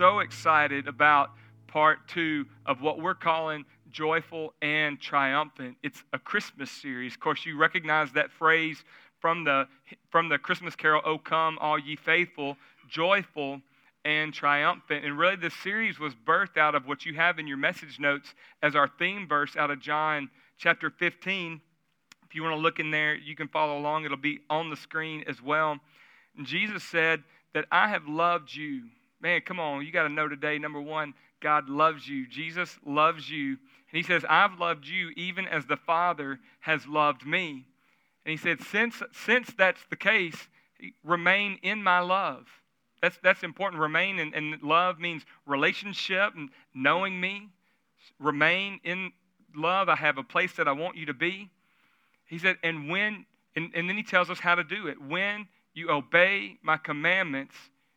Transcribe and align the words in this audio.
so 0.00 0.20
excited 0.20 0.88
about 0.88 1.28
part 1.66 1.98
two 2.08 2.46
of 2.64 2.80
what 2.80 3.02
we're 3.02 3.14
calling 3.14 3.66
joyful 3.90 4.54
and 4.62 4.98
triumphant. 4.98 5.76
It's 5.82 6.02
a 6.14 6.18
Christmas 6.18 6.70
series. 6.70 7.12
Of 7.12 7.20
course, 7.20 7.44
you 7.44 7.58
recognize 7.58 8.10
that 8.12 8.30
phrase 8.30 8.82
from 9.18 9.44
the, 9.44 9.68
from 10.08 10.30
the 10.30 10.38
Christmas 10.38 10.74
carol, 10.74 11.02
O 11.04 11.18
come, 11.18 11.58
all 11.60 11.78
ye 11.78 11.96
faithful, 11.96 12.56
joyful 12.88 13.60
and 14.06 14.32
triumphant. 14.32 15.04
And 15.04 15.18
really, 15.18 15.36
this 15.36 15.52
series 15.62 15.98
was 15.98 16.14
birthed 16.14 16.56
out 16.56 16.74
of 16.74 16.86
what 16.86 17.04
you 17.04 17.12
have 17.16 17.38
in 17.38 17.46
your 17.46 17.58
message 17.58 18.00
notes 18.00 18.32
as 18.62 18.74
our 18.74 18.88
theme 18.88 19.28
verse 19.28 19.54
out 19.54 19.70
of 19.70 19.80
John 19.80 20.30
chapter 20.56 20.88
15. 20.88 21.60
If 22.26 22.34
you 22.34 22.42
want 22.42 22.54
to 22.54 22.58
look 22.58 22.80
in 22.80 22.90
there, 22.90 23.14
you 23.14 23.36
can 23.36 23.48
follow 23.48 23.76
along. 23.76 24.06
It'll 24.06 24.16
be 24.16 24.40
on 24.48 24.70
the 24.70 24.76
screen 24.76 25.24
as 25.26 25.42
well. 25.42 25.76
And 26.38 26.46
Jesus 26.46 26.84
said 26.84 27.22
that 27.52 27.66
I 27.70 27.88
have 27.88 28.08
loved 28.08 28.54
you. 28.54 28.84
Man, 29.20 29.40
come 29.42 29.60
on. 29.60 29.84
You 29.84 29.92
got 29.92 30.04
to 30.04 30.08
know 30.08 30.28
today, 30.28 30.58
number 30.58 30.80
one, 30.80 31.14
God 31.40 31.68
loves 31.68 32.08
you. 32.08 32.26
Jesus 32.26 32.78
loves 32.84 33.30
you. 33.30 33.50
And 33.50 33.96
he 33.96 34.02
says, 34.02 34.24
I've 34.28 34.58
loved 34.58 34.86
you 34.86 35.10
even 35.16 35.46
as 35.46 35.66
the 35.66 35.76
Father 35.76 36.38
has 36.60 36.86
loved 36.86 37.26
me. 37.26 37.66
And 38.24 38.30
he 38.30 38.36
said, 38.36 38.60
since, 38.62 39.02
since 39.12 39.52
that's 39.56 39.80
the 39.90 39.96
case, 39.96 40.36
remain 41.04 41.58
in 41.62 41.82
my 41.82 42.00
love. 42.00 42.46
That's, 43.02 43.18
that's 43.22 43.42
important. 43.42 43.80
Remain 43.80 44.18
and, 44.18 44.34
and 44.34 44.62
love 44.62 44.98
means 44.98 45.24
relationship 45.46 46.34
and 46.36 46.50
knowing 46.74 47.20
me. 47.20 47.48
Remain 48.18 48.80
in 48.84 49.12
love. 49.54 49.88
I 49.88 49.96
have 49.96 50.18
a 50.18 50.22
place 50.22 50.52
that 50.54 50.68
I 50.68 50.72
want 50.72 50.96
you 50.96 51.06
to 51.06 51.14
be. 51.14 51.50
He 52.26 52.38
said, 52.38 52.56
and 52.62 52.88
when, 52.88 53.24
and, 53.56 53.70
and 53.74 53.88
then 53.88 53.96
he 53.96 54.02
tells 54.02 54.30
us 54.30 54.38
how 54.38 54.54
to 54.54 54.64
do 54.64 54.86
it. 54.86 55.00
When 55.00 55.48
you 55.74 55.90
obey 55.90 56.58
my 56.62 56.76
commandments, 56.76 57.54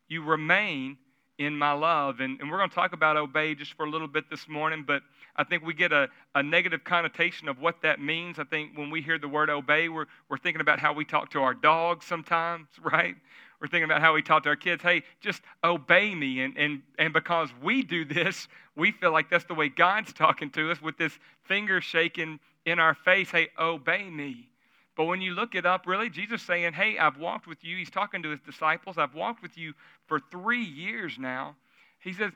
you 0.08 0.24
remain 0.24 0.98
in 1.44 1.58
my 1.58 1.72
love. 1.72 2.20
And, 2.20 2.40
and 2.40 2.50
we're 2.50 2.58
going 2.58 2.70
to 2.70 2.76
talk 2.76 2.94
about 2.94 3.18
obey 3.18 3.56
just 3.56 3.74
for 3.74 3.86
a 3.86 3.90
little 3.90 4.08
bit 4.08 4.30
this 4.30 4.48
morning, 4.48 4.84
but 4.86 5.04
I 5.36 5.44
think 5.44 5.64
we 5.64 5.74
get 5.74 5.92
a, 5.92 6.08
a 6.36 6.44
negative 6.44 6.84
connotation 6.84 7.48
of 7.48 7.60
what 7.60 7.82
that 7.82 8.00
means. 8.00 8.40
I 8.40 8.44
think 8.44 8.78
when 8.78 8.90
we 8.90 9.02
hear 9.02 9.18
the 9.18 9.28
word 9.28 9.50
obey, 9.50 9.90
we're, 9.90 10.06
we're 10.30 10.38
thinking 10.38 10.62
about 10.62 10.80
how 10.80 10.94
we 10.94 11.06
talk 11.06 11.32
to 11.32 11.42
our 11.42 11.54
dogs 11.54 12.06
sometimes, 12.06 12.68
right? 12.84 13.16
We're 13.60 13.68
thinking 13.68 13.86
about 13.86 14.02
how 14.02 14.14
we 14.14 14.22
talk 14.22 14.44
to 14.44 14.50
our 14.50 14.56
kids. 14.56 14.84
Hey, 14.84 15.04
just 15.22 15.42
obey 15.64 16.14
me. 16.14 16.42
And, 16.42 16.58
and, 16.58 16.82
and 17.00 17.14
because 17.14 17.50
we 17.62 17.82
do 17.84 18.04
this, 18.04 18.48
we 18.76 18.92
feel 18.92 19.12
like 19.12 19.30
that's 19.30 19.46
the 19.46 19.54
way 19.54 19.70
God's 19.70 20.14
talking 20.14 20.50
to 20.52 20.72
us 20.72 20.82
with 20.82 20.98
this 20.98 21.18
finger 21.44 21.80
shaking 21.82 22.40
in 22.66 22.80
our 22.80 22.94
face. 22.94 23.30
Hey, 23.32 23.50
obey 23.58 24.10
me. 24.10 24.50
But 24.96 25.06
when 25.06 25.22
you 25.22 25.34
look 25.34 25.56
it 25.56 25.66
up, 25.66 25.88
really, 25.88 26.10
Jesus 26.10 26.42
saying, 26.42 26.74
Hey, 26.74 26.98
I've 26.98 27.18
walked 27.18 27.48
with 27.48 27.64
you. 27.64 27.78
He's 27.78 27.90
talking 27.90 28.24
to 28.24 28.30
his 28.30 28.42
disciples. 28.42 28.98
I've 28.98 29.16
walked 29.16 29.42
with 29.42 29.58
you 29.58 29.74
for 30.08 30.20
three 30.20 30.64
years 30.64 31.18
now. 31.18 31.56
He 32.00 32.14
says, 32.14 32.32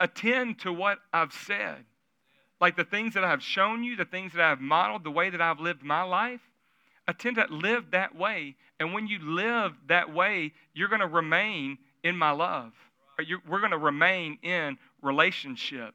Attend 0.00 0.60
to 0.60 0.72
what 0.72 0.98
I've 1.12 1.32
said. 1.32 1.84
Like 2.60 2.76
the 2.76 2.84
things 2.84 3.14
that 3.14 3.24
I've 3.24 3.42
shown 3.42 3.82
you, 3.82 3.96
the 3.96 4.04
things 4.04 4.32
that 4.34 4.42
I've 4.42 4.60
modeled, 4.60 5.04
the 5.04 5.10
way 5.10 5.30
that 5.30 5.40
I've 5.40 5.58
lived 5.58 5.82
my 5.82 6.02
life. 6.02 6.40
Attend 7.08 7.36
to 7.36 7.46
live 7.50 7.90
that 7.90 8.14
way. 8.14 8.54
And 8.78 8.94
when 8.94 9.08
you 9.08 9.18
live 9.20 9.72
that 9.88 10.12
way, 10.12 10.52
you're 10.72 10.88
going 10.88 11.00
to 11.00 11.08
remain 11.08 11.78
in 12.04 12.16
my 12.16 12.30
love. 12.30 12.72
We're 13.48 13.58
going 13.58 13.72
to 13.72 13.78
remain 13.78 14.38
in 14.42 14.78
relationship. 15.02 15.94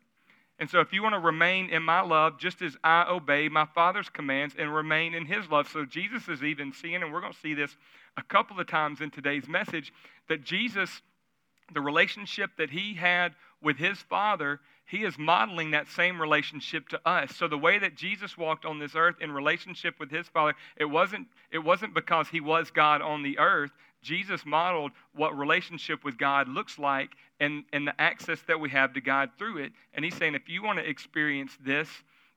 And 0.60 0.70
so, 0.70 0.80
if 0.80 0.92
you 0.92 1.04
want 1.04 1.14
to 1.14 1.20
remain 1.20 1.70
in 1.70 1.84
my 1.84 2.02
love, 2.02 2.40
just 2.40 2.62
as 2.64 2.76
I 2.84 3.06
obey 3.08 3.48
my 3.48 3.66
Father's 3.66 4.10
commands 4.10 4.56
and 4.58 4.74
remain 4.74 5.14
in 5.14 5.26
his 5.26 5.50
love. 5.50 5.68
So, 5.68 5.86
Jesus 5.86 6.28
is 6.28 6.44
even 6.44 6.74
seeing, 6.74 6.96
and 6.96 7.14
we're 7.14 7.22
going 7.22 7.34
to 7.34 7.40
see 7.40 7.54
this 7.54 7.76
a 8.18 8.24
couple 8.24 8.60
of 8.60 8.68
times 8.68 9.00
in 9.02 9.12
today's 9.12 9.48
message, 9.48 9.94
that 10.30 10.44
Jesus, 10.44 11.02
the 11.74 11.82
relationship 11.82 12.52
that 12.58 12.72
he 12.72 12.96
had 12.96 13.36
with 13.62 13.78
his 13.78 14.00
Father, 14.00 14.60
he 14.88 15.04
is 15.04 15.18
modeling 15.20 15.72
that 15.72 15.88
same 15.90 16.20
relationship 16.20 16.88
to 16.90 17.00
us. 17.08 17.36
So 17.36 17.48
the 17.48 17.58
way 17.58 17.78
that 17.78 17.96
Jesus 17.96 18.38
walked 18.38 18.66
on 18.66 18.80
this 18.80 18.96
earth 18.96 19.18
in 19.22 19.32
relationship 19.32 19.96
with 20.00 20.10
his 20.10 20.28
Father, 20.28 20.54
it 20.78 20.86
wasn't, 20.86 21.28
it 21.52 21.60
wasn't 21.60 21.94
because 21.94 22.30
he 22.30 22.40
was 22.40 22.72
God 22.72 23.02
on 23.02 23.22
the 23.22 23.38
earth. 23.38 23.72
Jesus 24.02 24.46
modeled 24.46 24.92
what 25.14 25.38
relationship 25.38 26.04
with 26.04 26.18
God 26.18 26.48
looks 26.48 26.78
like 26.80 27.10
and, 27.40 27.64
and 27.74 27.88
the 27.88 28.00
access 28.00 28.40
that 28.48 28.60
we 28.60 28.70
have 28.70 28.94
to 28.94 29.02
God 29.02 29.32
through 29.38 29.58
it. 29.58 29.72
And 29.94 30.06
he's 30.06 30.16
saying, 30.16 30.36
if 30.36 30.48
you 30.48 30.64
want 30.64 30.80
to 30.80 30.88
experience 30.88 31.52
this, 31.64 31.90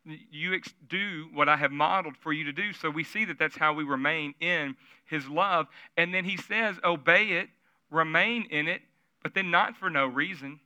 you 0.05 0.55
ex- 0.55 0.75
do 0.89 1.29
what 1.33 1.49
I 1.49 1.57
have 1.57 1.73
modeled 1.73 2.17
for 2.17 2.33
you 2.33 2.45
to 2.45 2.53
do. 2.53 2.73
So 2.73 2.91
we 2.91 3.05
see 3.05 3.25
that 3.27 3.39
that's 3.39 3.57
how 3.57 3.75
we 3.75 3.85
remain 3.85 4.35
in 4.41 4.77
his 5.05 5.29
love. 5.29 5.67
And 5.97 6.15
then 6.15 6.25
he 6.25 6.37
says, 6.37 6.77
obey 6.83 7.29
it, 7.33 7.49
remain 7.91 8.47
in 8.51 8.67
it, 8.67 8.81
but 9.23 9.35
then 9.35 9.51
not 9.51 9.77
for 9.77 9.91
no 9.91 10.07
reason. 10.07 10.61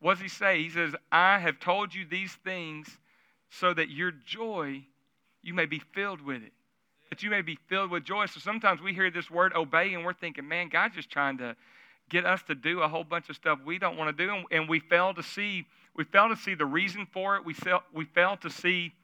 What 0.00 0.14
does 0.14 0.22
he 0.22 0.28
say? 0.28 0.62
He 0.62 0.70
says, 0.70 0.94
I 1.10 1.38
have 1.38 1.60
told 1.60 1.94
you 1.94 2.04
these 2.04 2.32
things 2.44 2.88
so 3.50 3.74
that 3.74 3.90
your 3.90 4.10
joy, 4.10 4.82
you 5.42 5.54
may 5.54 5.66
be 5.66 5.78
filled 5.78 6.22
with 6.22 6.42
it. 6.42 6.52
That 7.12 7.22
you 7.22 7.28
may 7.28 7.42
be 7.42 7.58
filled 7.68 7.90
with 7.90 8.04
joy. 8.04 8.24
So 8.24 8.40
sometimes 8.40 8.80
we 8.80 8.94
hear 8.94 9.10
this 9.10 9.30
word 9.30 9.52
obey 9.52 9.92
and 9.92 10.02
we're 10.02 10.14
thinking, 10.14 10.48
man, 10.48 10.70
God's 10.70 10.94
just 10.94 11.10
trying 11.10 11.36
to 11.36 11.54
get 12.08 12.24
us 12.24 12.42
to 12.44 12.54
do 12.54 12.80
a 12.80 12.88
whole 12.88 13.04
bunch 13.04 13.28
of 13.28 13.36
stuff 13.36 13.58
we 13.66 13.78
don't 13.78 13.98
want 13.98 14.16
to 14.16 14.26
do. 14.26 14.46
And 14.50 14.66
we 14.66 14.80
fail 14.80 15.12
to 15.12 15.22
see, 15.22 15.66
we 15.94 16.04
fail 16.04 16.30
to 16.30 16.36
see 16.36 16.54
the 16.54 16.64
reason 16.64 17.06
for 17.12 17.36
it. 17.36 17.44
We 17.44 17.52
fail, 17.52 17.82
we 17.92 18.06
fail 18.06 18.38
to 18.38 18.48
see 18.48 18.94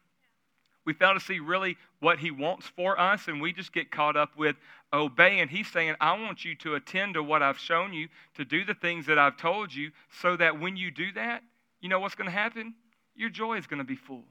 we 0.87 0.95
fail 0.95 1.13
to 1.13 1.21
see 1.21 1.39
really 1.39 1.77
what 2.01 2.19
he 2.19 2.31
wants 2.31 2.67
for 2.67 2.99
us, 2.99 3.29
and 3.29 3.43
we 3.43 3.53
just 3.53 3.75
get 3.75 3.91
caught 3.91 4.17
up 4.17 4.39
with 4.39 4.57
obey. 4.91 5.41
And 5.41 5.51
he's 5.51 5.71
saying, 5.71 5.95
I 6.01 6.19
want 6.19 6.47
you 6.47 6.55
to 6.55 6.77
attend 6.77 7.13
to 7.13 7.23
what 7.23 7.43
I've 7.43 7.59
shown 7.59 7.93
you, 7.93 8.09
to 8.37 8.45
do 8.47 8.65
the 8.65 8.73
things 8.73 9.05
that 9.05 9.19
I've 9.19 9.37
told 9.37 9.75
you, 9.75 9.91
so 10.23 10.35
that 10.39 10.59
when 10.59 10.79
you 10.79 10.91
do 10.91 11.13
that, 11.13 11.43
you 11.83 11.91
know 11.91 12.01
what's 12.01 12.15
going 12.15 12.31
to 12.31 12.35
happen? 12.35 12.75
Your 13.15 13.29
joy 13.29 13.59
is 13.59 13.67
going 13.67 13.81
to 13.81 13.85
be 13.85 13.97
full. 13.97 14.25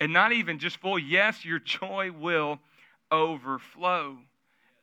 And 0.00 0.12
not 0.12 0.32
even 0.32 0.58
just 0.58 0.78
full, 0.78 0.98
yes, 0.98 1.44
your 1.44 1.60
joy 1.60 2.10
will 2.10 2.58
overflow. 3.14 4.18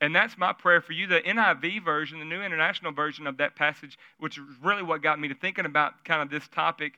And 0.00 0.14
that's 0.14 0.36
my 0.36 0.52
prayer 0.52 0.80
for 0.80 0.92
you. 0.92 1.06
The 1.06 1.20
NIV 1.20 1.84
version, 1.84 2.18
the 2.18 2.24
New 2.24 2.42
International 2.42 2.92
Version 2.92 3.26
of 3.26 3.36
that 3.36 3.54
passage, 3.54 3.96
which 4.18 4.36
is 4.36 4.44
really 4.62 4.82
what 4.82 5.02
got 5.02 5.20
me 5.20 5.28
to 5.28 5.34
thinking 5.34 5.64
about 5.64 6.04
kind 6.04 6.22
of 6.22 6.30
this 6.30 6.48
topic 6.48 6.94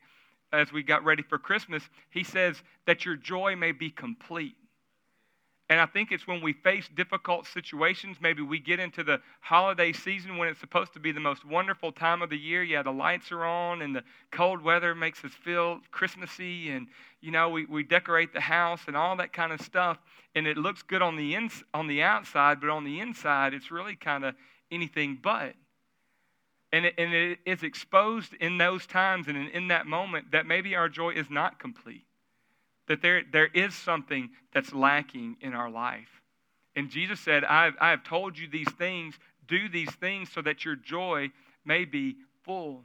as 0.53 0.73
we 0.73 0.83
got 0.83 1.05
ready 1.05 1.23
for 1.23 1.37
Christmas, 1.37 1.83
he 2.11 2.23
says 2.23 2.63
that 2.87 3.05
your 3.05 3.17
joy 3.17 3.57
may 3.57 3.73
be 3.73 3.91
complete. 3.91 4.55
And 5.75 5.81
I 5.81 5.87
think 5.87 6.13
it's 6.13 6.29
when 6.29 6.41
we 6.41 6.53
face 6.53 6.89
difficult 6.95 7.49
situations, 7.49 8.19
maybe 8.21 8.43
we 8.43 8.61
get 8.61 8.79
into 8.79 9.03
the 9.03 9.21
holiday 9.41 9.93
season 9.93 10.37
when 10.37 10.47
it's 10.47 10.61
supposed 10.61 10.93
to 10.93 11.01
be 11.01 11.11
the 11.11 11.19
most 11.19 11.45
wonderful 11.45 11.91
time 11.91 12.23
of 12.23 12.31
the 12.31 12.39
year. 12.39 12.63
Yeah, 12.63 12.85
the 12.85 12.93
lights 12.93 13.33
are 13.33 13.45
on 13.45 13.83
and 13.83 13.97
the 13.97 14.05
cold 14.31 14.63
weather 14.63 14.95
makes 14.95 15.25
us 15.25 15.33
feel 15.33 15.81
Christmassy 15.91 16.71
and, 16.71 16.87
you 17.21 17.33
know, 17.33 17.49
we, 17.49 17.65
we 17.65 17.83
decorate 17.83 18.33
the 18.33 18.41
house 18.41 18.83
and 18.87 18.97
all 18.97 19.17
that 19.17 19.33
kind 19.33 19.51
of 19.53 19.61
stuff. 19.63 19.99
And 20.37 20.47
it 20.47 20.57
looks 20.57 20.83
good 20.83 21.03
on 21.03 21.17
the, 21.17 21.35
ins, 21.35 21.65
on 21.75 21.89
the 21.89 22.05
outside, 22.05 22.61
but 22.61 22.71
on 22.71 22.85
the 22.85 23.01
inside, 23.01 23.53
it's 23.53 23.73
really 23.73 23.97
kind 23.97 24.25
of 24.25 24.37
anything 24.71 25.19
but. 25.21 25.55
And 26.71 26.87
it, 26.87 26.95
and 26.99 27.13
it 27.13 27.41
is 27.45 27.65
exposed 27.65 28.33
in 28.35 28.59
those 28.59 28.87
times 28.87 29.27
and 29.27 29.37
in, 29.37 29.49
in 29.49 29.69
that 29.69 29.89
moment 29.89 30.31
that 30.31 30.47
maybe 30.47 30.77
our 30.77 30.89
joy 30.89 31.15
is 31.15 31.29
not 31.31 31.59
complete, 31.59 32.05
that 32.89 33.03
there, 33.03 33.23
there 33.33 33.47
is 33.47 33.75
something 33.75 34.31
that's 34.53 34.73
lacking 34.73 35.37
in 35.41 35.55
our 35.55 35.71
life. 35.71 36.09
And 36.77 36.91
Jesus 36.91 37.21
said, 37.21 37.45
I've, 37.45 37.75
I 37.81 37.91
have 37.91 38.05
told 38.05 38.37
you 38.37 38.49
these 38.49 38.71
things, 38.73 39.15
do 39.47 39.69
these 39.69 39.93
things 39.97 40.31
so 40.33 40.43
that 40.43 40.65
your 40.65 40.77
joy 40.77 41.31
may 41.65 41.85
be 41.85 42.17
full. 42.43 42.83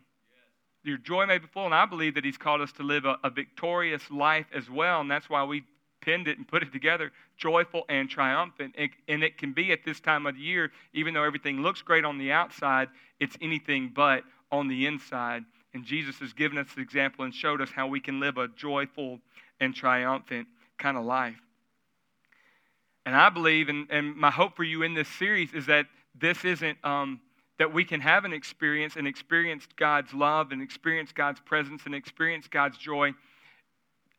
Your 0.84 0.98
joy 0.98 1.26
may 1.26 1.40
be 1.40 1.48
full. 1.48 1.66
And 1.66 1.76
I 1.76 1.86
believe 1.86 2.16
that 2.16 2.24
He's 2.24 2.38
called 2.38 2.62
us 2.62 2.72
to 2.74 2.84
live 2.84 3.06
a, 3.06 3.18
a 3.24 3.30
victorious 3.30 4.10
life 4.12 4.46
as 4.54 4.70
well. 4.70 5.02
And 5.02 5.10
that's 5.10 5.30
why 5.30 5.44
we 5.44 5.64
pinned 6.02 6.28
it 6.28 6.38
and 6.38 6.48
put 6.48 6.64
it 6.64 6.72
together 6.72 7.12
joyful 7.38 7.84
and 7.90 8.10
triumphant. 8.10 8.76
And 9.08 9.24
it 9.24 9.38
can 9.38 9.54
be 9.54 9.72
at 9.72 9.84
this 9.86 10.00
time 10.00 10.26
of 10.26 10.36
the 10.36 10.42
year, 10.42 10.72
even 10.94 11.14
though 11.14 11.24
everything 11.24 11.62
looks 11.62 11.82
great 11.82 12.06
on 12.06 12.18
the 12.18 12.32
outside, 12.32 12.90
it's 13.20 13.38
anything 13.42 13.92
but 13.94 14.24
on 14.52 14.68
the 14.68 14.86
inside. 14.86 15.44
And 15.74 15.86
Jesus 15.86 16.20
has 16.20 16.34
given 16.34 16.58
us 16.58 16.68
the 16.76 16.82
example 16.82 17.26
and 17.26 17.34
showed 17.34 17.62
us 17.62 17.70
how 17.72 17.88
we 17.88 18.00
can 18.00 18.20
live 18.20 18.38
a 18.38 18.48
joyful 18.50 19.20
and 19.60 19.76
triumphant 19.76 20.48
kind 20.78 20.98
of 20.98 21.06
life. 21.06 21.36
And 23.06 23.16
I 23.16 23.30
believe, 23.30 23.70
and, 23.70 23.88
and 23.90 24.16
my 24.16 24.32
hope 24.32 24.56
for 24.56 24.64
you 24.64 24.84
in 24.84 24.94
this 24.94 25.08
series 25.08 25.54
is 25.54 25.66
that 25.66 25.88
this 26.20 26.46
isn't, 26.46 26.78
um, 26.84 27.20
that 27.58 27.74
we 27.74 27.84
can 27.84 28.02
have 28.02 28.24
an 28.26 28.34
experience 28.34 28.96
and 28.96 29.08
experience 29.08 29.68
God's 29.76 30.14
love 30.14 30.52
and 30.52 30.62
experience 30.62 31.12
God's 31.12 31.40
presence 31.42 31.82
and 31.86 31.96
experience 31.96 32.48
God's 32.48 32.78
joy. 32.78 33.14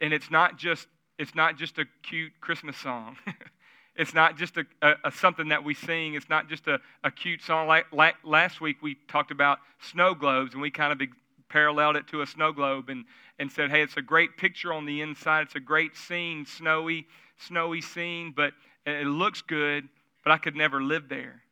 And 0.00 0.12
it's 0.12 0.30
not 0.30 0.58
just 0.58 0.86
it's 1.20 1.34
not 1.34 1.58
just 1.58 1.76
a 1.76 1.84
cute 2.02 2.32
Christmas 2.40 2.78
song. 2.78 3.18
it's 3.96 4.14
not 4.14 4.38
just 4.38 4.56
a, 4.56 4.64
a, 4.80 4.94
a, 5.04 5.12
something 5.12 5.48
that 5.48 5.62
we 5.62 5.74
sing. 5.74 6.14
It's 6.14 6.30
not 6.30 6.48
just 6.48 6.66
a, 6.66 6.80
a 7.04 7.10
cute 7.10 7.42
song. 7.42 7.68
Like, 7.68 7.92
like 7.92 8.14
last 8.24 8.62
week, 8.62 8.78
we 8.82 8.96
talked 9.06 9.30
about 9.30 9.58
snow 9.82 10.14
globes, 10.14 10.54
and 10.54 10.62
we 10.62 10.70
kind 10.70 10.92
of 10.92 10.98
paralleled 11.50 11.96
it 11.96 12.06
to 12.08 12.22
a 12.22 12.26
snow 12.26 12.52
globe 12.52 12.88
and, 12.88 13.04
and 13.38 13.50
said, 13.52 13.70
hey, 13.70 13.82
it's 13.82 13.96
a 13.96 14.02
great 14.02 14.36
picture 14.36 14.72
on 14.72 14.86
the 14.86 15.02
inside. 15.02 15.42
It's 15.42 15.56
a 15.56 15.60
great 15.60 15.96
scene, 15.96 16.46
snowy, 16.46 17.06
snowy 17.36 17.82
scene, 17.82 18.32
but 18.34 18.54
it 18.86 19.06
looks 19.06 19.42
good, 19.42 19.88
but 20.24 20.32
I 20.32 20.38
could 20.38 20.56
never 20.56 20.82
live 20.82 21.08
there. 21.08 21.42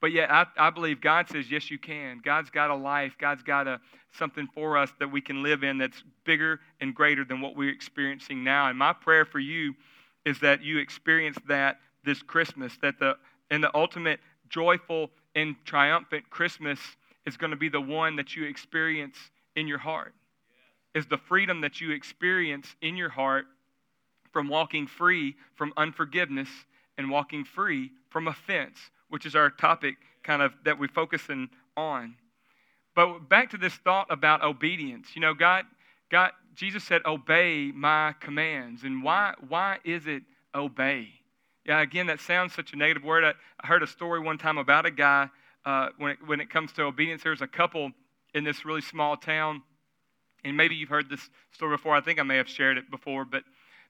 But 0.00 0.12
yet, 0.12 0.30
I, 0.30 0.46
I 0.58 0.70
believe 0.70 1.00
God 1.00 1.28
says, 1.30 1.50
yes, 1.50 1.70
you 1.70 1.78
can. 1.78 2.20
God's 2.22 2.50
got 2.50 2.70
a 2.70 2.74
life. 2.74 3.14
God's 3.18 3.42
got 3.42 3.66
a, 3.66 3.80
something 4.12 4.48
for 4.54 4.76
us 4.76 4.90
that 4.98 5.10
we 5.10 5.20
can 5.20 5.42
live 5.42 5.64
in 5.64 5.78
that's 5.78 6.02
bigger 6.24 6.60
and 6.80 6.94
greater 6.94 7.24
than 7.24 7.40
what 7.40 7.56
we're 7.56 7.72
experiencing 7.72 8.44
now. 8.44 8.68
And 8.68 8.78
my 8.78 8.92
prayer 8.92 9.24
for 9.24 9.38
you 9.38 9.74
is 10.26 10.40
that 10.40 10.62
you 10.62 10.78
experience 10.78 11.38
that 11.48 11.78
this 12.04 12.22
Christmas, 12.22 12.76
that 12.82 12.98
the, 12.98 13.16
and 13.50 13.62
the 13.64 13.74
ultimate 13.74 14.20
joyful 14.48 15.10
and 15.34 15.56
triumphant 15.64 16.28
Christmas 16.28 16.78
is 17.26 17.36
going 17.36 17.50
to 17.50 17.56
be 17.56 17.68
the 17.68 17.80
one 17.80 18.16
that 18.16 18.36
you 18.36 18.44
experience 18.44 19.16
in 19.56 19.66
your 19.66 19.78
heart. 19.78 20.14
Is 20.94 21.06
the 21.06 21.18
freedom 21.18 21.60
that 21.62 21.80
you 21.80 21.90
experience 21.90 22.76
in 22.80 22.96
your 22.96 23.08
heart 23.08 23.46
from 24.32 24.48
walking 24.48 24.86
free 24.86 25.34
from 25.54 25.72
unforgiveness 25.76 26.48
and 26.98 27.10
walking 27.10 27.44
free 27.44 27.90
from 28.10 28.28
offense, 28.28 28.78
which 29.08 29.26
is 29.26 29.34
our 29.34 29.50
topic 29.50 29.96
kind 30.22 30.42
of 30.42 30.52
that 30.64 30.78
we're 30.78 30.88
focusing 30.88 31.48
on. 31.76 32.14
But 32.94 33.28
back 33.28 33.50
to 33.50 33.56
this 33.56 33.74
thought 33.74 34.06
about 34.10 34.42
obedience. 34.42 35.08
You 35.14 35.20
know, 35.20 35.34
God, 35.34 35.64
God, 36.10 36.30
Jesus 36.54 36.84
said, 36.84 37.02
obey 37.04 37.72
my 37.74 38.14
commands. 38.20 38.84
And 38.84 39.02
why, 39.02 39.34
why 39.48 39.78
is 39.84 40.06
it 40.06 40.22
obey? 40.54 41.08
Yeah, 41.64 41.80
again, 41.80 42.06
that 42.06 42.20
sounds 42.20 42.54
such 42.54 42.72
a 42.72 42.76
negative 42.76 43.02
word. 43.02 43.24
I, 43.24 43.32
I 43.60 43.66
heard 43.66 43.82
a 43.82 43.86
story 43.86 44.20
one 44.20 44.38
time 44.38 44.58
about 44.58 44.86
a 44.86 44.90
guy 44.90 45.28
uh, 45.64 45.88
when, 45.98 46.12
it, 46.12 46.18
when 46.26 46.40
it 46.40 46.50
comes 46.50 46.72
to 46.72 46.82
obedience. 46.82 47.22
There's 47.22 47.42
a 47.42 47.46
couple 47.46 47.92
in 48.34 48.44
this 48.44 48.64
really 48.64 48.80
small 48.80 49.16
town, 49.16 49.62
and 50.44 50.56
maybe 50.56 50.74
you've 50.74 50.88
heard 50.88 51.08
this 51.08 51.30
story 51.52 51.76
before. 51.76 51.94
I 51.94 52.00
think 52.00 52.18
I 52.18 52.22
may 52.22 52.36
have 52.36 52.48
shared 52.48 52.78
it 52.78 52.90
before, 52.90 53.24
but 53.24 53.44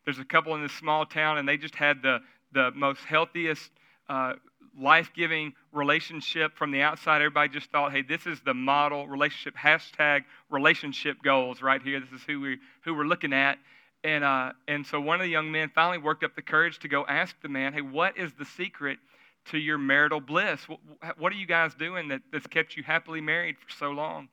there's 0.04 0.18
a 0.18 0.24
couple 0.24 0.54
in 0.54 0.62
this 0.62 0.72
small 0.72 1.06
town, 1.06 1.38
and 1.38 1.48
they 1.48 1.56
just 1.56 1.74
had 1.74 2.02
the, 2.02 2.20
the 2.52 2.70
most 2.72 3.00
healthiest, 3.00 3.70
uh, 4.08 4.34
life 4.78 5.10
giving 5.14 5.52
relationship 5.72 6.56
from 6.56 6.70
the 6.72 6.82
outside. 6.82 7.22
Everybody 7.22 7.48
just 7.48 7.70
thought, 7.70 7.92
hey, 7.92 8.02
this 8.02 8.26
is 8.26 8.40
the 8.44 8.54
model 8.54 9.06
relationship, 9.06 9.54
hashtag 9.56 10.24
relationship 10.50 11.22
goals 11.22 11.62
right 11.62 11.80
here. 11.80 12.00
This 12.00 12.20
is 12.20 12.26
who, 12.26 12.40
we, 12.40 12.58
who 12.84 12.94
we're 12.94 13.04
looking 13.04 13.32
at. 13.32 13.58
And, 14.02 14.22
uh, 14.24 14.52
and 14.68 14.86
so 14.86 15.00
one 15.00 15.20
of 15.20 15.22
the 15.22 15.30
young 15.30 15.50
men 15.50 15.70
finally 15.74 15.98
worked 15.98 16.24
up 16.24 16.34
the 16.34 16.42
courage 16.42 16.78
to 16.80 16.88
go 16.88 17.06
ask 17.06 17.34
the 17.40 17.48
man, 17.48 17.72
hey, 17.72 17.80
what 17.80 18.18
is 18.18 18.32
the 18.38 18.44
secret 18.44 18.98
to 19.46 19.58
your 19.58 19.78
marital 19.78 20.20
bliss? 20.20 20.60
What, 21.18 21.32
are 21.32 21.36
you 21.36 21.46
guys 21.46 21.74
doing 21.74 22.08
that, 22.08 22.22
that's 22.32 22.46
kept 22.46 22.76
you 22.76 22.82
happily 22.82 23.20
married 23.20 23.56
for 23.58 23.70
so 23.70 23.90
long? 23.90 24.28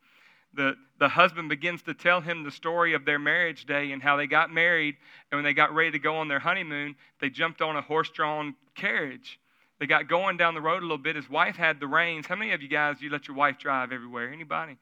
The, 0.53 0.75
the 0.99 1.07
husband 1.07 1.47
begins 1.49 1.81
to 1.83 1.93
tell 1.93 2.19
him 2.19 2.43
the 2.43 2.51
story 2.51 2.93
of 2.93 3.05
their 3.05 3.19
marriage 3.19 3.65
day 3.65 3.91
and 3.91 4.01
how 4.01 4.17
they 4.17 4.27
got 4.27 4.51
married. 4.51 4.95
And 5.31 5.37
when 5.37 5.45
they 5.45 5.53
got 5.53 5.73
ready 5.73 5.91
to 5.91 5.99
go 5.99 6.17
on 6.17 6.27
their 6.27 6.39
honeymoon, 6.39 6.95
they 7.21 7.29
jumped 7.29 7.61
on 7.61 7.77
a 7.77 7.81
horse 7.81 8.09
drawn 8.09 8.55
carriage. 8.75 9.39
They 9.79 9.87
got 9.87 10.07
going 10.07 10.37
down 10.37 10.53
the 10.53 10.61
road 10.61 10.79
a 10.79 10.85
little 10.85 10.97
bit. 10.97 11.15
His 11.15 11.29
wife 11.29 11.55
had 11.55 11.79
the 11.79 11.87
reins. 11.87 12.27
How 12.27 12.35
many 12.35 12.51
of 12.51 12.61
you 12.61 12.67
guys, 12.67 13.01
you 13.01 13.09
let 13.09 13.27
your 13.27 13.37
wife 13.37 13.57
drive 13.57 13.91
everywhere? 13.91 14.31
Anybody? 14.31 14.77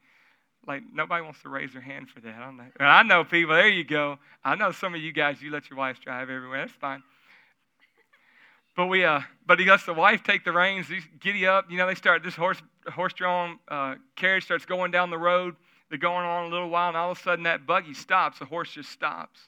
Like, 0.66 0.82
nobody 0.92 1.22
wants 1.22 1.40
to 1.42 1.48
raise 1.48 1.72
their 1.72 1.80
hand 1.80 2.10
for 2.10 2.20
that. 2.20 2.34
I, 2.34 2.50
know. 2.50 2.64
I 2.80 3.02
know 3.02 3.24
people. 3.24 3.54
There 3.54 3.68
you 3.68 3.84
go. 3.84 4.18
I 4.44 4.56
know 4.56 4.72
some 4.72 4.94
of 4.94 5.00
you 5.00 5.12
guys, 5.12 5.40
you 5.40 5.50
let 5.50 5.70
your 5.70 5.78
wife 5.78 6.00
drive 6.00 6.28
everywhere. 6.28 6.58
That's 6.58 6.72
fine. 6.72 7.02
But 8.80 8.86
we, 8.86 9.04
uh, 9.04 9.20
but 9.44 9.60
he 9.60 9.66
lets 9.66 9.84
the 9.84 9.92
wife 9.92 10.22
take 10.22 10.42
the 10.42 10.52
reins. 10.52 10.88
He's 10.88 11.06
giddy 11.20 11.46
up. 11.46 11.70
You 11.70 11.76
know, 11.76 11.86
they 11.86 11.94
start 11.94 12.22
this 12.22 12.34
horse, 12.34 12.62
horse-drawn 12.90 13.58
uh, 13.68 13.96
carriage 14.16 14.44
starts 14.44 14.64
going 14.64 14.90
down 14.90 15.10
the 15.10 15.18
road. 15.18 15.54
They're 15.90 15.98
going 15.98 16.24
on 16.24 16.46
a 16.46 16.48
little 16.48 16.70
while, 16.70 16.88
and 16.88 16.96
all 16.96 17.10
of 17.10 17.18
a 17.18 17.20
sudden 17.20 17.42
that 17.42 17.66
buggy 17.66 17.92
stops. 17.92 18.38
The 18.38 18.46
horse 18.46 18.72
just 18.72 18.88
stops. 18.88 19.38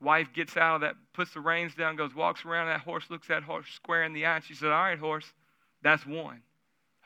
Wife 0.00 0.32
gets 0.34 0.56
out 0.56 0.74
of 0.74 0.80
that, 0.80 0.96
puts 1.12 1.32
the 1.32 1.38
reins 1.38 1.76
down, 1.76 1.94
goes, 1.94 2.12
walks 2.12 2.44
around 2.44 2.66
that 2.66 2.80
horse, 2.80 3.04
looks 3.08 3.28
that 3.28 3.44
horse 3.44 3.68
square 3.72 4.02
in 4.02 4.14
the 4.14 4.26
eye, 4.26 4.34
and 4.34 4.44
she 4.44 4.54
said, 4.54 4.72
"All 4.72 4.82
right, 4.82 4.98
horse, 4.98 5.32
that's 5.82 6.04
one." 6.04 6.42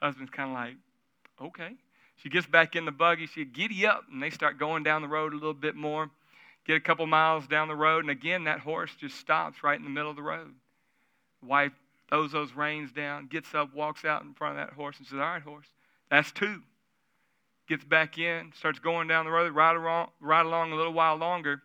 Husband's 0.00 0.30
kind 0.30 0.48
of 0.48 0.54
like, 0.54 0.76
"Okay." 1.42 1.74
She 2.16 2.30
gets 2.30 2.46
back 2.46 2.74
in 2.74 2.86
the 2.86 2.90
buggy. 2.90 3.26
She 3.26 3.44
giddy 3.44 3.86
up, 3.86 4.04
and 4.10 4.22
they 4.22 4.30
start 4.30 4.58
going 4.58 4.82
down 4.82 5.02
the 5.02 5.08
road 5.08 5.34
a 5.34 5.36
little 5.36 5.52
bit 5.52 5.74
more. 5.74 6.08
Get 6.64 6.78
a 6.78 6.80
couple 6.80 7.06
miles 7.06 7.46
down 7.46 7.68
the 7.68 7.76
road, 7.76 8.02
and 8.02 8.10
again 8.10 8.44
that 8.44 8.60
horse 8.60 8.92
just 8.98 9.18
stops 9.18 9.62
right 9.62 9.78
in 9.78 9.84
the 9.84 9.90
middle 9.90 10.08
of 10.08 10.16
the 10.16 10.22
road. 10.22 10.54
Wife 11.46 11.72
throws 12.08 12.32
those 12.32 12.52
reins 12.52 12.92
down, 12.92 13.26
gets 13.26 13.54
up, 13.54 13.74
walks 13.74 14.04
out 14.04 14.22
in 14.22 14.34
front 14.34 14.58
of 14.58 14.66
that 14.66 14.74
horse, 14.74 14.98
and 14.98 15.06
says, 15.06 15.18
"All 15.18 15.24
right, 15.24 15.42
horse, 15.42 15.66
that's 16.10 16.32
two." 16.32 16.62
Gets 17.66 17.84
back 17.84 18.18
in, 18.18 18.52
starts 18.52 18.78
going 18.78 19.08
down 19.08 19.24
the 19.24 19.30
road, 19.30 19.54
right 19.54 19.74
along, 19.74 20.10
right 20.20 20.44
along 20.44 20.72
a 20.72 20.74
little 20.74 20.92
while 20.92 21.16
longer. 21.16 21.62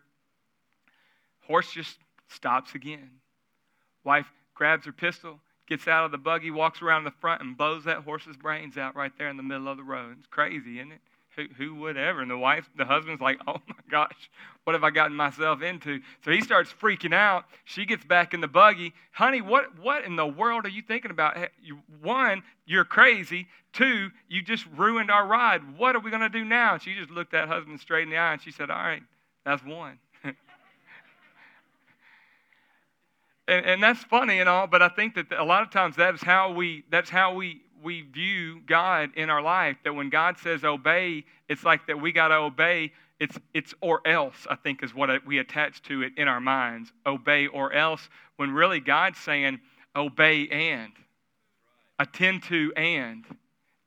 Horse 1.42 1.72
just 1.72 1.98
stops 2.28 2.74
again. 2.74 3.20
Wife 4.02 4.32
grabs 4.54 4.86
her 4.86 4.92
pistol, 4.92 5.40
gets 5.66 5.86
out 5.86 6.04
of 6.04 6.10
the 6.10 6.18
buggy, 6.18 6.50
walks 6.50 6.80
around 6.80 7.04
the 7.04 7.10
front, 7.10 7.42
and 7.42 7.56
blows 7.56 7.84
that 7.84 7.98
horse's 7.98 8.36
brains 8.36 8.78
out 8.78 8.96
right 8.96 9.12
there 9.18 9.28
in 9.28 9.36
the 9.36 9.42
middle 9.42 9.68
of 9.68 9.76
the 9.76 9.82
road. 9.82 10.16
It's 10.18 10.26
crazy, 10.28 10.78
isn't 10.78 10.92
it? 10.92 11.02
Who, 11.40 11.64
who 11.64 11.74
would 11.76 11.96
ever? 11.96 12.20
And 12.20 12.30
the 12.30 12.38
wife, 12.38 12.68
the 12.76 12.84
husband's 12.84 13.20
like, 13.20 13.38
oh 13.46 13.56
my 13.66 13.74
gosh, 13.90 14.30
what 14.64 14.74
have 14.74 14.84
I 14.84 14.90
gotten 14.90 15.16
myself 15.16 15.62
into? 15.62 16.00
So 16.24 16.30
he 16.30 16.40
starts 16.40 16.72
freaking 16.72 17.14
out. 17.14 17.44
She 17.64 17.86
gets 17.86 18.04
back 18.04 18.34
in 18.34 18.40
the 18.40 18.48
buggy. 18.48 18.92
Honey, 19.12 19.40
what, 19.40 19.78
what 19.78 20.04
in 20.04 20.16
the 20.16 20.26
world 20.26 20.66
are 20.66 20.70
you 20.70 20.82
thinking 20.82 21.10
about? 21.10 21.36
One, 22.02 22.42
you're 22.66 22.84
crazy. 22.84 23.46
Two, 23.72 24.10
you 24.28 24.42
just 24.42 24.66
ruined 24.76 25.10
our 25.10 25.26
ride. 25.26 25.78
What 25.78 25.96
are 25.96 26.00
we 26.00 26.10
going 26.10 26.22
to 26.22 26.28
do 26.28 26.44
now? 26.44 26.74
And 26.74 26.82
she 26.82 26.94
just 26.94 27.10
looked 27.10 27.32
that 27.32 27.48
husband 27.48 27.80
straight 27.80 28.02
in 28.04 28.10
the 28.10 28.16
eye 28.16 28.32
and 28.32 28.42
she 28.42 28.50
said, 28.50 28.70
all 28.70 28.76
right, 28.76 29.02
that's 29.44 29.64
one. 29.64 29.98
and, 30.24 30.34
and 33.66 33.82
that's 33.82 34.02
funny 34.04 34.40
and 34.40 34.48
all, 34.48 34.66
but 34.66 34.82
I 34.82 34.88
think 34.88 35.14
that 35.14 35.32
a 35.32 35.44
lot 35.44 35.62
of 35.62 35.70
times 35.70 35.96
that 35.96 36.14
is 36.14 36.22
how 36.22 36.52
we 36.52 36.84
that's 36.90 37.10
how 37.10 37.34
we 37.34 37.62
we 37.82 38.02
view 38.02 38.60
God 38.66 39.10
in 39.16 39.30
our 39.30 39.42
life. 39.42 39.76
That 39.84 39.94
when 39.94 40.10
God 40.10 40.38
says 40.38 40.64
obey, 40.64 41.24
it's 41.48 41.64
like 41.64 41.86
that 41.86 42.00
we 42.00 42.12
got 42.12 42.28
to 42.28 42.36
obey. 42.36 42.92
It's 43.18 43.38
it's 43.54 43.74
or 43.80 44.00
else. 44.06 44.46
I 44.48 44.56
think 44.56 44.82
is 44.82 44.94
what 44.94 45.10
we 45.26 45.38
attach 45.38 45.82
to 45.82 46.02
it 46.02 46.12
in 46.16 46.28
our 46.28 46.40
minds. 46.40 46.92
Obey 47.06 47.46
or 47.46 47.72
else. 47.72 48.08
When 48.36 48.52
really 48.52 48.80
God's 48.80 49.18
saying 49.18 49.60
obey 49.94 50.48
and 50.48 50.92
attend 51.98 52.42
to 52.44 52.72
and 52.76 53.24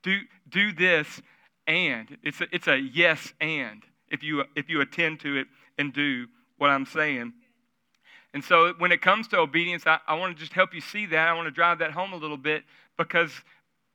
do 0.03 0.19
do 0.49 0.71
this 0.71 1.21
and 1.65 2.17
it's 2.23 2.41
a, 2.41 2.47
it's 2.51 2.67
a 2.67 2.77
yes 2.77 3.33
and 3.41 3.83
if 4.11 4.21
you 4.21 4.43
if 4.55 4.69
you 4.69 4.81
attend 4.81 5.19
to 5.21 5.37
it 5.37 5.47
and 5.77 5.93
do 5.93 6.27
what 6.57 6.69
I'm 6.69 6.85
saying. 6.85 7.33
And 8.33 8.43
so 8.43 8.73
when 8.79 8.91
it 8.91 9.01
comes 9.01 9.27
to 9.29 9.37
obedience, 9.37 9.85
I, 9.85 9.99
I 10.07 10.15
want 10.15 10.35
to 10.35 10.39
just 10.39 10.53
help 10.53 10.73
you 10.73 10.81
see 10.81 11.05
that. 11.07 11.27
I 11.27 11.33
want 11.33 11.47
to 11.47 11.51
drive 11.51 11.79
that 11.79 11.91
home 11.91 12.13
a 12.13 12.15
little 12.15 12.37
bit 12.37 12.63
because 12.97 13.31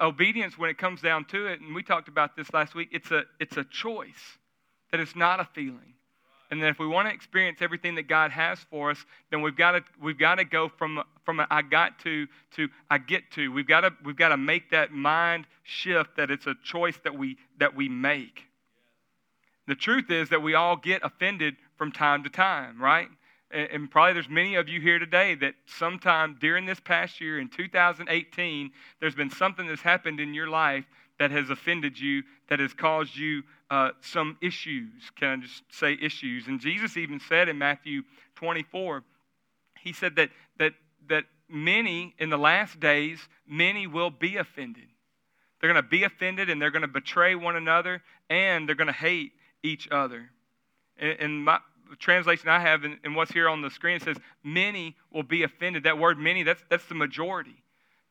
obedience, 0.00 0.56
when 0.56 0.70
it 0.70 0.78
comes 0.78 1.00
down 1.00 1.24
to 1.26 1.46
it, 1.46 1.60
and 1.60 1.74
we 1.74 1.82
talked 1.82 2.08
about 2.08 2.36
this 2.36 2.52
last 2.52 2.74
week, 2.74 2.88
it's 2.92 3.10
a, 3.10 3.24
it's 3.40 3.56
a 3.56 3.64
choice, 3.64 4.38
that 4.90 5.00
it's 5.00 5.16
not 5.16 5.40
a 5.40 5.44
feeling. 5.54 5.94
And 6.50 6.62
that 6.62 6.68
if 6.68 6.78
we 6.78 6.87
want 6.87 7.08
to 7.08 7.14
experience 7.14 7.58
everything 7.61 7.96
that 7.96 8.08
God 8.08 8.30
has 8.30 8.58
for 8.70 8.90
us, 8.90 9.04
then 9.30 9.42
we've 9.42 9.56
got 9.56 9.73
to, 9.73 9.84
we've 10.00 10.18
got 10.18 10.37
to 10.37 10.44
go 10.44 10.70
from, 10.78 11.02
from 11.25 11.40
a, 11.40 11.46
I 11.50 11.61
got 11.61 11.99
to 12.00 12.26
to 12.56 12.68
I 12.90 12.96
get 12.96 13.30
to. 13.32 13.52
We've 13.52 13.66
got 13.66 13.82
to, 13.82 13.92
we've 14.02 14.16
got 14.16 14.30
to 14.30 14.38
make 14.38 14.70
that 14.70 14.90
mind 14.90 15.46
shift 15.62 16.16
that 16.16 16.30
it's 16.30 16.46
a 16.46 16.54
choice 16.64 16.96
that 17.04 17.18
we, 17.18 17.37
that 17.58 17.76
we 17.76 17.90
make. 17.90 18.44
The 19.66 19.75
truth 19.75 20.11
is 20.11 20.30
that 20.30 20.40
we 20.40 20.54
all 20.54 20.76
get 20.76 21.02
offended 21.04 21.56
from 21.76 21.92
time 21.92 22.25
to 22.25 22.30
time, 22.30 22.80
right? 22.80 23.08
And 23.50 23.90
probably 23.90 24.12
there's 24.12 24.28
many 24.28 24.57
of 24.57 24.69
you 24.69 24.81
here 24.81 24.99
today 24.99 25.35
that 25.37 25.55
sometime 25.67 26.37
during 26.40 26.67
this 26.67 26.81
past 26.81 27.21
year 27.21 27.38
in 27.38 27.49
2018 27.49 28.71
there's 29.00 29.14
been 29.14 29.31
something 29.31 29.67
that's 29.67 29.83
happened 29.83 30.21
in 30.21 30.35
your 30.35 30.49
life 30.49 30.85
that 31.19 31.31
has 31.31 31.50
offended 31.50 31.99
you 31.99 32.23
that 32.49 32.61
has 32.61 32.73
caused 32.75 33.17
you 33.17 33.43
uh, 33.71 33.90
some 34.00 34.37
issues. 34.40 35.11
Can 35.17 35.28
i 35.28 35.37
just 35.43 35.62
say 35.71 35.97
issues? 36.00 36.47
And 36.47 36.61
jesus 36.61 36.97
even 36.97 37.21
said 37.21 37.49
in 37.49 37.59
matthew 37.59 38.02
24 38.37 39.02
he 39.81 39.93
said 39.93 40.17
that 40.17 40.31
that 40.59 40.75
that 41.09 41.25
many 41.49 42.14
in 42.19 42.31
the 42.31 42.37
last 42.37 42.78
days 42.78 43.28
many 43.47 43.87
will 43.87 44.11
be 44.11 44.37
offended. 44.37 44.88
They're 45.61 45.73
going 45.73 45.83
to 45.83 45.88
be 45.88 46.05
offended 46.05 46.50
and 46.50 46.61
they're 46.61 46.71
going 46.71 46.83
to 46.83 46.88
betray 46.88 47.35
one 47.35 47.57
another 47.57 48.02
and 48.31 48.69
they're 48.69 48.76
going 48.76 48.88
to 48.88 48.93
hate 48.93 49.33
each 49.62 49.88
other. 49.90 50.31
And 50.99 51.45
my, 51.45 51.59
translation 51.97 52.49
I 52.49 52.61
have 52.61 52.85
and, 52.85 53.16
what's 53.16 53.33
here 53.33 53.49
on 53.49 53.62
the 53.62 53.71
screen 53.71 54.00
says, 54.00 54.16
many 54.45 54.97
will 55.12 55.23
be 55.23 55.42
offended. 55.42 55.85
That 55.85 55.99
word 55.99 56.18
many, 56.18 56.42
that's, 56.42 56.62
that's 56.68 56.87
the 56.87 56.95
majority. 56.95 57.62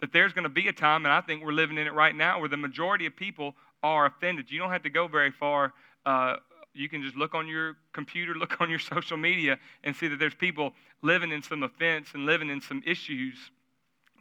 That 0.02 0.14
there's 0.14 0.34
going 0.34 0.44
to 0.44 0.50
be 0.50 0.68
a 0.68 0.74
time, 0.74 1.06
and 1.06 1.14
I 1.14 1.22
think 1.22 1.44
we're 1.44 1.52
living 1.52 1.78
in 1.78 1.88
it 1.88 1.94
right 1.94 2.16
now, 2.16 2.40
where 2.40 2.50
the 2.50 2.58
majority 2.58 3.06
of 3.06 3.16
people 3.16 3.56
are 3.84 4.06
offended. 4.06 4.52
You 4.52 4.60
don't 4.60 4.72
have 4.72 4.84
to 4.84 4.90
go 4.90 5.08
very 5.08 5.32
far. 5.32 5.74
Uh, 6.06 6.38
you 6.74 6.88
can 6.88 7.02
just 7.02 7.16
look 7.16 7.34
on 7.34 7.48
your 7.48 7.78
computer, 7.94 8.36
look 8.36 8.62
on 8.62 8.70
your 8.70 8.80
social 8.80 9.18
media, 9.18 9.58
and 9.84 9.96
see 9.96 10.08
that 10.08 10.20
there's 10.20 10.36
people 10.36 10.74
living 11.02 11.32
in 11.32 11.42
some 11.42 11.64
offense 11.64 12.10
and 12.14 12.26
living 12.26 12.50
in 12.50 12.62
some 12.62 12.82
issues. 12.86 13.36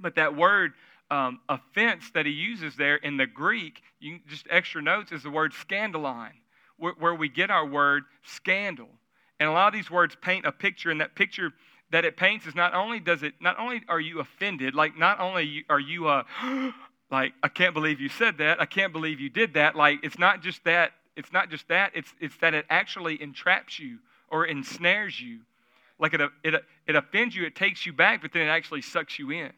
But 0.00 0.14
that 0.16 0.36
word, 0.36 0.72
um, 1.10 1.40
offense, 1.48 2.10
that 2.14 2.26
he 2.26 2.32
uses 2.32 2.76
there 2.76 2.96
in 2.96 3.16
the 3.16 3.26
Greek, 3.26 3.82
you 4.00 4.18
just 4.28 4.46
extra 4.50 4.82
notes, 4.82 5.12
is 5.12 5.22
the 5.22 5.30
word 5.30 5.52
scandalon, 5.52 6.30
where, 6.76 6.94
where 6.98 7.14
we 7.14 7.28
get 7.28 7.50
our 7.50 7.66
word 7.66 8.04
scandal. 8.24 8.88
And 9.38 9.48
a 9.48 9.52
lot 9.52 9.68
of 9.68 9.74
these 9.74 9.90
words 9.90 10.16
paint 10.20 10.46
a 10.46 10.52
picture, 10.52 10.90
and 10.90 11.00
that 11.00 11.14
picture 11.14 11.52
that 11.90 12.04
it 12.04 12.16
paints 12.16 12.46
is 12.46 12.54
not 12.54 12.74
only 12.74 12.98
does 12.98 13.22
it 13.22 13.34
not 13.40 13.58
only 13.58 13.82
are 13.88 14.00
you 14.00 14.20
offended, 14.20 14.74
like 14.74 14.96
not 14.98 15.20
only 15.20 15.64
are 15.68 15.78
you 15.78 16.08
uh, 16.08 16.24
like, 17.10 17.34
I 17.42 17.48
can't 17.48 17.74
believe 17.74 18.00
you 18.00 18.08
said 18.08 18.38
that. 18.38 18.60
I 18.60 18.66
can't 18.66 18.92
believe 18.92 19.20
you 19.20 19.28
did 19.28 19.54
that. 19.54 19.76
Like, 19.76 20.00
it's 20.02 20.18
not 20.18 20.42
just 20.42 20.64
that. 20.64 20.92
It's 21.16 21.32
not 21.32 21.50
just 21.50 21.68
that. 21.68 21.92
It's, 21.94 22.12
it's 22.20 22.36
that 22.38 22.54
it 22.54 22.66
actually 22.68 23.20
entraps 23.22 23.78
you 23.78 23.98
or 24.28 24.46
ensnares 24.46 25.20
you. 25.20 25.40
Like, 25.98 26.14
it, 26.14 26.20
it, 26.42 26.54
it 26.86 26.96
offends 26.96 27.34
you, 27.34 27.44
it 27.44 27.54
takes 27.54 27.86
you 27.86 27.92
back, 27.92 28.22
but 28.22 28.32
then 28.32 28.42
it 28.42 28.50
actually 28.50 28.82
sucks 28.82 29.18
you 29.18 29.30
in. 29.30 29.52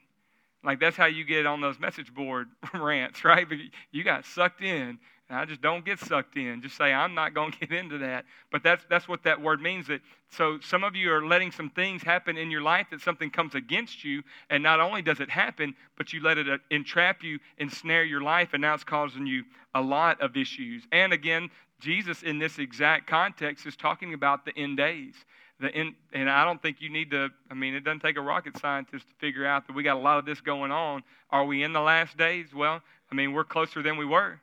Like, 0.63 0.79
that's 0.79 0.97
how 0.97 1.07
you 1.07 1.25
get 1.25 1.47
on 1.47 1.61
those 1.61 1.81
message 1.81 2.13
board 2.15 2.49
rants, 2.75 3.25
right? 3.25 3.47
You 3.91 4.05
got 4.05 4.25
sucked 4.27 4.63
in 4.63 4.99
and 5.29 5.39
I 5.39 5.45
just 5.45 5.61
don't 5.61 5.85
get 5.85 5.99
sucked 5.99 6.37
in. 6.37 6.63
Just 6.63 6.77
say, 6.77 6.93
I'm 6.93 7.15
not 7.15 7.35
going 7.35 7.53
to 7.59 7.59
get 7.59 7.73
into 7.73 7.99
that. 7.99 8.25
But 8.51 8.63
that's, 8.63 8.85
that's 8.89 9.07
what 9.07 9.23
that 9.25 9.41
word 9.41 9.61
means. 9.61 9.87
That, 9.89 10.01
so 10.31 10.59
some 10.61 10.85
of 10.85 10.97
you 10.97 11.13
are 11.13 11.25
letting 11.25 11.53
some 11.53 11.71
things 11.71 12.03
happen 12.03 12.37
in 12.37 12.51
your 12.51 12.63
life 12.63 12.87
that 12.91 13.01
something 13.01 13.31
comes 13.31 13.55
against 13.55 14.05
you. 14.05 14.23
And 14.49 14.63
not 14.63 14.81
only 14.81 15.03
does 15.03 15.21
it 15.21 15.31
happen, 15.31 15.75
but 15.97 16.13
you 16.13 16.23
let 16.23 16.39
it 16.39 16.49
uh, 16.49 16.59
entrap 16.71 17.23
you, 17.23 17.39
ensnare 17.59 18.05
your 18.05 18.23
life. 18.23 18.51
And 18.55 18.63
now 18.63 18.75
it's 18.75 18.85
causing 18.85 19.27
you 19.27 19.45
a 19.75 19.81
lot 19.81 20.21
of 20.21 20.37
issues. 20.37 20.85
And 20.93 21.13
again, 21.13 21.51
Jesus, 21.81 22.23
in 22.23 22.39
this 22.39 22.59
exact 22.59 23.07
context, 23.07 23.67
is 23.67 23.77
talking 23.77 24.15
about 24.15 24.45
the 24.45 24.57
end 24.57 24.79
days. 24.79 25.15
The 25.61 25.75
end, 25.75 25.95
and 26.13 26.31
I 26.31 26.45
don't 26.45 26.63
think 26.63 26.81
you 26.81 26.89
need 26.89 27.11
to, 27.11 27.31
I 27.51 27.55
mean, 27.55 27.75
it 27.75 27.85
doesn't 27.85 28.01
take 28.01 28.17
a 28.17 28.21
rocket 28.21 28.57
scientist 28.59 29.07
to 29.09 29.15
figure 29.17 29.45
out 29.45 29.67
that 29.67 29.75
we 29.75 29.83
got 29.83 29.97
a 29.97 30.01
lot 30.01 30.19
of 30.19 30.25
this 30.25 30.41
going 30.41 30.71
on. 30.71 31.03
Are 31.31 31.45
we 31.45 31.65
in 31.65 31.73
the 31.73 31.81
last 31.81 32.17
days? 32.17 32.55
Well, 32.55 32.81
I 33.11 33.15
mean, 33.15 33.33
we're 33.33 33.45
closer 33.45 33.83
than 33.83 33.97
we 33.97 34.05
were 34.05 34.41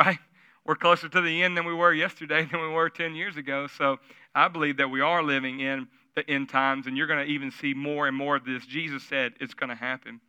right? 0.00 0.18
We're 0.64 0.76
closer 0.76 1.08
to 1.08 1.20
the 1.20 1.42
end 1.42 1.56
than 1.56 1.66
we 1.66 1.74
were 1.74 1.92
yesterday 1.92 2.44
than 2.50 2.60
we 2.60 2.68
were 2.68 2.88
10 2.88 3.14
years 3.14 3.36
ago. 3.36 3.66
So 3.66 3.98
I 4.34 4.48
believe 4.48 4.78
that 4.78 4.88
we 4.88 5.00
are 5.00 5.22
living 5.22 5.60
in 5.60 5.88
the 6.16 6.28
end 6.28 6.48
times, 6.48 6.86
and 6.86 6.96
you're 6.96 7.06
going 7.06 7.24
to 7.24 7.32
even 7.32 7.50
see 7.50 7.74
more 7.74 8.08
and 8.08 8.16
more 8.16 8.36
of 8.36 8.44
this. 8.44 8.66
Jesus 8.66 9.02
said 9.04 9.34
it's 9.40 9.54
going 9.54 9.70
to 9.70 9.76
happen. 9.76 10.20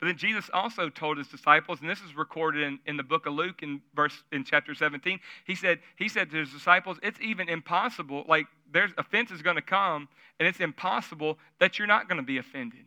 But 0.00 0.06
then 0.06 0.16
Jesus 0.16 0.50
also 0.52 0.88
told 0.88 1.18
his 1.18 1.28
disciples, 1.28 1.80
and 1.80 1.88
this 1.88 2.00
is 2.00 2.16
recorded 2.16 2.62
in, 2.64 2.78
in 2.84 2.96
the 2.96 3.02
book 3.02 3.26
of 3.26 3.34
Luke 3.34 3.62
in 3.62 3.80
verse 3.94 4.24
in 4.32 4.44
chapter 4.44 4.74
17. 4.74 5.20
He 5.46 5.54
said, 5.54 5.78
he 5.96 6.08
said 6.08 6.30
to 6.32 6.38
his 6.38 6.50
disciples, 6.50 6.98
it's 7.02 7.20
even 7.20 7.48
impossible, 7.48 8.24
like 8.28 8.46
there's 8.72 8.90
offense 8.98 9.30
is 9.30 9.40
going 9.40 9.56
to 9.56 9.62
come, 9.62 10.08
and 10.38 10.48
it's 10.48 10.60
impossible 10.60 11.38
that 11.60 11.78
you're 11.78 11.86
not 11.86 12.08
going 12.08 12.20
to 12.20 12.26
be 12.26 12.38
offended. 12.38 12.84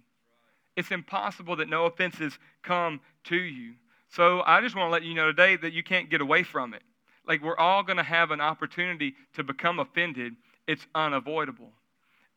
It's 0.76 0.92
impossible 0.92 1.56
that 1.56 1.70
no 1.70 1.86
offenses 1.86 2.38
come 2.62 3.00
to 3.26 3.38
you. 3.38 3.74
So 4.10 4.42
I 4.46 4.62
just 4.62 4.76
want 4.76 4.88
to 4.88 4.92
let 4.92 5.04
you 5.04 5.14
know 5.14 5.28
today 5.28 5.58
that 5.58 5.74
you 5.74 5.84
can't 5.84 6.10
get 6.10 6.22
away 6.22 6.44
from 6.44 6.74
it. 6.74 6.84
Like 7.28 7.44
we're 7.44 7.58
all 7.58 7.84
going 7.84 7.98
to 7.98 8.04
have 8.04 8.32
an 8.32 8.42
opportunity 8.42 9.16
to 9.36 9.44
become 9.44 9.80
offended. 9.80 10.34
It's 10.68 10.86
unavoidable. 10.96 11.72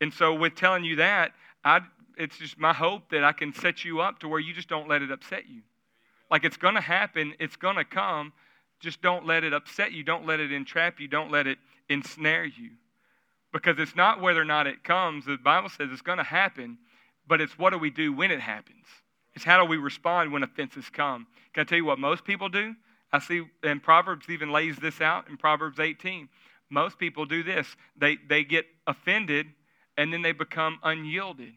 And 0.00 0.12
so 0.12 0.34
with 0.34 0.54
telling 0.54 0.84
you 0.84 0.96
that, 0.96 1.32
I, 1.64 1.80
it's 2.16 2.38
just 2.38 2.58
my 2.58 2.72
hope 2.72 3.10
that 3.10 3.22
I 3.22 3.32
can 3.32 3.52
set 3.52 3.84
you 3.84 4.00
up 4.00 4.18
to 4.20 4.28
where 4.28 4.40
you 4.40 4.52
just 4.52 4.68
don't 4.68 4.88
let 4.88 5.02
it 5.02 5.10
upset 5.10 5.48
you. 5.48 5.62
Like 6.30 6.44
it's 6.44 6.56
going 6.56 6.74
to 6.74 6.80
happen, 6.80 7.34
it's 7.38 7.56
going 7.56 7.76
to 7.76 7.84
come. 7.84 8.32
Just 8.80 9.02
don't 9.02 9.26
let 9.26 9.44
it 9.44 9.52
upset 9.52 9.92
you. 9.92 10.02
Don't 10.02 10.26
let 10.26 10.40
it 10.40 10.52
entrap 10.52 11.00
you. 11.00 11.06
Don't 11.06 11.30
let 11.30 11.46
it 11.46 11.58
ensnare 11.90 12.46
you. 12.46 12.70
Because 13.52 13.78
it's 13.78 13.94
not 13.94 14.22
whether 14.22 14.40
or 14.40 14.46
not 14.46 14.66
it 14.66 14.82
comes. 14.84 15.26
The 15.26 15.36
Bible 15.36 15.68
says 15.68 15.90
it's 15.92 16.00
going 16.00 16.18
to 16.18 16.24
happen, 16.24 16.78
but 17.28 17.40
it's 17.40 17.58
what 17.58 17.70
do 17.70 17.78
we 17.78 17.90
do 17.90 18.12
when 18.12 18.30
it 18.30 18.40
happens. 18.40 18.86
It's 19.34 19.44
how 19.44 19.62
do 19.62 19.68
we 19.68 19.76
respond 19.76 20.32
when 20.32 20.42
offenses 20.42 20.88
come. 20.90 21.26
Can 21.52 21.62
I 21.62 21.64
tell 21.64 21.78
you 21.78 21.84
what 21.84 21.98
most 21.98 22.24
people 22.24 22.48
do? 22.48 22.74
I 23.12 23.18
see, 23.18 23.42
and 23.62 23.82
Proverbs 23.82 24.28
even 24.28 24.52
lays 24.52 24.76
this 24.76 25.00
out 25.00 25.28
in 25.28 25.36
Proverbs 25.36 25.80
18. 25.80 26.28
Most 26.68 26.98
people 26.98 27.26
do 27.26 27.42
this. 27.42 27.66
They, 27.96 28.18
they 28.28 28.44
get 28.44 28.66
offended 28.86 29.46
and 29.96 30.12
then 30.12 30.22
they 30.22 30.32
become 30.32 30.78
unyielded. 30.82 31.52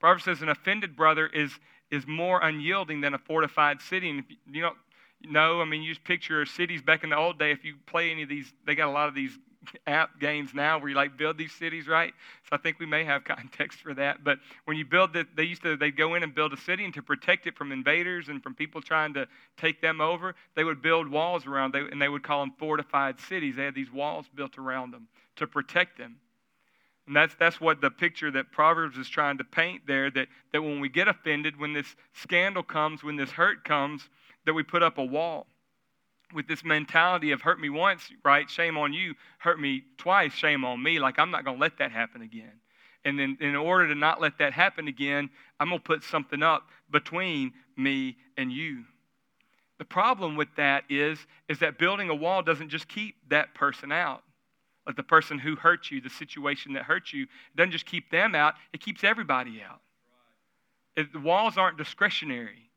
Proverbs 0.00 0.24
says 0.24 0.42
an 0.42 0.48
offended 0.48 0.96
brother 0.96 1.26
is, 1.26 1.52
is 1.90 2.06
more 2.06 2.40
unyielding 2.42 3.00
than 3.00 3.14
a 3.14 3.18
fortified 3.18 3.80
city. 3.80 4.10
And 4.10 4.20
if 4.20 4.30
you, 4.30 4.36
you 4.46 4.62
don't 4.62 4.76
know, 5.28 5.60
I 5.60 5.64
mean, 5.64 5.82
you 5.82 5.92
just 5.92 6.04
picture 6.04 6.44
cities 6.46 6.82
back 6.82 7.04
in 7.04 7.10
the 7.10 7.16
old 7.16 7.38
day. 7.38 7.50
If 7.50 7.64
you 7.64 7.74
play 7.86 8.10
any 8.10 8.22
of 8.22 8.28
these, 8.28 8.52
they 8.66 8.74
got 8.74 8.88
a 8.88 8.92
lot 8.92 9.08
of 9.08 9.14
these 9.14 9.36
app 9.86 10.18
games 10.20 10.52
now 10.54 10.78
where 10.78 10.88
you 10.88 10.94
like 10.94 11.16
build 11.16 11.38
these 11.38 11.52
cities, 11.52 11.86
right? 11.86 12.12
So 12.48 12.56
I 12.56 12.58
think 12.58 12.78
we 12.78 12.86
may 12.86 13.04
have 13.04 13.24
context 13.24 13.80
for 13.80 13.94
that. 13.94 14.24
But 14.24 14.38
when 14.64 14.76
you 14.76 14.84
build 14.84 15.16
it, 15.16 15.34
they 15.36 15.44
used 15.44 15.62
to 15.62 15.76
they'd 15.76 15.96
go 15.96 16.14
in 16.14 16.22
and 16.22 16.34
build 16.34 16.52
a 16.52 16.56
city, 16.56 16.84
and 16.84 16.94
to 16.94 17.02
protect 17.02 17.46
it 17.46 17.56
from 17.56 17.72
invaders 17.72 18.28
and 18.28 18.42
from 18.42 18.54
people 18.54 18.80
trying 18.80 19.14
to 19.14 19.26
take 19.56 19.80
them 19.80 20.00
over, 20.00 20.34
they 20.54 20.64
would 20.64 20.82
build 20.82 21.08
walls 21.08 21.46
around, 21.46 21.72
they, 21.72 21.80
and 21.80 22.00
they 22.00 22.08
would 22.08 22.22
call 22.22 22.40
them 22.40 22.52
fortified 22.58 23.18
cities. 23.20 23.56
They 23.56 23.64
had 23.64 23.74
these 23.74 23.92
walls 23.92 24.26
built 24.34 24.58
around 24.58 24.92
them 24.92 25.08
to 25.36 25.46
protect 25.46 25.98
them. 25.98 26.16
And 27.06 27.16
that's, 27.16 27.34
that's 27.34 27.60
what 27.60 27.80
the 27.80 27.90
picture 27.90 28.30
that 28.30 28.52
Proverbs 28.52 28.96
is 28.96 29.08
trying 29.08 29.38
to 29.38 29.44
paint 29.44 29.82
there 29.86 30.10
that, 30.12 30.28
that 30.52 30.62
when 30.62 30.78
we 30.78 30.88
get 30.88 31.08
offended, 31.08 31.58
when 31.58 31.72
this 31.72 31.96
scandal 32.12 32.62
comes, 32.62 33.02
when 33.02 33.16
this 33.16 33.30
hurt 33.30 33.64
comes, 33.64 34.08
that 34.46 34.54
we 34.54 34.62
put 34.62 34.82
up 34.82 34.98
a 34.98 35.04
wall 35.04 35.46
with 36.34 36.46
this 36.48 36.64
mentality 36.64 37.32
of 37.32 37.40
hurt 37.40 37.60
me 37.60 37.68
once, 37.68 38.10
right? 38.24 38.48
Shame 38.48 38.76
on 38.76 38.92
you. 38.92 39.14
Hurt 39.38 39.60
me 39.60 39.82
twice, 39.98 40.32
shame 40.32 40.64
on 40.64 40.82
me. 40.82 40.98
Like, 40.98 41.18
I'm 41.18 41.30
not 41.30 41.44
going 41.44 41.56
to 41.56 41.60
let 41.60 41.78
that 41.78 41.92
happen 41.92 42.22
again. 42.22 42.52
And 43.04 43.18
then, 43.18 43.36
in 43.40 43.56
order 43.56 43.88
to 43.88 43.94
not 43.94 44.20
let 44.20 44.38
that 44.38 44.52
happen 44.52 44.88
again, 44.88 45.28
I'm 45.58 45.68
going 45.68 45.80
to 45.80 45.84
put 45.84 46.04
something 46.04 46.42
up 46.42 46.68
between 46.90 47.52
me 47.76 48.16
and 48.36 48.52
you. 48.52 48.84
The 49.78 49.84
problem 49.84 50.36
with 50.36 50.48
that 50.56 50.84
is, 50.88 51.18
is 51.48 51.58
that 51.58 51.78
building 51.78 52.08
a 52.08 52.14
wall 52.14 52.42
doesn't 52.42 52.68
just 52.68 52.86
keep 52.86 53.16
that 53.30 53.54
person 53.54 53.90
out. 53.90 54.22
Like 54.86 54.96
the 54.96 55.02
person 55.02 55.38
who 55.38 55.56
hurt 55.56 55.90
you, 55.90 56.00
the 56.00 56.10
situation 56.10 56.72
that 56.74 56.84
hurt 56.84 57.12
you, 57.12 57.24
it 57.24 57.56
doesn't 57.56 57.72
just 57.72 57.86
keep 57.86 58.10
them 58.10 58.34
out, 58.34 58.54
it 58.72 58.80
keeps 58.80 59.04
everybody 59.04 59.62
out. 59.62 59.80
It, 60.96 61.12
the 61.12 61.20
walls 61.20 61.56
aren't 61.56 61.78
discretionary. 61.78 62.70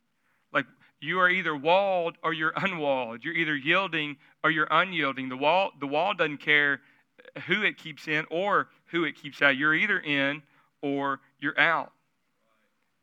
You 1.05 1.19
are 1.19 1.29
either 1.29 1.55
walled 1.55 2.17
or 2.23 2.33
you're 2.33 2.53
unwalled. 2.55 3.23
You're 3.23 3.35
either 3.35 3.55
yielding 3.55 4.17
or 4.43 4.49
you're 4.49 4.67
unyielding. 4.71 5.29
The 5.29 5.37
wall, 5.37 5.71
the 5.79 5.87
wall 5.87 6.15
doesn't 6.15 6.37
care 6.39 6.81
who 7.45 7.63
it 7.63 7.77
keeps 7.77 8.07
in 8.07 8.25
or 8.31 8.69
who 8.87 9.03
it 9.03 9.15
keeps 9.15 9.41
out. 9.41 9.55
You're 9.55 9.75
either 9.75 9.99
in 9.99 10.41
or 10.81 11.19
you're 11.39 11.59
out. 11.59 11.91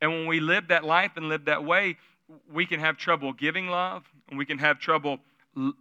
And 0.01 0.11
when 0.11 0.27
we 0.27 0.41
live 0.41 0.67
that 0.67 0.83
life 0.83 1.11
and 1.15 1.29
live 1.29 1.45
that 1.45 1.63
way, 1.63 1.97
we 2.51 2.65
can 2.65 2.81
have 2.81 2.97
trouble 2.97 3.31
giving 3.31 3.67
love 3.67 4.03
and 4.29 4.37
we 4.37 4.45
can 4.45 4.57
have 4.57 4.79
trouble 4.79 5.19
l- 5.55 5.73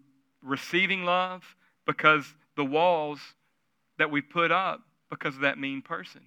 receiving 0.42 1.04
love 1.04 1.56
because 1.86 2.34
the 2.56 2.64
walls 2.64 3.18
that 3.98 4.10
we 4.10 4.20
put 4.20 4.52
up 4.52 4.80
because 5.10 5.34
of 5.34 5.40
that 5.40 5.58
mean 5.58 5.82
person. 5.82 6.22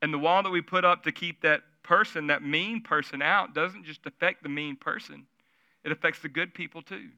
And 0.00 0.12
the 0.12 0.18
wall 0.18 0.42
that 0.42 0.50
we 0.50 0.62
put 0.62 0.84
up 0.84 1.04
to 1.04 1.12
keep 1.12 1.42
that 1.42 1.62
person, 1.86 2.26
that 2.26 2.42
mean 2.42 2.82
person 2.82 3.22
out, 3.22 3.54
doesn't 3.54 3.84
just 3.84 4.04
affect 4.04 4.42
the 4.42 4.48
mean 4.48 4.76
person, 4.76 5.26
it 5.84 5.92
affects 5.92 6.20
the 6.20 6.28
good 6.28 6.52
people 6.52 6.82
too. 6.82 7.08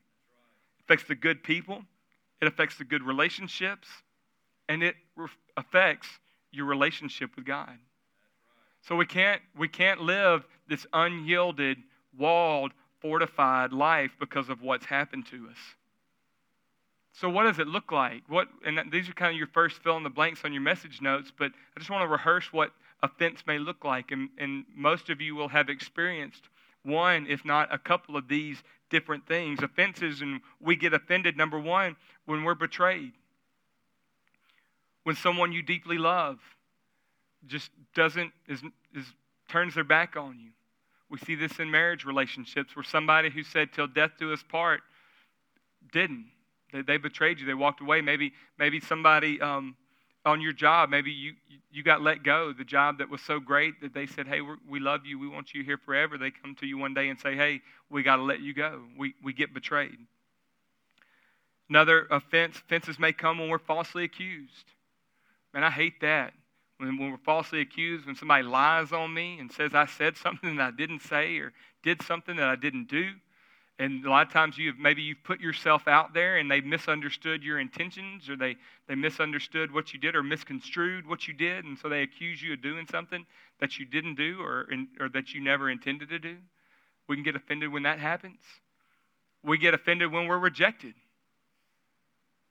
It 0.79 0.85
affects 0.85 1.09
the 1.09 1.15
good 1.15 1.43
people, 1.43 1.83
it 2.41 2.49
affects 2.49 2.77
the 2.77 2.85
good 2.85 3.03
relationships, 3.03 3.89
and 4.69 4.83
it 4.83 4.95
re- 5.17 5.29
affects 5.57 6.09
your 6.53 6.67
relationship 6.67 7.31
with 7.37 7.45
God. 7.45 7.79
So 8.83 8.95
we 8.95 9.07
can't, 9.07 9.43
we 9.57 9.69
can't 9.69 10.01
live 10.01 10.47
this 10.69 10.87
unyielded, 10.93 11.79
walled, 12.17 12.73
fortified 13.01 13.73
life 13.73 14.13
because 14.21 14.49
of 14.49 14.63
what's 14.63 14.87
happened 14.87 15.27
to 15.27 15.49
us. 15.51 15.59
So, 17.13 17.29
what 17.29 17.45
does 17.45 17.59
it 17.59 17.67
look 17.67 17.91
like? 17.91 18.23
What, 18.29 18.49
and 18.65 18.81
these 18.93 19.09
are 19.09 19.13
kind 19.13 19.33
of 19.33 19.39
your 19.39 19.49
first 19.49 19.83
fill 19.83 19.97
in 19.97 20.05
the 20.05 20.11
blanks 20.11 20.43
on 20.45 20.53
your 20.53 20.63
message 20.63 21.01
notes, 21.01 21.33
but 21.37 21.51
I 21.77 21.81
just 21.81 21.91
want 21.91 22.05
to 22.05 22.09
rehearse 22.09 22.53
what 22.53 22.71
offense 23.03 23.43
may 23.47 23.59
look 23.59 23.85
like. 23.85 24.11
And, 24.11 24.29
and 24.39 24.65
most 24.75 25.11
of 25.11 25.21
you 25.21 25.35
will 25.35 25.49
have 25.49 25.69
experienced 25.69 26.43
one, 26.83 27.27
if 27.29 27.45
not 27.45 27.73
a 27.73 27.79
couple 27.79 28.17
of 28.17 28.29
these 28.29 28.63
different 28.91 29.27
things. 29.27 29.63
Offenses, 29.63 30.21
and 30.21 30.41
we 30.61 30.77
get 30.77 30.95
offended, 30.95 31.37
number 31.37 31.59
one, 31.59 31.97
when 32.27 32.45
we're 32.45 32.55
betrayed. 32.55 33.13
When 35.05 35.17
someone 35.17 35.53
you 35.53 35.63
deeply 35.63 35.99
love 35.99 36.39
just 37.47 37.71
doesn't, 37.95 38.33
is, 38.47 38.63
is, 38.95 39.05
turns 39.49 39.75
their 39.75 39.85
back 39.85 40.17
on 40.17 40.39
you. 40.39 40.51
We 41.11 41.19
see 41.19 41.35
this 41.35 41.59
in 41.59 41.71
marriage 41.71 42.05
relationships 42.05 42.77
where 42.77 42.83
somebody 42.83 43.31
who 43.31 43.43
said, 43.43 43.73
till 43.73 43.87
death 43.87 44.13
do 44.19 44.33
us 44.33 44.43
part, 44.43 44.83
didn't. 45.93 46.27
They, 46.73 46.83
they 46.83 46.97
betrayed 46.99 47.41
you. 47.41 47.47
They 47.47 47.55
walked 47.55 47.81
away. 47.81 48.03
Maybe, 48.03 48.33
maybe 48.59 48.81
somebody 48.81 49.41
um, 49.41 49.77
on 50.25 50.41
your 50.41 50.53
job, 50.53 50.91
maybe 50.91 51.11
you, 51.11 51.33
you 51.71 51.83
got 51.83 52.03
let 52.03 52.23
go. 52.23 52.53
The 52.53 52.65
job 52.65 52.99
that 52.99 53.09
was 53.09 53.21
so 53.23 53.41
great 53.41 53.81
that 53.81 53.95
they 53.95 54.07
said, 54.07 54.27
hey, 54.27 54.41
we 54.69 54.81
love 54.81 55.07
you. 55.07 55.19
We 55.19 55.29
want 55.29 55.55
you 55.55 55.63
here 55.63 55.79
forever. 55.79 56.19
They 56.19 56.31
come 56.31 56.55
to 56.57 56.67
you 56.67 56.79
one 56.79 56.95
day 56.95 57.09
and 57.09 57.19
say, 57.19 57.35
hey, 57.37 57.61
we 57.91 58.03
got 58.03 58.17
to 58.17 58.23
let 58.23 58.41
you 58.41 58.53
go. 58.53 58.83
We, 58.97 59.15
we 59.23 59.33
get 59.33 59.55
betrayed. 59.55 59.97
Another 61.69 62.07
offense, 62.11 62.57
offenses 62.57 62.99
may 62.99 63.13
come 63.13 63.39
when 63.39 63.49
we're 63.49 63.59
falsely 63.59 64.05
accused. 64.05 64.73
Man, 65.53 65.65
I 65.65 65.71
hate 65.71 66.01
that. 66.01 66.33
When, 66.79 66.97
when 66.99 67.11
we're 67.11 67.19
falsely 67.19 67.61
accused, 67.61 68.07
when 68.07 68.15
somebody 68.15 68.45
lies 68.45 68.93
on 68.93 69.13
me 69.13 69.39
and 69.39 69.51
says 69.51 69.75
I 69.75 69.87
said 69.87 70.17
something 70.17 70.57
that 70.57 70.63
I 70.63 70.71
didn't 70.71 71.01
say 71.01 71.39
or 71.39 71.53
did 71.83 72.03
something 72.03 72.37
that 72.37 72.49
I 72.49 72.57
didn't 72.57 72.89
do. 72.89 73.11
And 73.81 74.05
a 74.05 74.11
lot 74.11 74.27
of 74.27 74.33
times 74.33 74.59
you 74.59 74.69
have, 74.69 74.79
maybe 74.79 75.03
you've 75.03 75.23
put 75.23 75.41
yourself 75.41 75.87
out 75.87 76.13
there 76.13 76.39
and 76.39 76.51
they 76.51 76.61
misunderstood 76.61 77.45
your 77.45 77.61
intentions 77.61 78.29
or 78.29 78.37
they, 78.37 78.57
they 78.89 78.97
misunderstood 78.97 79.73
what 79.73 79.93
you 79.93 80.01
did 80.01 80.17
or 80.17 80.23
misconstrued 80.23 81.07
what 81.07 81.29
you 81.29 81.35
did. 81.35 81.65
And 81.65 81.79
so 81.79 81.89
they 81.89 82.03
accuse 82.03 82.43
you 82.43 82.55
of 82.55 82.63
doing 82.63 82.87
something 82.91 83.25
that 83.61 83.79
you 83.79 83.87
didn't 83.87 84.17
do 84.17 84.41
or, 84.41 84.69
or 84.99 85.09
that 85.11 85.33
you 85.33 85.41
never 85.41 85.71
intended 85.71 86.09
to 86.09 86.19
do. 86.19 86.37
We 87.09 87.15
can 87.15 87.23
get 87.23 87.37
offended 87.37 87.73
when 87.73 87.85
that 87.85 88.01
happens. 88.01 88.41
We 89.45 89.59
get 89.59 89.75
offended 89.75 90.11
when 90.11 90.27
we're 90.27 90.39
rejected. 90.39 90.95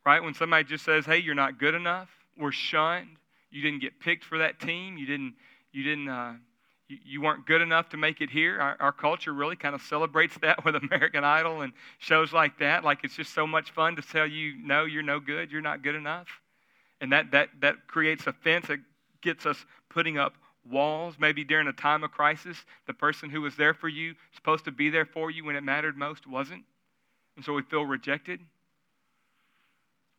Right? 0.06 0.24
When 0.24 0.34
somebody 0.34 0.64
just 0.64 0.86
says, 0.86 1.06
hey, 1.06 1.18
you're 1.18 1.36
not 1.36 1.60
good 1.60 1.76
enough, 1.76 2.10
we're 2.38 2.54
shunned, 2.54 3.18
you 3.52 3.62
didn't 3.62 3.82
get 3.82 4.00
picked 4.00 4.24
for 4.24 4.38
that 4.38 4.62
team, 4.62 4.98
you 4.98 5.06
didn't, 5.06 5.34
you 5.74 5.84
didn't, 5.84 6.08
uh, 6.08 6.34
you, 6.88 7.22
weren't 7.22 7.46
good 7.46 7.62
enough 7.62 7.90
to 7.90 7.98
make 7.98 8.22
it 8.22 8.30
here. 8.30 8.60
Our, 8.60 8.78
our 8.80 8.92
culture 8.92 9.34
really 9.34 9.56
kind 9.56 9.76
of 9.76 9.82
celebrates 9.82 10.38
that 10.42 10.64
with 10.66 10.76
American 10.76 11.24
Idol 11.24 11.62
and 11.62 11.74
shows 12.00 12.34
like 12.34 12.60
that. 12.60 12.84
Like 12.84 13.00
it's 13.04 13.16
just 13.16 13.34
so 13.34 13.46
much 13.46 13.72
fun 13.72 13.96
to 13.96 14.02
tell 14.02 14.28
you, 14.28 14.56
no, 14.64 14.86
you're 14.86 15.04
no 15.04 15.20
good, 15.20 15.52
you're 15.52 15.62
not 15.62 15.84
good 15.84 15.96
enough. 15.96 16.28
And 17.02 17.12
that, 17.12 17.32
that, 17.32 17.50
that 17.62 17.88
creates 17.88 18.26
offense. 18.28 18.70
It 18.70 18.80
gets 19.22 19.46
us 19.46 19.58
putting 19.90 20.18
up 20.18 20.34
walls. 20.70 21.16
Maybe 21.20 21.44
during 21.44 21.68
a 21.68 21.74
time 21.74 22.04
of 22.04 22.12
crisis, 22.12 22.58
the 22.88 22.94
person 22.94 23.30
who 23.30 23.42
was 23.42 23.56
there 23.56 23.74
for 23.74 23.88
you, 23.88 24.16
supposed 24.36 24.66
to 24.66 24.72
be 24.72 24.90
there 24.90 25.06
for 25.06 25.30
you 25.30 25.46
when 25.46 25.56
it 25.56 25.64
mattered 25.64 25.98
most, 25.98 26.28
wasn't. 26.28 26.64
And 27.36 27.46
so 27.46 27.54
we 27.54 27.62
feel 27.62 27.84
rejected. 27.84 28.40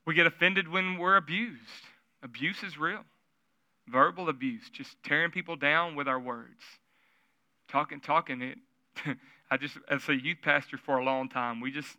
We 0.07 0.15
get 0.15 0.27
offended 0.27 0.69
when 0.69 0.99
we're 0.99 1.17
abused. 1.17 1.59
Abuse 2.23 2.63
is 2.63 2.79
real. 2.79 3.05
Verbal 3.91 4.29
abuse, 4.29 4.69
just 4.71 4.97
tearing 5.03 5.31
people 5.31 5.57
down 5.57 5.95
with 5.95 6.09
our 6.09 6.21
words. 6.21 6.63
Talking, 7.69 8.01
talking 8.01 8.43
it. 8.43 8.59
I 9.51 9.57
just, 9.57 9.79
as 9.91 10.09
a 10.09 10.15
youth 10.15 10.39
pastor 10.43 10.77
for 10.77 10.99
a 10.99 11.05
long 11.05 11.29
time, 11.29 11.61
we 11.61 11.71
just, 11.71 11.97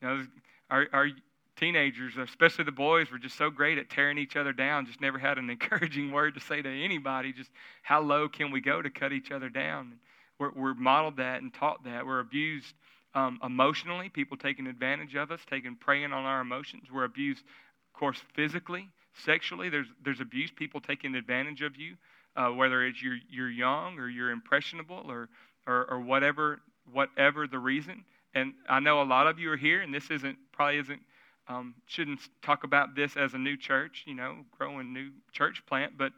you 0.00 0.08
know, 0.08 0.26
our, 0.70 0.86
our 0.92 1.08
teenagers, 1.56 2.14
especially 2.16 2.64
the 2.64 2.72
boys, 2.72 3.10
were 3.10 3.18
just 3.18 3.36
so 3.36 3.50
great 3.50 3.78
at 3.78 3.90
tearing 3.90 4.18
each 4.18 4.36
other 4.36 4.52
down, 4.52 4.86
just 4.86 5.00
never 5.00 5.18
had 5.18 5.38
an 5.38 5.50
encouraging 5.50 6.12
word 6.12 6.34
to 6.34 6.40
say 6.40 6.62
to 6.62 6.84
anybody. 6.84 7.32
Just 7.32 7.50
how 7.82 8.00
low 8.00 8.28
can 8.28 8.50
we 8.50 8.60
go 8.60 8.80
to 8.80 8.90
cut 8.90 9.12
each 9.12 9.30
other 9.30 9.48
down? 9.48 9.94
We're, 10.38 10.52
we're 10.52 10.74
modeled 10.74 11.16
that 11.16 11.42
and 11.42 11.52
taught 11.52 11.84
that. 11.84 12.06
We're 12.06 12.20
abused 12.20 12.74
um, 13.14 13.40
emotionally, 13.42 14.10
people 14.10 14.36
taking 14.36 14.66
advantage 14.66 15.14
of 15.14 15.30
us, 15.30 15.40
taking 15.48 15.74
preying 15.74 16.12
on 16.12 16.24
our 16.24 16.42
emotions. 16.42 16.88
We're 16.92 17.04
abused, 17.04 17.40
of 17.40 17.98
course, 17.98 18.20
physically, 18.34 18.88
sexually. 19.24 19.68
There's, 19.68 19.86
there's 20.04 20.20
abuse, 20.20 20.50
people 20.50 20.80
taking 20.80 21.14
advantage 21.14 21.62
of 21.62 21.76
you, 21.76 21.96
uh, 22.36 22.48
whether 22.48 22.84
it's 22.84 23.02
you're, 23.02 23.18
you're 23.30 23.50
young 23.50 23.98
or 23.98 24.08
you're 24.08 24.30
impressionable 24.30 25.04
or, 25.08 25.28
or, 25.66 25.86
or 25.90 26.00
whatever, 26.00 26.60
whatever 26.92 27.46
the 27.46 27.58
reason. 27.58 28.04
And 28.34 28.52
I 28.68 28.80
know 28.80 29.00
a 29.00 29.04
lot 29.04 29.26
of 29.26 29.38
you 29.38 29.50
are 29.52 29.56
here, 29.56 29.80
and 29.80 29.94
this 29.94 30.10
isn't 30.10 30.36
probably 30.52 30.78
isn't 30.78 31.00
um, 31.48 31.74
shouldn't 31.86 32.20
talk 32.42 32.64
about 32.64 32.94
this 32.94 33.16
as 33.16 33.34
a 33.34 33.38
new 33.38 33.56
church, 33.56 34.02
you 34.06 34.14
know, 34.14 34.38
growing 34.58 34.92
new 34.92 35.10
church 35.32 35.62
plant, 35.66 35.96
but 35.96 36.12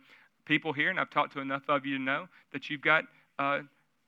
people 0.46 0.72
here, 0.72 0.90
and 0.90 0.98
I've 0.98 1.10
talked 1.10 1.34
to 1.34 1.40
enough 1.40 1.62
of 1.68 1.84
you 1.84 1.98
to 1.98 2.02
know 2.02 2.28
that 2.52 2.70
you've 2.70 2.80
got 2.80 3.04
uh, 3.38 3.60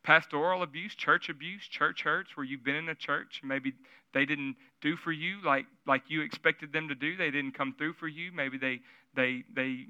pastoral 0.02 0.62
abuse, 0.62 0.94
church 0.94 1.28
abuse, 1.28 1.62
church 1.68 2.02
hurts, 2.02 2.36
where 2.36 2.44
you've 2.44 2.64
been 2.64 2.76
in 2.76 2.88
a 2.88 2.94
church, 2.94 3.42
maybe 3.44 3.74
they 4.12 4.24
didn't 4.24 4.56
do 4.80 4.96
for 4.96 5.12
you 5.12 5.38
like 5.44 5.66
like 5.86 6.02
you 6.08 6.22
expected 6.22 6.72
them 6.72 6.88
to 6.88 6.94
do. 6.94 7.16
They 7.16 7.30
didn't 7.30 7.52
come 7.52 7.74
through 7.76 7.94
for 7.94 8.08
you. 8.08 8.32
Maybe 8.32 8.58
they 8.58 8.80
they 9.14 9.44
they 9.54 9.86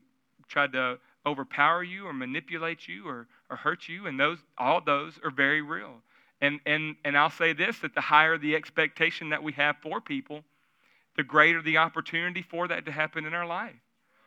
tried 0.49 0.73
to 0.73 0.99
overpower 1.27 1.83
you 1.83 2.07
or 2.07 2.13
manipulate 2.13 2.89
you 2.89 3.07
or, 3.07 3.27
or 3.51 3.57
hurt 3.57 3.89
you, 3.89 4.07
and 4.07 4.19
those 4.19 4.39
all 4.59 4.81
those 4.81 5.19
are 5.25 5.31
very 5.31 5.63
real. 5.63 6.03
And 6.41 6.61
and 6.67 6.97
and 7.05 7.17
I'll 7.17 7.31
say 7.31 7.53
this: 7.53 7.79
that 7.81 7.95
the 7.95 8.01
higher 8.01 8.39
the 8.39 8.57
expectation 8.57 9.31
that 9.31 9.43
we 9.43 9.53
have 9.53 9.77
for 9.83 10.01
people, 10.01 10.43
the 11.17 11.23
greater 11.23 11.63
the 11.63 11.79
opportunity 11.79 12.43
for 12.43 12.69
that 12.69 12.85
to 12.87 12.93
happen 12.93 13.25
in 13.25 13.35
our 13.35 13.47
life. 13.47 13.75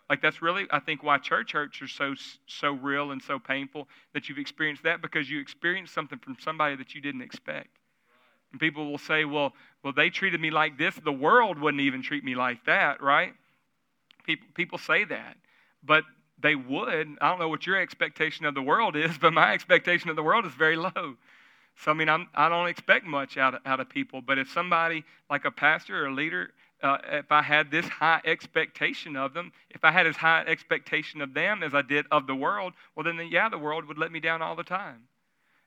Like 0.10 0.22
that's 0.22 0.42
really, 0.42 0.68
I 0.70 0.80
think, 0.80 1.02
why 1.02 1.18
church 1.18 1.54
hurts 1.54 1.82
are 1.82 1.88
so 1.88 2.14
so 2.48 2.74
real 2.74 3.12
and 3.12 3.22
so 3.22 3.40
painful 3.40 3.88
that 4.14 4.28
you've 4.28 4.38
experienced 4.38 4.84
that 4.84 5.02
because 5.02 5.30
you 5.30 5.40
experienced 5.40 5.94
something 5.94 6.20
from 6.20 6.38
somebody 6.40 6.76
that 6.76 6.94
you 6.94 7.02
didn't 7.02 7.22
expect. 7.22 7.70
And 8.54 8.62
people 8.62 8.90
will 8.90 8.98
say, 8.98 9.26
"Well, 9.26 9.54
well, 9.84 9.92
they 9.92 10.10
treated 10.10 10.40
me 10.40 10.50
like 10.50 10.78
this. 10.78 10.96
The 10.96 11.12
world 11.12 11.60
wouldn't 11.60 11.82
even 11.82 12.02
treat 12.02 12.24
me 12.24 12.36
like 12.36 12.64
that, 12.66 13.02
right?" 13.02 13.34
People 14.24 14.48
people 14.54 14.78
say 14.78 15.04
that, 15.04 15.36
but 15.84 16.06
they 16.40 16.56
would. 16.56 17.18
I 17.20 17.30
don't 17.30 17.40
know 17.40 17.50
what 17.50 17.68
your 17.68 17.76
expectation 17.78 18.46
of 18.46 18.56
the 18.56 18.62
world 18.62 18.96
is, 18.96 19.18
but 19.22 19.34
my 19.34 19.54
expectation 19.54 20.10
of 20.10 20.16
the 20.16 20.24
world 20.24 20.46
is 20.46 20.54
very 20.54 20.78
low. 20.78 21.18
So 21.76 21.92
I 21.92 21.94
mean, 21.94 22.08
I'm, 22.08 22.30
I 22.34 22.48
do 22.48 22.52
not 22.52 22.68
expect 22.68 23.06
much 23.06 23.36
out 23.36 23.56
of, 23.56 23.62
out 23.66 23.80
of 23.82 23.90
people. 23.90 24.22
But 24.22 24.38
if 24.38 24.50
somebody 24.52 25.04
like 25.30 25.44
a 25.44 25.52
pastor 25.52 26.04
or 26.04 26.08
a 26.08 26.14
leader 26.14 26.52
uh, 26.84 26.98
if 27.14 27.32
I 27.32 27.42
had 27.42 27.72
this 27.72 27.88
high 27.88 28.22
expectation 28.26 29.16
of 29.16 29.34
them, 29.34 29.54
if 29.70 29.84
I 29.86 29.92
had 29.92 30.06
as 30.06 30.18
high 30.18 30.44
expectation 30.46 31.22
of 31.22 31.34
them 31.34 31.64
as 31.64 31.74
I 31.74 31.82
did 31.82 32.06
of 32.12 32.28
the 32.28 32.36
world, 32.36 32.74
well, 32.96 33.06
then, 33.06 33.26
yeah, 33.32 33.48
the 33.48 33.58
world 33.58 33.86
would 33.86 33.98
let 33.98 34.12
me 34.12 34.20
down 34.20 34.42
all 34.42 34.56
the 34.56 34.64
time. 34.64 35.04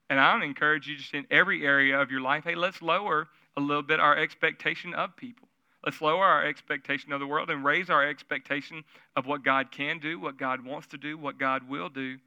And 0.08 0.20
I 0.20 0.34
would 0.34 0.44
encourage 0.44 0.86
you 0.86 0.96
just 0.96 1.14
in 1.14 1.26
every 1.30 1.66
area 1.66 2.00
of 2.00 2.10
your 2.10 2.20
life, 2.20 2.44
hey, 2.44 2.54
let's 2.54 2.80
lower 2.80 3.28
a 3.56 3.60
little 3.60 3.82
bit 3.82 4.00
our 4.00 4.16
expectation 4.16 4.94
of 4.94 5.16
people. 5.16 5.48
Let's 5.84 6.00
lower 6.00 6.24
our 6.24 6.44
expectation 6.44 7.12
of 7.12 7.20
the 7.20 7.26
world 7.26 7.50
and 7.50 7.64
raise 7.64 7.90
our 7.90 8.06
expectation 8.06 8.84
of 9.14 9.26
what 9.26 9.44
God 9.44 9.70
can 9.70 9.98
do, 9.98 10.18
what 10.18 10.36
God 10.36 10.64
wants 10.64 10.88
to 10.88 10.96
do, 10.96 11.16
what 11.16 11.38
God 11.38 11.68
will 11.68 11.88
do 11.88 12.18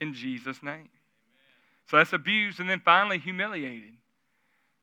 in 0.00 0.14
Jesus' 0.14 0.62
name. 0.62 0.74
Amen. 0.74 0.88
So 1.88 1.96
that's 1.96 2.12
abused. 2.12 2.60
And 2.60 2.70
then 2.70 2.80
finally, 2.84 3.18
humiliated. 3.18 3.94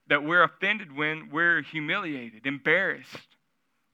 That 0.08 0.24
we're 0.24 0.44
offended 0.44 0.96
when 0.96 1.30
we're 1.32 1.62
humiliated, 1.62 2.46
embarrassed 2.46 3.28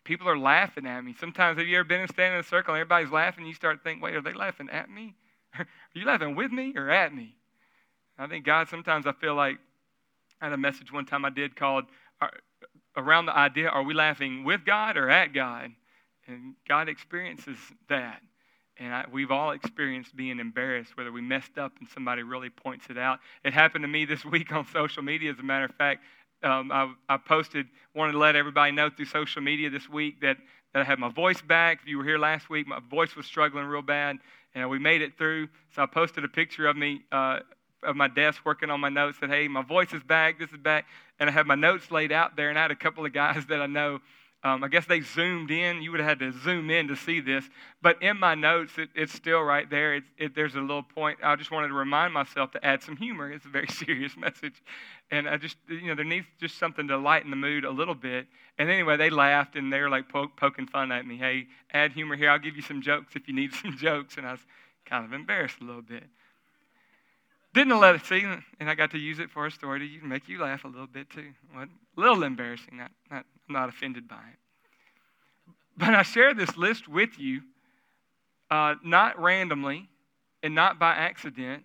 people 0.03 0.27
are 0.27 0.37
laughing 0.37 0.85
at 0.85 1.03
me. 1.03 1.15
Sometimes, 1.19 1.57
have 1.57 1.67
you 1.67 1.77
ever 1.77 1.83
been 1.83 2.01
in 2.01 2.07
standing 2.07 2.35
in 2.35 2.39
a 2.39 2.47
circle 2.47 2.73
and 2.73 2.81
everybody's 2.81 3.11
laughing? 3.11 3.45
You 3.45 3.53
start 3.53 3.77
to 3.77 3.83
think, 3.83 4.01
wait, 4.01 4.15
are 4.15 4.21
they 4.21 4.33
laughing 4.33 4.69
at 4.69 4.89
me? 4.89 5.15
are 5.59 5.65
you 5.93 6.05
laughing 6.05 6.35
with 6.35 6.51
me 6.51 6.73
or 6.75 6.89
at 6.89 7.13
me? 7.13 7.35
I 8.17 8.27
think 8.27 8.45
God, 8.45 8.69
sometimes 8.69 9.07
I 9.07 9.13
feel 9.13 9.35
like 9.35 9.57
I 10.41 10.45
had 10.45 10.53
a 10.53 10.57
message 10.57 10.91
one 10.91 11.05
time 11.05 11.25
I 11.25 11.29
did 11.29 11.55
called 11.55 11.85
around 12.95 13.25
the 13.25 13.35
idea 13.35 13.69
are 13.69 13.83
we 13.83 13.93
laughing 13.93 14.43
with 14.43 14.65
God 14.65 14.97
or 14.97 15.09
at 15.09 15.33
God? 15.33 15.71
And 16.27 16.55
God 16.67 16.89
experiences 16.89 17.57
that. 17.89 18.21
And 18.77 18.93
I, 18.93 19.05
we've 19.11 19.31
all 19.31 19.51
experienced 19.51 20.15
being 20.15 20.39
embarrassed, 20.39 20.95
whether 20.95 21.11
we 21.11 21.21
messed 21.21 21.57
up 21.57 21.73
and 21.79 21.89
somebody 21.89 22.23
really 22.23 22.49
points 22.49 22.87
it 22.89 22.97
out. 22.97 23.19
It 23.43 23.53
happened 23.53 23.83
to 23.83 23.87
me 23.87 24.05
this 24.05 24.23
week 24.25 24.51
on 24.51 24.65
social 24.67 25.03
media, 25.03 25.31
as 25.31 25.39
a 25.39 25.43
matter 25.43 25.65
of 25.65 25.75
fact 25.75 26.03
um, 26.43 26.71
I, 26.71 26.91
I, 27.09 27.17
posted, 27.17 27.67
wanted 27.95 28.13
to 28.13 28.17
let 28.17 28.35
everybody 28.35 28.71
know 28.71 28.89
through 28.89 29.05
social 29.05 29.41
media 29.41 29.69
this 29.69 29.89
week 29.89 30.21
that, 30.21 30.37
that 30.73 30.81
I 30.81 30.83
had 30.83 30.99
my 30.99 31.09
voice 31.09 31.41
back. 31.41 31.79
If 31.81 31.87
you 31.87 31.97
were 31.97 32.03
here 32.03 32.17
last 32.17 32.49
week, 32.49 32.67
my 32.67 32.79
voice 32.89 33.15
was 33.15 33.25
struggling 33.25 33.65
real 33.65 33.81
bad, 33.81 34.17
and 34.53 34.69
we 34.69 34.77
made 34.77 35.01
it 35.01 35.17
through. 35.17 35.47
So 35.73 35.81
I 35.81 35.85
posted 35.85 36.23
a 36.23 36.27
picture 36.27 36.67
of 36.67 36.75
me, 36.75 37.01
uh, 37.11 37.39
of 37.85 37.95
my 37.95 38.07
desk 38.07 38.45
working 38.45 38.69
on 38.69 38.79
my 38.79 38.89
notes, 38.89 39.19
said, 39.19 39.29
hey, 39.29 39.47
my 39.47 39.61
voice 39.61 39.93
is 39.93 40.03
back, 40.03 40.39
this 40.39 40.51
is 40.51 40.57
back. 40.57 40.85
And 41.19 41.29
I 41.29 41.33
had 41.33 41.47
my 41.47 41.55
notes 41.55 41.91
laid 41.91 42.11
out 42.11 42.35
there, 42.35 42.49
and 42.49 42.57
I 42.57 42.63
had 42.63 42.71
a 42.71 42.75
couple 42.75 43.05
of 43.05 43.13
guys 43.13 43.45
that 43.49 43.61
I 43.61 43.67
know 43.67 43.99
um, 44.45 44.61
I 44.61 44.67
guess 44.67 44.85
they 44.85 44.99
zoomed 44.99 45.51
in. 45.51 45.81
You 45.81 45.91
would 45.91 46.01
have 46.01 46.09
had 46.09 46.19
to 46.19 46.33
zoom 46.43 46.69
in 46.69 46.89
to 46.89 46.97
see 46.97 47.21
this. 47.21 47.49
But 47.81 48.01
in 48.03 48.19
my 48.19 48.35
notes, 48.35 48.73
it, 48.77 48.89
it's 48.93 49.13
still 49.13 49.41
right 49.41 49.69
there. 49.69 49.95
It, 49.95 50.03
it, 50.17 50.35
there's 50.35 50.55
a 50.55 50.59
little 50.59 50.83
point. 50.83 51.19
I 51.23 51.37
just 51.37 51.49
wanted 51.49 51.69
to 51.69 51.73
remind 51.73 52.13
myself 52.13 52.51
to 52.51 52.65
add 52.65 52.83
some 52.83 52.97
humor. 52.97 53.31
It's 53.31 53.45
a 53.45 53.49
very 53.49 53.67
serious 53.69 54.17
message. 54.17 54.61
And 55.11 55.29
I 55.29 55.37
just, 55.37 55.55
you 55.69 55.87
know, 55.87 55.95
there 55.95 56.03
needs 56.03 56.25
just 56.41 56.57
something 56.57 56.89
to 56.89 56.97
lighten 56.97 57.29
the 57.29 57.37
mood 57.37 57.63
a 57.63 57.71
little 57.71 57.95
bit. 57.95 58.27
And 58.57 58.69
anyway, 58.69 58.97
they 58.97 59.09
laughed 59.09 59.55
and 59.55 59.71
they 59.71 59.79
were 59.79 59.89
like 59.89 60.09
poke, 60.09 60.35
poking 60.35 60.67
fun 60.67 60.91
at 60.91 61.05
me. 61.05 61.17
Hey, 61.17 61.47
add 61.71 61.93
humor 61.93 62.17
here. 62.17 62.29
I'll 62.29 62.37
give 62.37 62.57
you 62.57 62.61
some 62.61 62.81
jokes 62.81 63.15
if 63.15 63.29
you 63.29 63.33
need 63.33 63.53
some 63.61 63.77
jokes. 63.77 64.17
And 64.17 64.27
I 64.27 64.33
was 64.33 64.41
kind 64.85 65.05
of 65.05 65.13
embarrassed 65.13 65.61
a 65.61 65.63
little 65.63 65.81
bit. 65.81 66.03
Didn't 67.53 67.79
let 67.79 67.95
it 67.95 68.05
see, 68.05 68.23
and 68.23 68.69
I 68.69 68.73
got 68.73 68.91
to 68.91 68.97
use 68.97 69.19
it 69.19 69.29
for 69.29 69.45
a 69.45 69.51
story 69.51 69.99
to 70.01 70.05
make 70.05 70.27
you 70.27 70.41
laugh 70.41 70.63
a 70.63 70.67
little 70.67 70.87
bit 70.87 71.09
too. 71.09 71.31
What? 71.53 71.69
A 71.97 72.01
little 72.01 72.23
embarrassing, 72.23 72.77
not, 72.77 72.91
not 73.11 73.25
I'm 73.47 73.53
not 73.53 73.69
offended 73.69 74.07
by 74.07 74.15
it. 74.15 75.53
But 75.77 75.93
I 75.93 76.03
share 76.03 76.33
this 76.33 76.55
list 76.57 76.87
with 76.87 77.19
you, 77.19 77.41
uh, 78.49 78.75
not 78.83 79.19
randomly 79.19 79.89
and 80.41 80.55
not 80.55 80.79
by 80.79 80.93
accident. 80.93 81.63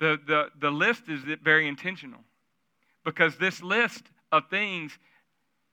The, 0.00 0.18
the, 0.26 0.48
the 0.60 0.70
list 0.70 1.04
is 1.08 1.20
very 1.42 1.68
intentional 1.68 2.20
because 3.04 3.36
this 3.38 3.62
list 3.62 4.04
of 4.32 4.48
things 4.50 4.98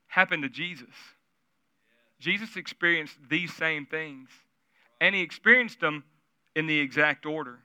happened 0.08 0.44
to 0.44 0.50
Jesus. 0.50 0.94
Jesus 2.20 2.56
experienced 2.56 3.18
these 3.30 3.54
same 3.54 3.86
things, 3.86 4.30
and 5.00 5.16
he 5.16 5.22
experienced 5.22 5.80
them 5.80 6.04
in 6.56 6.68
the 6.68 6.80
exact 6.80 7.26
order. 7.26 7.60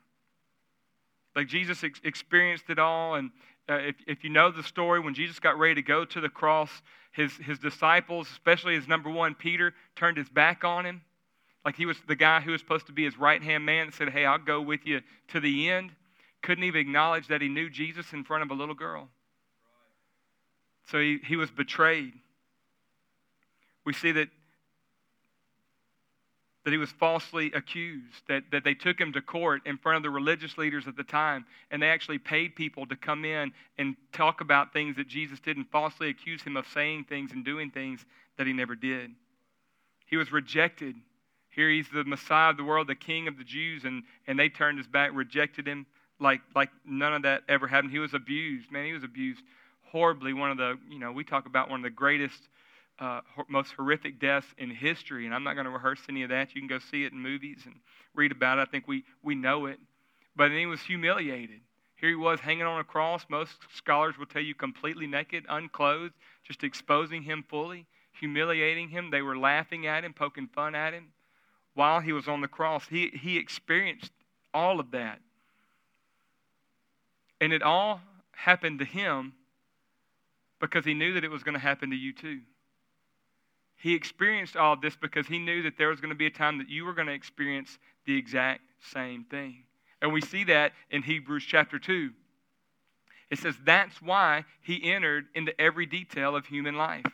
Like 1.37 1.47
Jesus 1.47 1.83
ex- 1.83 2.01
experienced 2.03 2.67
it 2.71 2.79
all, 2.79 3.13
and 3.13 3.29
uh, 3.69 3.75
if, 3.75 3.95
if 4.07 4.23
you 4.23 4.31
know 4.31 4.49
the 4.49 4.63
story, 4.63 4.99
when 4.99 5.13
Jesus 5.13 5.37
got 5.37 5.59
ready 5.59 5.75
to 5.75 5.83
go 5.83 6.03
to 6.03 6.19
the 6.19 6.29
cross, 6.29 6.71
his, 7.11 7.31
his 7.33 7.59
disciples, 7.59 8.27
especially 8.31 8.73
his 8.73 8.87
number 8.87 9.11
one, 9.11 9.35
Peter, 9.35 9.75
turned 9.95 10.17
his 10.17 10.29
back 10.29 10.63
on 10.63 10.83
him. 10.83 11.01
Like 11.63 11.75
he 11.75 11.85
was 11.85 11.97
the 12.07 12.15
guy 12.15 12.39
who 12.39 12.53
was 12.53 12.61
supposed 12.61 12.87
to 12.87 12.91
be 12.91 13.03
his 13.03 13.19
right 13.19 13.43
hand 13.43 13.63
man 13.63 13.83
and 13.83 13.93
said, 13.93 14.09
Hey, 14.09 14.25
I'll 14.25 14.39
go 14.39 14.59
with 14.61 14.87
you 14.87 15.01
to 15.27 15.39
the 15.39 15.69
end. 15.69 15.91
Couldn't 16.41 16.63
even 16.63 16.81
acknowledge 16.81 17.27
that 17.27 17.39
he 17.39 17.49
knew 17.49 17.69
Jesus 17.69 18.13
in 18.13 18.23
front 18.23 18.41
of 18.41 18.49
a 18.49 18.55
little 18.55 18.73
girl. 18.73 19.07
So 20.89 20.99
he, 20.99 21.19
he 21.23 21.35
was 21.35 21.51
betrayed. 21.51 22.13
We 23.85 23.93
see 23.93 24.11
that 24.13 24.29
that 26.67 26.73
he 26.73 26.77
was 26.77 26.91
falsely 26.91 27.49
accused, 27.53 28.23
that, 28.27 28.43
that 28.51 28.65
they 28.65 28.73
took 28.73 28.99
him 28.99 29.13
to 29.13 29.21
court 29.21 29.61
in 29.65 29.77
front 29.77 29.95
of 29.95 30.03
the 30.03 30.09
religious 30.09 30.57
leaders 30.57 30.85
at 30.85 30.97
the 30.97 31.03
time, 31.03 31.45
and 31.71 31.81
they 31.81 31.87
actually 31.87 32.17
paid 32.17 32.57
people 32.57 32.85
to 32.85 32.97
come 32.97 33.23
in 33.23 33.53
and 33.77 33.95
talk 34.11 34.41
about 34.41 34.73
things 34.73 34.97
that 34.97 35.07
Jesus 35.07 35.39
did 35.39 35.55
and 35.55 35.65
falsely 35.69 36.09
accuse 36.09 36.41
him 36.41 36.57
of 36.57 36.67
saying 36.73 37.05
things 37.05 37.31
and 37.31 37.45
doing 37.45 37.71
things 37.71 38.05
that 38.37 38.47
he 38.47 38.51
never 38.51 38.75
did. 38.75 39.11
He 40.07 40.17
was 40.17 40.33
rejected. 40.33 40.97
Here 41.51 41.69
he's 41.69 41.87
the 41.87 42.03
Messiah 42.03 42.49
of 42.49 42.57
the 42.57 42.65
world, 42.65 42.87
the 42.87 42.95
King 42.95 43.29
of 43.29 43.37
the 43.37 43.45
Jews, 43.45 43.85
and, 43.85 44.03
and 44.27 44.37
they 44.37 44.49
turned 44.49 44.77
his 44.77 44.87
back, 44.87 45.11
rejected 45.13 45.65
him 45.65 45.85
like, 46.19 46.41
like 46.53 46.71
none 46.85 47.13
of 47.13 47.21
that 47.21 47.43
ever 47.47 47.67
happened. 47.67 47.93
He 47.93 47.99
was 47.99 48.13
abused. 48.13 48.73
Man, 48.73 48.85
he 48.85 48.91
was 48.91 49.05
abused 49.05 49.39
horribly. 49.83 50.33
One 50.33 50.51
of 50.51 50.57
the, 50.57 50.77
you 50.89 50.99
know, 50.99 51.13
we 51.13 51.23
talk 51.23 51.45
about 51.45 51.69
one 51.69 51.79
of 51.79 51.83
the 51.85 51.89
greatest 51.91 52.49
uh, 52.99 53.21
most 53.47 53.73
horrific 53.73 54.19
deaths 54.19 54.47
in 54.57 54.69
history. 54.69 55.25
And 55.25 55.33
I'm 55.33 55.43
not 55.43 55.53
going 55.53 55.65
to 55.65 55.71
rehearse 55.71 56.01
any 56.09 56.23
of 56.23 56.29
that. 56.29 56.55
You 56.55 56.61
can 56.61 56.67
go 56.67 56.79
see 56.79 57.03
it 57.03 57.13
in 57.13 57.19
movies 57.19 57.61
and 57.65 57.75
read 58.15 58.31
about 58.31 58.59
it. 58.59 58.61
I 58.61 58.65
think 58.65 58.87
we, 58.87 59.03
we 59.23 59.35
know 59.35 59.65
it. 59.67 59.79
But 60.35 60.51
he 60.51 60.65
was 60.65 60.81
humiliated. 60.81 61.61
Here 61.95 62.09
he 62.09 62.15
was 62.15 62.39
hanging 62.39 62.63
on 62.63 62.79
a 62.79 62.83
cross. 62.83 63.25
Most 63.29 63.53
scholars 63.75 64.17
will 64.17 64.27
tell 64.27 64.41
you 64.41 64.53
completely 64.53 65.07
naked, 65.07 65.45
unclothed, 65.49 66.13
just 66.43 66.63
exposing 66.63 67.23
him 67.23 67.43
fully, 67.49 67.87
humiliating 68.19 68.89
him. 68.89 69.09
They 69.09 69.23
were 69.23 69.37
laughing 69.37 69.87
at 69.87 70.03
him, 70.03 70.13
poking 70.13 70.47
fun 70.47 70.75
at 70.75 70.93
him 70.93 71.07
while 71.73 71.99
he 71.99 72.11
was 72.11 72.27
on 72.27 72.41
the 72.41 72.47
cross. 72.47 72.87
He, 72.87 73.09
he 73.09 73.37
experienced 73.37 74.11
all 74.53 74.79
of 74.79 74.91
that. 74.91 75.19
And 77.39 77.53
it 77.53 77.61
all 77.61 78.01
happened 78.31 78.79
to 78.79 78.85
him 78.85 79.33
because 80.59 80.85
he 80.85 80.95
knew 80.95 81.13
that 81.13 81.23
it 81.23 81.29
was 81.29 81.43
going 81.43 81.53
to 81.53 81.59
happen 81.59 81.91
to 81.91 81.95
you 81.95 82.13
too. 82.13 82.39
He 83.77 83.93
experienced 83.93 84.57
all 84.57 84.73
of 84.73 84.81
this 84.81 84.95
because 84.95 85.27
he 85.27 85.37
knew 85.37 85.61
that 85.63 85.77
there 85.77 85.89
was 85.89 86.01
going 86.01 86.09
to 86.09 86.15
be 86.15 86.25
a 86.25 86.31
time 86.31 86.57
that 86.57 86.69
you 86.69 86.83
were 86.83 86.93
going 86.93 87.07
to 87.07 87.13
experience 87.13 87.77
the 88.05 88.17
exact 88.17 88.61
same 88.91 89.23
thing. 89.23 89.63
And 90.01 90.11
we 90.11 90.21
see 90.21 90.43
that 90.45 90.73
in 90.89 91.03
Hebrews 91.03 91.45
chapter 91.47 91.77
2. 91.77 92.11
It 93.29 93.39
says 93.39 93.55
that's 93.63 94.01
why 94.01 94.45
he 94.61 94.91
entered 94.91 95.25
into 95.35 95.59
every 95.59 95.85
detail 95.85 96.35
of 96.35 96.45
human 96.45 96.75
life. 96.75 97.05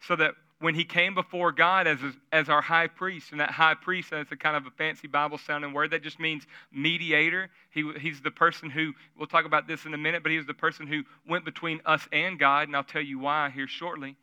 So 0.00 0.16
that 0.16 0.34
when 0.60 0.74
he 0.74 0.84
came 0.84 1.14
before 1.14 1.52
God 1.52 1.86
as, 1.86 1.98
as 2.32 2.48
our 2.48 2.60
high 2.60 2.86
priest, 2.86 3.32
and 3.32 3.40
that 3.40 3.50
high 3.50 3.74
priest, 3.74 4.10
that's 4.10 4.32
a 4.32 4.36
kind 4.36 4.56
of 4.56 4.66
a 4.66 4.70
fancy 4.70 5.08
Bible 5.08 5.38
sounding 5.38 5.72
word, 5.72 5.90
that 5.92 6.02
just 6.02 6.18
means 6.18 6.46
mediator. 6.72 7.48
He, 7.70 7.90
he's 7.98 8.20
the 8.20 8.30
person 8.30 8.70
who, 8.70 8.92
we'll 9.16 9.26
talk 9.26 9.44
about 9.44 9.66
this 9.66 9.84
in 9.84 9.94
a 9.94 9.98
minute, 9.98 10.22
but 10.22 10.32
he 10.32 10.38
was 10.38 10.46
the 10.46 10.54
person 10.54 10.86
who 10.86 11.02
went 11.26 11.44
between 11.44 11.80
us 11.86 12.06
and 12.12 12.38
God, 12.38 12.68
and 12.68 12.76
I'll 12.76 12.84
tell 12.84 13.02
you 13.02 13.18
why 13.18 13.50
here 13.50 13.68
shortly 13.68 14.16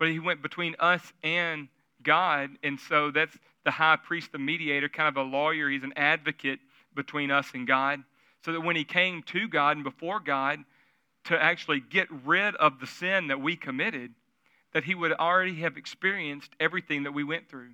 but 0.00 0.08
he 0.08 0.18
went 0.18 0.40
between 0.40 0.74
us 0.80 1.12
and 1.22 1.68
God. 2.02 2.50
And 2.64 2.80
so 2.80 3.10
that's 3.10 3.36
the 3.64 3.70
high 3.70 3.96
priest, 3.96 4.32
the 4.32 4.38
mediator, 4.38 4.88
kind 4.88 5.14
of 5.14 5.16
a 5.18 5.28
lawyer. 5.28 5.68
He's 5.68 5.84
an 5.84 5.92
advocate 5.94 6.58
between 6.94 7.30
us 7.30 7.48
and 7.52 7.66
God. 7.66 8.02
So 8.42 8.52
that 8.52 8.62
when 8.62 8.76
he 8.76 8.84
came 8.84 9.22
to 9.24 9.46
God 9.46 9.76
and 9.76 9.84
before 9.84 10.18
God 10.18 10.60
to 11.24 11.40
actually 11.40 11.80
get 11.80 12.08
rid 12.24 12.56
of 12.56 12.80
the 12.80 12.86
sin 12.86 13.28
that 13.28 13.42
we 13.42 13.56
committed, 13.56 14.14
that 14.72 14.84
he 14.84 14.94
would 14.94 15.12
already 15.12 15.56
have 15.56 15.76
experienced 15.76 16.50
everything 16.58 17.02
that 17.02 17.12
we 17.12 17.22
went 17.22 17.50
through. 17.50 17.72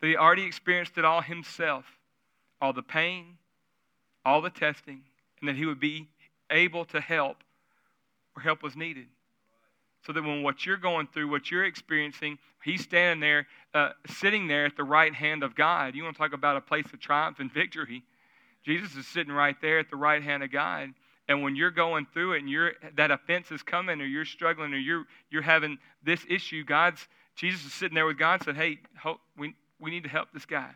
That 0.00 0.08
he 0.08 0.16
already 0.16 0.42
experienced 0.42 0.98
it 0.98 1.04
all 1.04 1.22
himself 1.22 1.84
all 2.60 2.72
the 2.72 2.82
pain, 2.82 3.36
all 4.24 4.40
the 4.42 4.50
testing, 4.50 5.02
and 5.38 5.48
that 5.48 5.54
he 5.54 5.64
would 5.64 5.78
be 5.78 6.08
able 6.50 6.84
to 6.84 7.00
help 7.00 7.36
where 8.34 8.42
help 8.42 8.64
was 8.64 8.74
needed 8.74 9.06
so 10.06 10.12
that 10.12 10.22
when 10.22 10.42
what 10.42 10.64
you're 10.64 10.76
going 10.76 11.08
through, 11.12 11.30
what 11.30 11.50
you're 11.50 11.64
experiencing, 11.64 12.38
he's 12.62 12.82
standing 12.82 13.20
there, 13.20 13.46
uh, 13.74 13.90
sitting 14.06 14.46
there 14.46 14.64
at 14.64 14.76
the 14.76 14.84
right 14.84 15.14
hand 15.14 15.42
of 15.42 15.54
God. 15.54 15.94
You 15.94 16.04
want 16.04 16.16
to 16.16 16.18
talk 16.18 16.32
about 16.32 16.56
a 16.56 16.60
place 16.60 16.86
of 16.92 17.00
triumph 17.00 17.40
and 17.40 17.52
victory? 17.52 18.02
Jesus 18.64 18.94
is 18.96 19.06
sitting 19.06 19.32
right 19.32 19.56
there 19.60 19.78
at 19.78 19.90
the 19.90 19.96
right 19.96 20.22
hand 20.22 20.42
of 20.42 20.50
God. 20.50 20.90
And 21.28 21.42
when 21.42 21.56
you're 21.56 21.70
going 21.70 22.06
through 22.12 22.34
it 22.34 22.38
and 22.38 22.48
you're, 22.48 22.72
that 22.96 23.10
offense 23.10 23.50
is 23.50 23.62
coming 23.62 24.00
or 24.00 24.06
you're 24.06 24.24
struggling 24.24 24.72
or 24.72 24.78
you're, 24.78 25.04
you're 25.30 25.42
having 25.42 25.78
this 26.02 26.24
issue, 26.28 26.64
God's, 26.64 27.06
Jesus 27.34 27.66
is 27.66 27.74
sitting 27.74 27.94
there 27.94 28.06
with 28.06 28.18
God 28.18 28.34
and 28.34 28.44
said, 28.44 28.56
hey, 28.56 28.78
we, 29.36 29.54
we 29.78 29.90
need 29.90 30.04
to 30.04 30.08
help 30.08 30.28
this 30.32 30.46
guy. 30.46 30.70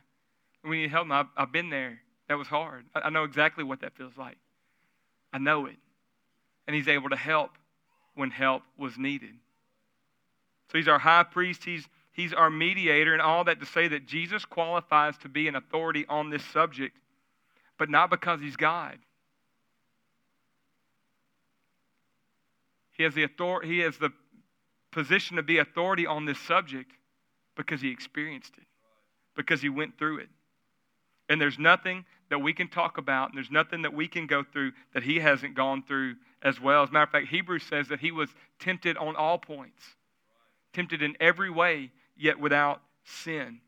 We 0.63 0.77
need 0.77 0.89
to 0.89 0.91
help 0.91 1.07
him. 1.07 1.13
I've, 1.13 1.27
I've 1.37 1.53
been 1.53 1.71
there. 1.71 2.01
That 2.29 2.37
was 2.37 2.49
hard. 2.49 2.85
I, 2.95 3.01
I 3.01 3.11
know 3.11 3.25
exactly 3.25 3.65
what 3.65 3.81
that 3.81 3.97
feels 3.97 4.17
like. 4.17 4.37
I 5.33 5.39
know 5.39 5.67
it. 5.67 5.77
And 6.67 6.77
he's 6.77 6.89
able 6.89 7.09
to 7.09 7.17
help 7.17 7.51
when 8.15 8.31
help 8.31 8.63
was 8.77 8.99
needed. 8.99 9.35
So 10.71 10.79
he's 10.79 10.89
our 10.89 10.99
high 10.99 11.25
priest, 11.25 11.65
he's, 11.65 11.87
he's 12.13 12.33
our 12.33 12.51
mediator, 12.51 13.13
and 13.13 13.23
all 13.23 13.45
that 13.45 13.61
to 13.61 13.67
say 13.67 13.89
that 13.89 14.07
Jesus 14.07 14.45
qualifies 14.45 15.17
to 15.19 15.29
be 15.29 15.49
an 15.49 15.57
authority 15.57 16.07
on 16.09 16.31
this 16.31 16.45
subject, 16.47 16.97
but 17.79 17.91
not 17.91 18.11
because 18.11 18.41
he's 18.41 18.57
God. 18.57 18.99
He 22.93 23.03
has 23.03 23.15
the 23.15 23.25
authority, 23.25 23.69
he 23.69 23.79
has 23.81 23.97
the 23.99 24.13
position 24.93 25.37
to 25.37 25.43
be 25.43 25.59
authority 25.59 26.07
on 26.07 26.25
this 26.25 26.39
subject 26.39 26.93
because 27.57 27.81
he 27.81 27.91
experienced 27.91 28.53
it, 28.57 28.65
because 29.37 29.61
he 29.61 29.69
went 29.69 29.99
through 29.99 30.19
it. 30.19 30.29
And 31.33 31.41
there's 31.41 31.59
nothing 31.59 32.05
that 32.29 32.41
we 32.41 32.53
can 32.53 32.69
talk 32.69 32.99
about, 32.99 33.31
and 33.31 33.39
there's 33.39 33.51
nothing 33.51 33.81
that 33.83 33.95
we 33.95 34.07
can 34.07 34.27
go 34.27 34.45
through 34.45 34.73
that 34.93 35.03
he 35.03 35.19
hasn't 35.19 35.55
gone 35.55 35.83
through 35.83 36.17
as 36.43 36.61
well. 36.61 36.83
As 36.83 36.91
a 36.91 36.93
matter 36.93 37.05
of 37.05 37.09
fact, 37.09 37.29
Hebrews 37.29 37.63
says 37.63 37.89
that 37.89 38.01
he 38.01 38.11
was 38.11 38.29
tempted 38.59 38.99
on 38.99 39.17
all 39.17 39.39
points, 39.39 39.83
tempted 40.75 41.01
in 41.01 41.17
every 41.21 41.49
way, 41.49 41.91
yet 42.19 42.39
without 42.39 42.83
sin. 43.05 43.61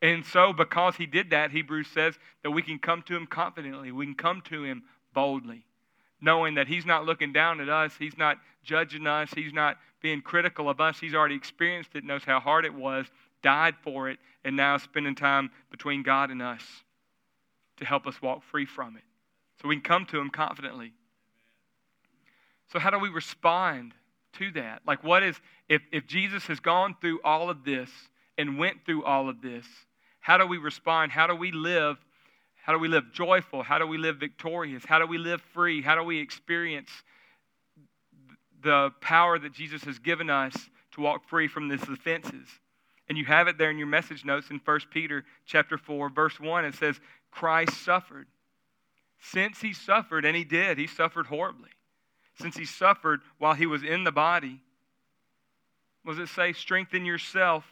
And 0.00 0.24
so, 0.24 0.54
because 0.54 0.96
he 0.96 1.04
did 1.04 1.28
that, 1.28 1.50
Hebrews 1.50 1.88
says 1.92 2.18
that 2.42 2.52
we 2.52 2.62
can 2.62 2.78
come 2.78 3.02
to 3.02 3.14
him 3.14 3.26
confidently, 3.26 3.92
we 3.92 4.06
can 4.06 4.14
come 4.14 4.40
to 4.46 4.64
him 4.64 4.84
boldly, 5.12 5.66
knowing 6.22 6.54
that 6.54 6.68
he's 6.68 6.86
not 6.86 7.04
looking 7.04 7.34
down 7.34 7.60
at 7.60 7.68
us, 7.68 7.92
he's 7.98 8.16
not 8.16 8.38
judging 8.64 9.06
us, 9.06 9.28
he's 9.34 9.52
not 9.52 9.76
being 10.00 10.22
critical 10.22 10.70
of 10.70 10.80
us. 10.80 10.98
He's 10.98 11.14
already 11.14 11.34
experienced 11.34 11.90
it, 11.96 12.02
knows 12.02 12.24
how 12.24 12.40
hard 12.40 12.64
it 12.64 12.72
was, 12.72 13.04
died 13.42 13.74
for 13.82 14.08
it, 14.08 14.18
and 14.42 14.56
now 14.56 14.78
spending 14.78 15.14
time 15.14 15.50
between 15.70 16.02
God 16.02 16.30
and 16.30 16.40
us 16.40 16.64
to 17.80 17.86
help 17.86 18.06
us 18.06 18.20
walk 18.22 18.42
free 18.44 18.66
from 18.66 18.96
it. 18.96 19.02
So 19.60 19.68
we 19.68 19.76
can 19.76 19.82
come 19.82 20.06
to 20.06 20.18
Him 20.18 20.30
confidently. 20.30 20.92
So, 22.72 22.78
how 22.78 22.90
do 22.90 22.98
we 22.98 23.08
respond 23.08 23.92
to 24.38 24.52
that? 24.52 24.82
Like, 24.86 25.02
what 25.02 25.22
is, 25.22 25.36
if, 25.68 25.82
if 25.92 26.06
Jesus 26.06 26.44
has 26.46 26.60
gone 26.60 26.94
through 27.00 27.20
all 27.24 27.50
of 27.50 27.64
this 27.64 27.90
and 28.38 28.58
went 28.58 28.84
through 28.86 29.04
all 29.04 29.28
of 29.28 29.42
this, 29.42 29.66
how 30.20 30.38
do 30.38 30.46
we 30.46 30.58
respond? 30.58 31.10
How 31.12 31.26
do 31.26 31.34
we 31.34 31.50
live? 31.50 31.96
How 32.62 32.72
do 32.72 32.78
we 32.78 32.88
live 32.88 33.12
joyful? 33.12 33.62
How 33.62 33.78
do 33.78 33.86
we 33.86 33.98
live 33.98 34.18
victorious? 34.18 34.84
How 34.84 34.98
do 34.98 35.06
we 35.06 35.18
live 35.18 35.40
free? 35.52 35.82
How 35.82 35.96
do 35.96 36.04
we 36.04 36.20
experience 36.20 36.90
the 38.62 38.90
power 39.00 39.38
that 39.38 39.52
Jesus 39.52 39.82
has 39.84 39.98
given 39.98 40.30
us 40.30 40.54
to 40.92 41.00
walk 41.00 41.28
free 41.28 41.48
from 41.48 41.68
these 41.68 41.82
offenses? 41.82 42.46
And 43.08 43.18
you 43.18 43.24
have 43.24 43.48
it 43.48 43.58
there 43.58 43.70
in 43.70 43.78
your 43.78 43.88
message 43.88 44.24
notes 44.24 44.50
in 44.50 44.60
1 44.64 44.80
Peter 44.92 45.24
chapter 45.44 45.76
4, 45.76 46.10
verse 46.10 46.38
1. 46.38 46.64
It 46.64 46.76
says, 46.76 47.00
Christ 47.30 47.82
suffered. 47.84 48.26
Since 49.20 49.60
he 49.60 49.72
suffered, 49.72 50.24
and 50.24 50.36
he 50.36 50.44
did, 50.44 50.78
he 50.78 50.86
suffered 50.86 51.26
horribly. 51.26 51.70
Since 52.40 52.56
he 52.56 52.64
suffered 52.64 53.20
while 53.38 53.54
he 53.54 53.66
was 53.66 53.82
in 53.82 54.04
the 54.04 54.12
body, 54.12 54.60
was 56.04 56.18
it 56.18 56.28
say, 56.28 56.52
strengthen 56.52 57.04
yourself 57.04 57.64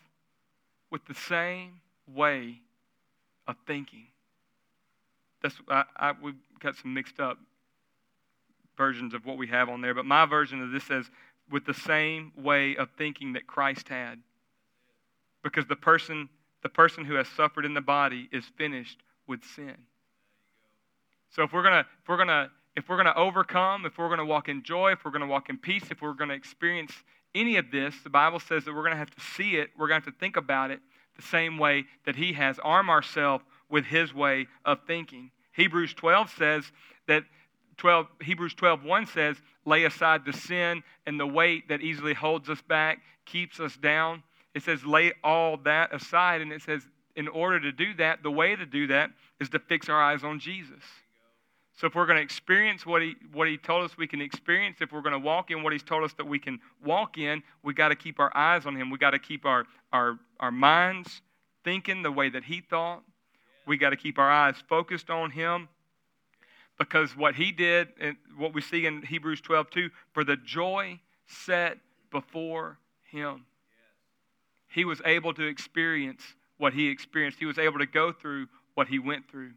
with 0.90 1.04
the 1.06 1.14
same 1.14 1.80
way 2.06 2.60
of 3.46 3.56
thinking? 3.66 4.06
That's 5.42 5.54
I, 5.68 5.84
I, 5.96 6.12
we've 6.20 6.34
got 6.60 6.76
some 6.76 6.92
mixed 6.92 7.20
up 7.20 7.38
versions 8.76 9.14
of 9.14 9.24
what 9.24 9.38
we 9.38 9.46
have 9.48 9.68
on 9.68 9.80
there, 9.80 9.94
but 9.94 10.04
my 10.04 10.26
version 10.26 10.62
of 10.62 10.70
this 10.70 10.84
says, 10.84 11.10
with 11.50 11.64
the 11.64 11.74
same 11.74 12.32
way 12.36 12.76
of 12.76 12.88
thinking 12.98 13.32
that 13.32 13.46
Christ 13.46 13.88
had. 13.88 14.18
Because 15.42 15.66
the 15.66 15.76
person, 15.76 16.28
the 16.62 16.68
person 16.68 17.04
who 17.04 17.14
has 17.14 17.26
suffered 17.28 17.64
in 17.64 17.72
the 17.72 17.80
body 17.80 18.28
is 18.30 18.44
finished 18.56 18.98
with 19.28 19.44
sin. 19.44 19.76
So 21.30 21.42
if 21.42 21.52
we're 21.52 21.62
gonna 21.62 21.86
if 22.02 22.08
we're 22.08 22.16
gonna 22.16 22.50
if 22.76 22.88
we're 22.88 22.96
gonna 22.96 23.14
overcome, 23.16 23.86
if 23.86 23.98
we're 23.98 24.08
gonna 24.08 24.24
walk 24.24 24.48
in 24.48 24.62
joy, 24.62 24.92
if 24.92 25.04
we're 25.04 25.10
gonna 25.10 25.26
walk 25.26 25.50
in 25.50 25.58
peace, 25.58 25.84
if 25.90 26.00
we're 26.00 26.14
gonna 26.14 26.34
experience 26.34 26.92
any 27.34 27.56
of 27.56 27.70
this, 27.70 27.94
the 28.02 28.10
Bible 28.10 28.40
says 28.40 28.64
that 28.64 28.74
we're 28.74 28.84
gonna 28.84 28.96
have 28.96 29.10
to 29.10 29.20
see 29.20 29.56
it, 29.56 29.70
we're 29.76 29.86
gonna 29.86 30.00
have 30.02 30.12
to 30.12 30.18
think 30.18 30.36
about 30.36 30.70
it 30.70 30.80
the 31.16 31.22
same 31.22 31.58
way 31.58 31.84
that 32.06 32.16
He 32.16 32.32
has. 32.32 32.58
Arm 32.60 32.88
ourselves 32.88 33.44
with 33.68 33.84
His 33.84 34.14
way 34.14 34.46
of 34.64 34.78
thinking. 34.86 35.30
Hebrews 35.52 35.92
12 35.94 36.30
says 36.30 36.72
that 37.06 37.24
12 37.76 38.06
Hebrews 38.22 38.54
12 38.54 38.84
1 38.84 39.06
says, 39.06 39.36
lay 39.64 39.84
aside 39.84 40.24
the 40.24 40.32
sin 40.32 40.82
and 41.06 41.18
the 41.18 41.26
weight 41.26 41.68
that 41.68 41.80
easily 41.80 42.14
holds 42.14 42.48
us 42.48 42.62
back, 42.62 43.00
keeps 43.26 43.60
us 43.60 43.76
down. 43.76 44.22
It 44.54 44.62
says, 44.62 44.84
lay 44.84 45.12
all 45.22 45.56
that 45.58 45.94
aside, 45.94 46.40
and 46.40 46.52
it 46.52 46.62
says, 46.62 46.86
in 47.18 47.26
order 47.26 47.58
to 47.58 47.72
do 47.72 47.94
that, 47.94 48.22
the 48.22 48.30
way 48.30 48.54
to 48.54 48.64
do 48.64 48.86
that 48.86 49.10
is 49.40 49.48
to 49.48 49.58
fix 49.58 49.88
our 49.88 50.00
eyes 50.00 50.22
on 50.22 50.38
Jesus. 50.38 50.84
So 51.76 51.88
if 51.88 51.96
we're 51.96 52.06
going 52.06 52.16
to 52.16 52.22
experience 52.22 52.86
what 52.86 53.02
he, 53.02 53.16
what 53.32 53.48
he 53.48 53.58
told 53.58 53.84
us 53.84 53.98
we 53.98 54.06
can 54.06 54.20
experience, 54.20 54.76
if 54.80 54.92
we're 54.92 55.02
going 55.02 55.14
to 55.14 55.18
walk 55.18 55.50
in 55.50 55.64
what 55.64 55.72
he's 55.72 55.82
told 55.82 56.04
us 56.04 56.12
that 56.12 56.28
we 56.28 56.38
can 56.38 56.60
walk 56.84 57.18
in, 57.18 57.42
we 57.64 57.74
got 57.74 57.88
to 57.88 57.96
keep 57.96 58.20
our 58.20 58.30
eyes 58.36 58.66
on 58.66 58.76
him. 58.76 58.88
We 58.88 58.98
got 58.98 59.10
to 59.10 59.18
keep 59.18 59.44
our, 59.44 59.64
our, 59.92 60.20
our 60.38 60.52
minds 60.52 61.22
thinking 61.64 62.04
the 62.04 62.12
way 62.12 62.30
that 62.30 62.44
he 62.44 62.60
thought. 62.60 63.02
We 63.66 63.78
got 63.78 63.90
to 63.90 63.96
keep 63.96 64.16
our 64.16 64.30
eyes 64.30 64.54
focused 64.68 65.10
on 65.10 65.32
him 65.32 65.68
because 66.78 67.16
what 67.16 67.34
he 67.34 67.50
did 67.50 67.88
and 68.00 68.16
what 68.36 68.54
we 68.54 68.60
see 68.60 68.86
in 68.86 69.02
Hebrews 69.02 69.40
12 69.40 69.70
2 69.70 69.90
for 70.12 70.22
the 70.22 70.36
joy 70.36 71.00
set 71.26 71.78
before 72.12 72.78
him. 73.10 73.44
He 74.68 74.84
was 74.84 75.02
able 75.04 75.34
to 75.34 75.42
experience 75.42 76.22
what 76.58 76.74
he 76.74 76.88
experienced. 76.88 77.38
He 77.38 77.46
was 77.46 77.58
able 77.58 77.78
to 77.78 77.86
go 77.86 78.12
through 78.12 78.48
what 78.74 78.88
he 78.88 78.98
went 78.98 79.28
through. 79.30 79.52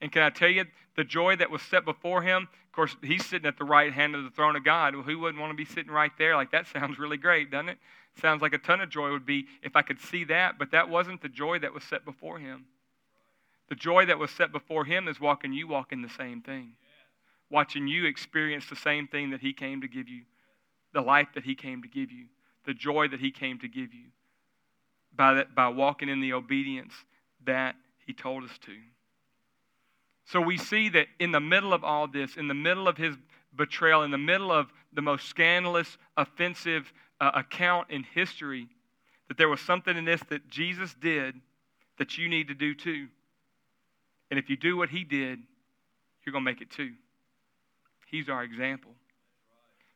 And 0.00 0.10
can 0.10 0.22
I 0.22 0.30
tell 0.30 0.48
you, 0.48 0.64
the 0.96 1.04
joy 1.04 1.36
that 1.36 1.50
was 1.50 1.62
set 1.62 1.84
before 1.84 2.22
him, 2.22 2.42
of 2.42 2.72
course, 2.72 2.96
he's 3.02 3.24
sitting 3.24 3.46
at 3.46 3.58
the 3.58 3.64
right 3.64 3.92
hand 3.92 4.14
of 4.14 4.24
the 4.24 4.30
throne 4.30 4.56
of 4.56 4.64
God. 4.64 4.94
Well, 4.94 5.04
who 5.04 5.18
wouldn't 5.18 5.40
want 5.40 5.52
to 5.52 5.56
be 5.56 5.64
sitting 5.64 5.92
right 5.92 6.12
there? 6.18 6.34
Like, 6.34 6.50
that 6.52 6.66
sounds 6.72 6.98
really 6.98 7.18
great, 7.18 7.50
doesn't 7.50 7.68
it? 7.68 7.78
Sounds 8.20 8.42
like 8.42 8.54
a 8.54 8.58
ton 8.58 8.80
of 8.80 8.90
joy 8.90 9.10
would 9.10 9.26
be 9.26 9.46
if 9.62 9.76
I 9.76 9.82
could 9.82 10.00
see 10.00 10.24
that, 10.24 10.58
but 10.58 10.72
that 10.72 10.88
wasn't 10.88 11.22
the 11.22 11.28
joy 11.28 11.58
that 11.60 11.72
was 11.72 11.84
set 11.84 12.04
before 12.04 12.38
him. 12.38 12.66
The 13.68 13.76
joy 13.76 14.06
that 14.06 14.18
was 14.18 14.32
set 14.32 14.50
before 14.50 14.84
him 14.84 15.06
is 15.06 15.20
walking 15.20 15.52
you 15.52 15.68
walking 15.68 16.02
the 16.02 16.08
same 16.08 16.42
thing, 16.42 16.72
watching 17.50 17.86
you 17.86 18.04
experience 18.04 18.68
the 18.68 18.74
same 18.74 19.06
thing 19.06 19.30
that 19.30 19.40
he 19.40 19.52
came 19.52 19.80
to 19.82 19.88
give 19.88 20.08
you, 20.08 20.22
the 20.92 21.02
life 21.02 21.28
that 21.34 21.44
he 21.44 21.54
came 21.54 21.82
to 21.82 21.88
give 21.88 22.10
you, 22.10 22.26
the 22.66 22.74
joy 22.74 23.06
that 23.08 23.20
he 23.20 23.30
came 23.30 23.60
to 23.60 23.68
give 23.68 23.94
you 23.94 24.06
by, 25.14 25.44
by 25.54 25.68
walking 25.68 26.08
in 26.08 26.20
the 26.20 26.32
obedience 26.32 26.92
that 27.44 27.76
he 28.06 28.12
told 28.12 28.44
us 28.44 28.58
to. 28.66 28.74
So 30.26 30.40
we 30.40 30.56
see 30.58 30.88
that 30.90 31.08
in 31.18 31.32
the 31.32 31.40
middle 31.40 31.72
of 31.72 31.82
all 31.82 32.06
this, 32.06 32.36
in 32.36 32.48
the 32.48 32.54
middle 32.54 32.86
of 32.86 32.96
his 32.96 33.16
betrayal, 33.56 34.02
in 34.02 34.10
the 34.10 34.18
middle 34.18 34.52
of 34.52 34.68
the 34.92 35.02
most 35.02 35.26
scandalous, 35.26 35.98
offensive 36.16 36.92
uh, 37.20 37.32
account 37.34 37.90
in 37.90 38.04
history, 38.04 38.68
that 39.28 39.38
there 39.38 39.48
was 39.48 39.60
something 39.60 39.96
in 39.96 40.04
this 40.04 40.22
that 40.28 40.48
Jesus 40.48 40.94
did 40.94 41.34
that 41.98 42.16
you 42.16 42.28
need 42.28 42.48
to 42.48 42.54
do 42.54 42.74
too. 42.74 43.08
And 44.30 44.38
if 44.38 44.48
you 44.48 44.56
do 44.56 44.76
what 44.76 44.88
he 44.88 45.04
did, 45.04 45.40
you're 46.24 46.32
going 46.32 46.44
to 46.44 46.50
make 46.50 46.60
it 46.60 46.70
too. 46.70 46.92
He's 48.06 48.28
our 48.28 48.42
example. 48.42 48.92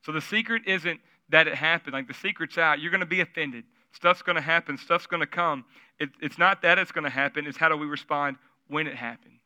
So 0.02 0.12
the 0.12 0.20
secret 0.20 0.62
isn't 0.66 1.00
that 1.30 1.48
it 1.48 1.54
happened. 1.54 1.94
Like 1.94 2.08
the 2.08 2.14
secret's 2.14 2.58
out. 2.58 2.80
You're 2.80 2.90
going 2.90 3.00
to 3.00 3.06
be 3.06 3.20
offended. 3.20 3.64
Stuff's 3.94 4.22
going 4.22 4.36
to 4.36 4.42
happen. 4.42 4.76
Stuff's 4.76 5.06
going 5.06 5.20
to 5.20 5.26
come. 5.26 5.64
It, 6.00 6.10
it's 6.20 6.36
not 6.36 6.62
that 6.62 6.78
it's 6.78 6.92
going 6.92 7.04
to 7.04 7.10
happen. 7.10 7.46
It's 7.46 7.56
how 7.56 7.68
do 7.68 7.76
we 7.76 7.86
respond 7.86 8.36
when 8.68 8.86
it 8.86 8.96
happened. 8.96 9.38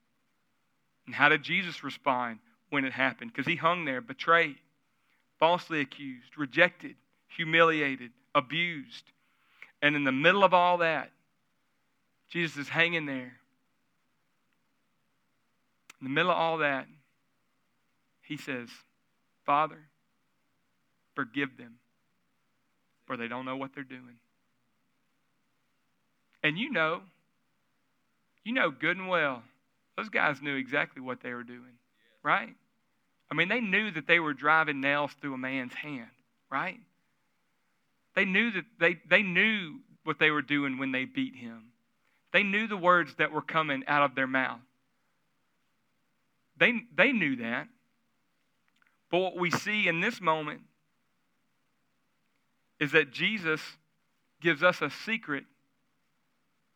And 1.07 1.15
how 1.15 1.29
did 1.29 1.43
Jesus 1.43 1.85
respond 1.85 2.39
when 2.71 2.85
it 2.85 2.93
happened? 2.93 3.33
Because 3.33 3.47
he 3.47 3.57
hung 3.57 3.85
there, 3.85 4.01
betrayed, 4.01 4.57
falsely 5.39 5.81
accused, 5.81 6.39
rejected, 6.39 6.97
humiliated, 7.29 8.11
abused. 8.35 9.05
And 9.83 9.95
in 9.95 10.05
the 10.05 10.13
middle 10.13 10.45
of 10.45 10.55
all 10.55 10.79
that, 10.79 11.11
Jesus 12.31 12.57
is 12.57 12.69
hanging 12.69 13.07
there. 13.07 13.35
In 16.01 16.05
the 16.05 16.11
middle 16.11 16.31
of 16.31 16.39
all 16.39 16.59
that, 16.59 16.87
he 18.23 18.37
says, 18.37 18.69
Father, 19.45 19.79
forgive 21.15 21.57
them, 21.59 21.75
for 23.07 23.17
they 23.17 23.29
don't 23.29 23.45
know 23.45 23.57
what 23.57 23.75
they're 23.75 23.85
doing. 23.85 24.19
And 26.43 26.59
you 26.59 26.71
know, 26.71 27.01
you 28.45 28.53
know 28.53 28.71
good 28.71 28.97
and 28.97 29.09
well, 29.09 29.43
those 29.97 30.09
guys 30.09 30.41
knew 30.41 30.57
exactly 30.57 31.03
what 31.03 31.23
they 31.23 31.35
were 31.35 31.43
doing, 31.43 31.79
right? 32.23 32.55
I 33.31 33.35
mean, 33.35 33.49
they 33.49 33.61
knew 33.61 33.91
that 33.91 34.07
they 34.07 34.21
were 34.21 34.33
driving 34.33 34.81
nails 34.81 35.11
through 35.21 35.35
a 35.35 35.39
man's 35.39 35.75
hand, 35.75 36.09
right? 36.51 36.79
They 38.15 38.25
knew 38.25 38.51
that 38.53 38.65
they, 38.81 38.99
they 39.09 39.23
knew 39.23 39.81
what 40.05 40.19
they 40.19 40.31
were 40.31 40.43
doing 40.43 40.79
when 40.79 40.93
they 40.93 41.05
beat 41.05 41.35
him. 41.35 41.65
They 42.33 42.43
knew 42.43 42.67
the 42.67 42.77
words 42.77 43.15
that 43.19 43.33
were 43.33 43.43
coming 43.43 43.85
out 43.87 44.03
of 44.03 44.15
their 44.15 44.27
mouth. 44.27 44.61
They, 46.59 46.73
they 46.97 47.13
knew 47.13 47.37
that. 47.37 47.69
But 49.11 49.19
what 49.19 49.37
we 49.37 49.51
see 49.51 49.89
in 49.89 50.01
this 50.01 50.21
moment 50.21 50.61
is 52.81 52.93
that 52.93 53.11
Jesus 53.11 53.61
gives 54.41 54.63
us 54.63 54.81
a 54.83 54.91
secret 54.91 55.45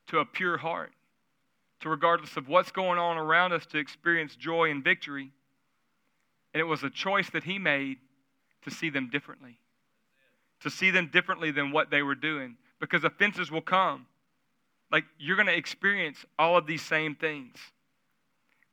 to 0.09 0.19
a 0.19 0.25
pure 0.25 0.59
heart, 0.59 0.93
to 1.81 1.89
regardless 1.89 2.37
of 2.37 2.49
what's 2.49 2.71
going 2.71 2.99
on 2.99 3.17
around 3.17 3.53
us, 3.53 3.67
to 3.67 3.79
experience 3.79 4.37
joy 4.37 4.71
and 4.71 4.85
victory. 4.85 5.31
And 6.55 6.61
it 6.61 6.65
was 6.65 6.83
a 6.83 6.91
choice 6.91 7.31
that 7.31 7.45
he 7.45 7.59
made 7.59 7.99
to 8.63 8.71
see 8.71 8.91
them 8.91 9.09
differently, 9.11 9.59
to 10.61 10.71
see 10.71 10.91
them 10.91 11.09
differently 11.13 11.51
than 11.51 11.73
what 11.73 11.91
they 11.91 12.03
were 12.03 12.15
doing, 12.15 12.57
because 12.81 13.05
offenses 13.05 13.51
will 13.51 13.63
come. 13.63 14.07
Like 14.91 15.05
you're 15.19 15.37
going 15.37 15.47
to 15.47 15.57
experience 15.57 16.25
all 16.39 16.57
of 16.57 16.67
these 16.67 16.83
same 16.83 17.15
things. 17.15 17.57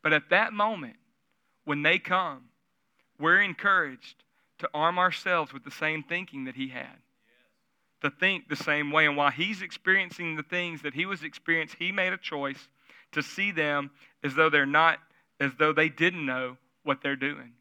But 0.04 0.14
at 0.14 0.30
that 0.30 0.54
moment, 0.54 0.98
when 1.66 1.82
they 1.82 2.00
come, 2.00 2.46
we're 3.20 3.42
encouraged 3.42 4.24
to 4.60 4.70
arm 4.74 5.00
ourselves 5.00 5.54
with 5.54 5.64
the 5.64 5.72
same 5.72 6.04
thinking 6.04 6.46
that 6.46 6.56
he 6.56 6.70
had 6.70 6.98
to 8.02 8.10
think 8.10 8.48
the 8.48 8.56
same 8.56 8.92
way. 8.92 9.06
And 9.06 9.18
while 9.18 9.32
he's 9.32 9.62
experiencing 9.62 10.36
the 10.36 10.44
things 10.44 10.82
that 10.84 10.94
he 10.94 11.06
was 11.06 11.24
experiencing, 11.24 11.78
he 11.80 11.92
made 11.92 12.14
a 12.14 12.18
choice 12.18 12.68
to 13.12 13.22
see 13.22 13.52
them 13.52 13.92
as 14.24 14.36
though 14.36 14.50
they're 14.50 14.66
not, 14.66 15.00
as 15.40 15.52
though 15.58 15.74
they 15.74 15.90
didn't 15.90 16.26
know 16.26 16.58
what 16.84 17.02
they're 17.02 17.16
doing. 17.16 17.54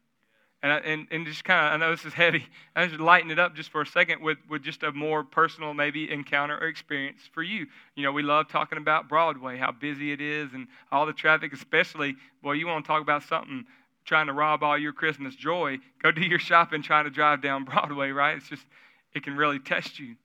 And, 0.61 0.73
I, 0.73 0.77
and, 0.79 1.07
and 1.09 1.25
just 1.25 1.45
kind 1.45 1.67
of, 1.67 1.73
I 1.73 1.77
know 1.77 1.95
this 1.95 2.05
is 2.05 2.13
heavy. 2.13 2.45
I 2.75 2.87
just 2.87 2.99
lighten 2.99 3.31
it 3.31 3.39
up 3.39 3.55
just 3.55 3.69
for 3.69 3.81
a 3.81 3.85
second 3.85 4.21
with, 4.21 4.37
with 4.49 4.61
just 4.61 4.83
a 4.83 4.91
more 4.91 5.23
personal, 5.23 5.73
maybe 5.73 6.11
encounter 6.11 6.57
or 6.57 6.67
experience 6.67 7.21
for 7.33 7.41
you. 7.41 7.67
You 7.95 8.03
know, 8.03 8.11
we 8.11 8.23
love 8.23 8.49
talking 8.49 8.77
about 8.77 9.07
Broadway, 9.07 9.57
how 9.57 9.71
busy 9.71 10.11
it 10.11 10.19
is, 10.19 10.53
and 10.53 10.67
all 10.91 11.05
the 11.05 11.13
traffic, 11.13 11.53
especially, 11.53 12.15
boy, 12.43 12.53
you 12.53 12.67
want 12.67 12.83
to 12.83 12.87
talk 12.87 13.01
about 13.01 13.23
something 13.23 13.65
trying 14.05 14.27
to 14.27 14.33
rob 14.33 14.63
all 14.63 14.77
your 14.77 14.91
Christmas 14.91 15.35
joy. 15.35 15.77
Go 16.01 16.11
do 16.11 16.21
your 16.21 16.39
shopping 16.39 16.81
trying 16.81 17.05
to 17.05 17.11
drive 17.11 17.41
down 17.41 17.63
Broadway, 17.63 18.09
right? 18.09 18.35
It's 18.35 18.49
just, 18.49 18.65
it 19.13 19.23
can 19.23 19.37
really 19.37 19.59
test 19.59 19.97
you. 19.99 20.15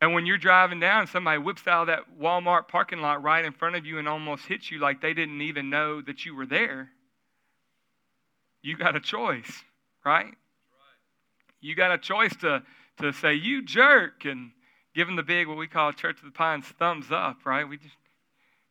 And 0.00 0.12
when 0.12 0.26
you're 0.26 0.38
driving 0.38 0.78
down, 0.78 1.06
somebody 1.06 1.38
whips 1.38 1.66
out 1.66 1.82
of 1.82 1.86
that 1.86 2.20
Walmart 2.20 2.68
parking 2.68 3.00
lot 3.00 3.22
right 3.22 3.44
in 3.44 3.52
front 3.52 3.76
of 3.76 3.86
you 3.86 3.98
and 3.98 4.06
almost 4.06 4.46
hits 4.46 4.70
you 4.70 4.78
like 4.78 5.00
they 5.00 5.14
didn't 5.14 5.40
even 5.40 5.70
know 5.70 6.02
that 6.02 6.26
you 6.26 6.34
were 6.34 6.46
there. 6.46 6.90
You 8.62 8.76
got 8.76 8.94
a 8.94 9.00
choice, 9.00 9.50
right? 10.04 10.34
You 11.60 11.74
got 11.74 11.92
a 11.92 11.98
choice 11.98 12.34
to, 12.36 12.62
to 13.00 13.12
say, 13.12 13.34
you 13.34 13.62
jerk, 13.62 14.26
and 14.26 14.50
give 14.94 15.06
them 15.06 15.16
the 15.16 15.22
big, 15.22 15.48
what 15.48 15.56
we 15.56 15.66
call 15.66 15.92
Church 15.92 16.18
of 16.18 16.24
the 16.24 16.30
Pines 16.30 16.66
thumbs 16.78 17.06
up, 17.10 17.38
right? 17.46 17.66
We 17.66 17.78
just, 17.78 17.96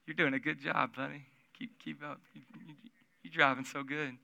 you're 0.06 0.16
doing 0.16 0.36
a 0.36 0.40
good 0.40 0.60
job, 0.62 0.96
buddy. 0.96 1.24
Keep, 1.58 1.80
keep 1.84 2.04
up. 2.04 2.20
You, 2.36 2.42
you, 2.68 2.74
you're 3.24 3.34
driving 3.34 3.66
so 3.66 3.82
good. 3.82 4.16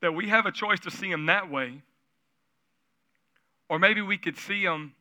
That 0.00 0.14
we 0.14 0.30
have 0.30 0.46
a 0.46 0.52
choice 0.52 0.80
to 0.80 0.90
see 0.90 1.10
them 1.10 1.26
that 1.26 1.50
way 1.50 1.82
or 3.70 3.78
maybe 3.78 4.02
we 4.02 4.18
could 4.18 4.36
see 4.36 4.64
them 4.64 4.92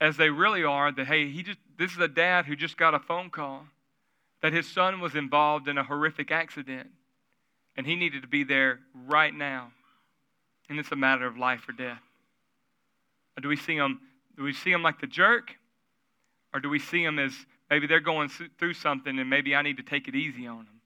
as 0.00 0.16
they 0.16 0.30
really 0.30 0.64
are 0.64 0.90
that, 0.90 1.06
hey, 1.06 1.30
he 1.30 1.42
just, 1.42 1.58
this 1.78 1.92
is 1.92 1.98
a 1.98 2.08
dad 2.08 2.46
who 2.46 2.56
just 2.56 2.78
got 2.78 2.94
a 2.94 2.98
phone 2.98 3.28
call 3.28 3.66
that 4.40 4.54
his 4.54 4.66
son 4.66 5.00
was 5.00 5.14
involved 5.14 5.68
in 5.68 5.76
a 5.76 5.84
horrific 5.84 6.30
accident 6.30 6.88
and 7.76 7.86
he 7.86 7.94
needed 7.94 8.22
to 8.22 8.28
be 8.28 8.42
there 8.42 8.80
right 9.06 9.34
now. 9.34 9.70
And 10.70 10.78
it's 10.78 10.92
a 10.92 10.96
matter 10.96 11.26
of 11.26 11.36
life 11.36 11.68
or 11.68 11.72
death. 11.72 12.00
Or 13.36 13.42
do 13.42 13.48
we 13.48 13.56
see 13.56 13.76
them, 13.76 14.00
do 14.34 14.44
we 14.44 14.54
see 14.54 14.72
them 14.72 14.82
like 14.82 15.02
the 15.02 15.06
jerk? 15.06 15.50
Or 16.54 16.60
do 16.60 16.70
we 16.70 16.78
see 16.78 17.04
them 17.04 17.18
as 17.18 17.34
maybe 17.68 17.86
they're 17.86 18.00
going 18.00 18.30
through 18.58 18.74
something 18.74 19.18
and 19.18 19.28
maybe 19.28 19.54
I 19.54 19.60
need 19.60 19.76
to 19.76 19.82
take 19.82 20.08
it 20.08 20.14
easy 20.14 20.46
on 20.46 20.64
them? 20.64 20.80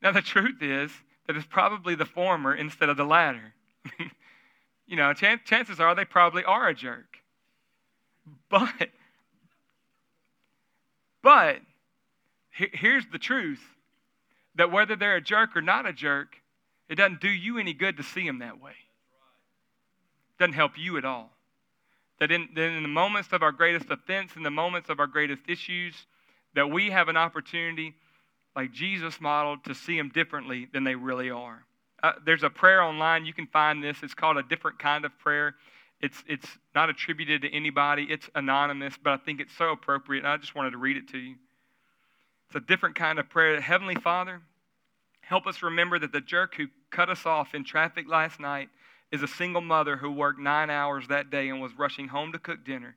Now, 0.00 0.12
the 0.12 0.22
truth 0.22 0.62
is 0.62 0.90
that 1.26 1.36
it's 1.36 1.46
probably 1.46 1.96
the 1.96 2.06
former 2.06 2.54
instead 2.54 2.88
of 2.88 2.96
the 2.96 3.04
latter. 3.04 3.52
you 4.86 4.96
know, 4.96 5.12
chances 5.12 5.80
are 5.80 5.94
they 5.94 6.04
probably 6.04 6.44
are 6.44 6.68
a 6.68 6.74
jerk. 6.74 7.18
But, 8.48 8.90
but 11.22 11.56
here's 12.50 13.04
the 13.10 13.18
truth 13.18 13.62
that 14.54 14.70
whether 14.70 14.96
they're 14.96 15.16
a 15.16 15.22
jerk 15.22 15.56
or 15.56 15.62
not 15.62 15.86
a 15.86 15.92
jerk, 15.92 16.36
it 16.88 16.96
doesn't 16.96 17.20
do 17.20 17.30
you 17.30 17.58
any 17.58 17.72
good 17.72 17.96
to 17.96 18.02
see 18.02 18.26
them 18.26 18.40
that 18.40 18.60
way. 18.60 18.72
It 18.72 20.38
doesn't 20.38 20.52
help 20.52 20.72
you 20.76 20.98
at 20.98 21.04
all. 21.04 21.30
That 22.20 22.30
in, 22.30 22.48
that 22.54 22.62
in 22.62 22.82
the 22.82 22.88
moments 22.88 23.32
of 23.32 23.42
our 23.42 23.52
greatest 23.52 23.90
offense, 23.90 24.32
in 24.36 24.42
the 24.42 24.50
moments 24.50 24.90
of 24.90 25.00
our 25.00 25.06
greatest 25.06 25.42
issues, 25.48 25.94
that 26.54 26.70
we 26.70 26.90
have 26.90 27.08
an 27.08 27.16
opportunity, 27.16 27.94
like 28.54 28.72
Jesus 28.72 29.20
modeled, 29.20 29.64
to 29.64 29.74
see 29.74 29.96
them 29.96 30.10
differently 30.10 30.68
than 30.72 30.84
they 30.84 30.94
really 30.94 31.30
are. 31.30 31.64
Uh, 32.02 32.12
there's 32.24 32.42
a 32.42 32.50
prayer 32.50 32.82
online. 32.82 33.24
You 33.24 33.32
can 33.32 33.46
find 33.46 33.82
this. 33.82 33.98
It's 34.02 34.14
called 34.14 34.36
a 34.36 34.42
different 34.42 34.78
kind 34.78 35.04
of 35.04 35.16
prayer. 35.18 35.54
It's, 36.00 36.22
it's 36.26 36.48
not 36.74 36.90
attributed 36.90 37.42
to 37.42 37.54
anybody, 37.54 38.08
it's 38.10 38.28
anonymous, 38.34 38.94
but 39.02 39.12
I 39.12 39.16
think 39.18 39.40
it's 39.40 39.56
so 39.56 39.70
appropriate. 39.70 40.24
and 40.24 40.28
I 40.28 40.36
just 40.36 40.54
wanted 40.54 40.72
to 40.72 40.78
read 40.78 40.96
it 40.96 41.08
to 41.10 41.18
you. 41.18 41.36
It's 42.48 42.56
a 42.56 42.60
different 42.60 42.96
kind 42.96 43.20
of 43.20 43.30
prayer. 43.30 43.60
Heavenly 43.60 43.94
Father, 43.94 44.42
help 45.20 45.46
us 45.46 45.62
remember 45.62 46.00
that 46.00 46.10
the 46.10 46.20
jerk 46.20 46.56
who 46.56 46.66
cut 46.90 47.08
us 47.08 47.24
off 47.24 47.54
in 47.54 47.64
traffic 47.64 48.08
last 48.08 48.40
night 48.40 48.68
is 49.12 49.22
a 49.22 49.28
single 49.28 49.60
mother 49.60 49.96
who 49.96 50.10
worked 50.10 50.40
nine 50.40 50.70
hours 50.70 51.06
that 51.06 51.30
day 51.30 51.48
and 51.50 51.60
was 51.60 51.78
rushing 51.78 52.08
home 52.08 52.32
to 52.32 52.38
cook 52.38 52.64
dinner. 52.64 52.96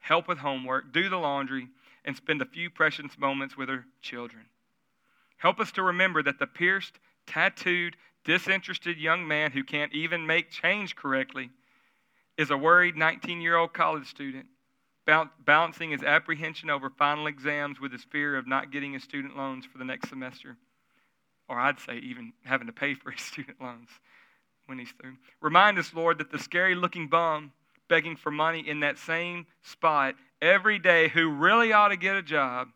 help 0.00 0.28
with 0.28 0.36
homework, 0.36 0.92
do 0.92 1.08
the 1.08 1.16
laundry, 1.16 1.66
and 2.04 2.14
spend 2.14 2.42
a 2.42 2.44
few 2.44 2.68
precious 2.68 3.16
moments 3.16 3.56
with 3.56 3.70
her 3.70 3.86
children. 4.02 4.44
Help 5.38 5.58
us 5.58 5.72
to 5.72 5.82
remember 5.82 6.22
that 6.22 6.38
the 6.38 6.46
pierced, 6.46 6.98
tattooed, 7.26 7.96
disinterested 8.24 8.98
young 8.98 9.26
man 9.26 9.52
who 9.52 9.62
can't 9.62 9.92
even 9.92 10.26
make 10.26 10.50
change 10.50 10.96
correctly 10.96 11.50
is 12.36 12.50
a 12.50 12.56
worried 12.56 12.96
19 12.96 13.40
year 13.40 13.56
old 13.56 13.72
college 13.72 14.08
student 14.08 14.46
balancing 15.06 15.90
his 15.90 16.02
apprehension 16.02 16.70
over 16.70 16.90
final 16.90 17.26
exams 17.26 17.80
with 17.80 17.92
his 17.92 18.04
fear 18.04 18.36
of 18.36 18.46
not 18.46 18.72
getting 18.72 18.94
his 18.94 19.02
student 19.02 19.36
loans 19.36 19.66
for 19.66 19.78
the 19.78 19.84
next 19.84 20.08
semester. 20.08 20.56
Or 21.48 21.58
I'd 21.58 21.78
say 21.78 21.98
even 21.98 22.32
having 22.44 22.66
to 22.68 22.72
pay 22.72 22.94
for 22.94 23.10
his 23.10 23.20
student 23.32 23.60
loans 23.60 23.88
when 24.66 24.78
he's 24.78 24.92
through. 25.00 25.16
Remind 25.40 25.78
us, 25.78 25.92
Lord, 25.92 26.18
that 26.18 26.32
the 26.32 26.38
scary 26.38 26.74
looking 26.74 27.08
bum 27.08 27.52
begging 27.88 28.16
for 28.16 28.30
money 28.30 28.66
in 28.66 28.80
that 28.80 28.98
same 28.98 29.46
spot 29.62 30.14
every 30.40 30.78
day 30.78 31.08
who 31.08 31.28
really 31.28 31.72
ought 31.72 31.88
to 31.88 31.96
get 31.96 32.16
a 32.16 32.22
job 32.22 32.68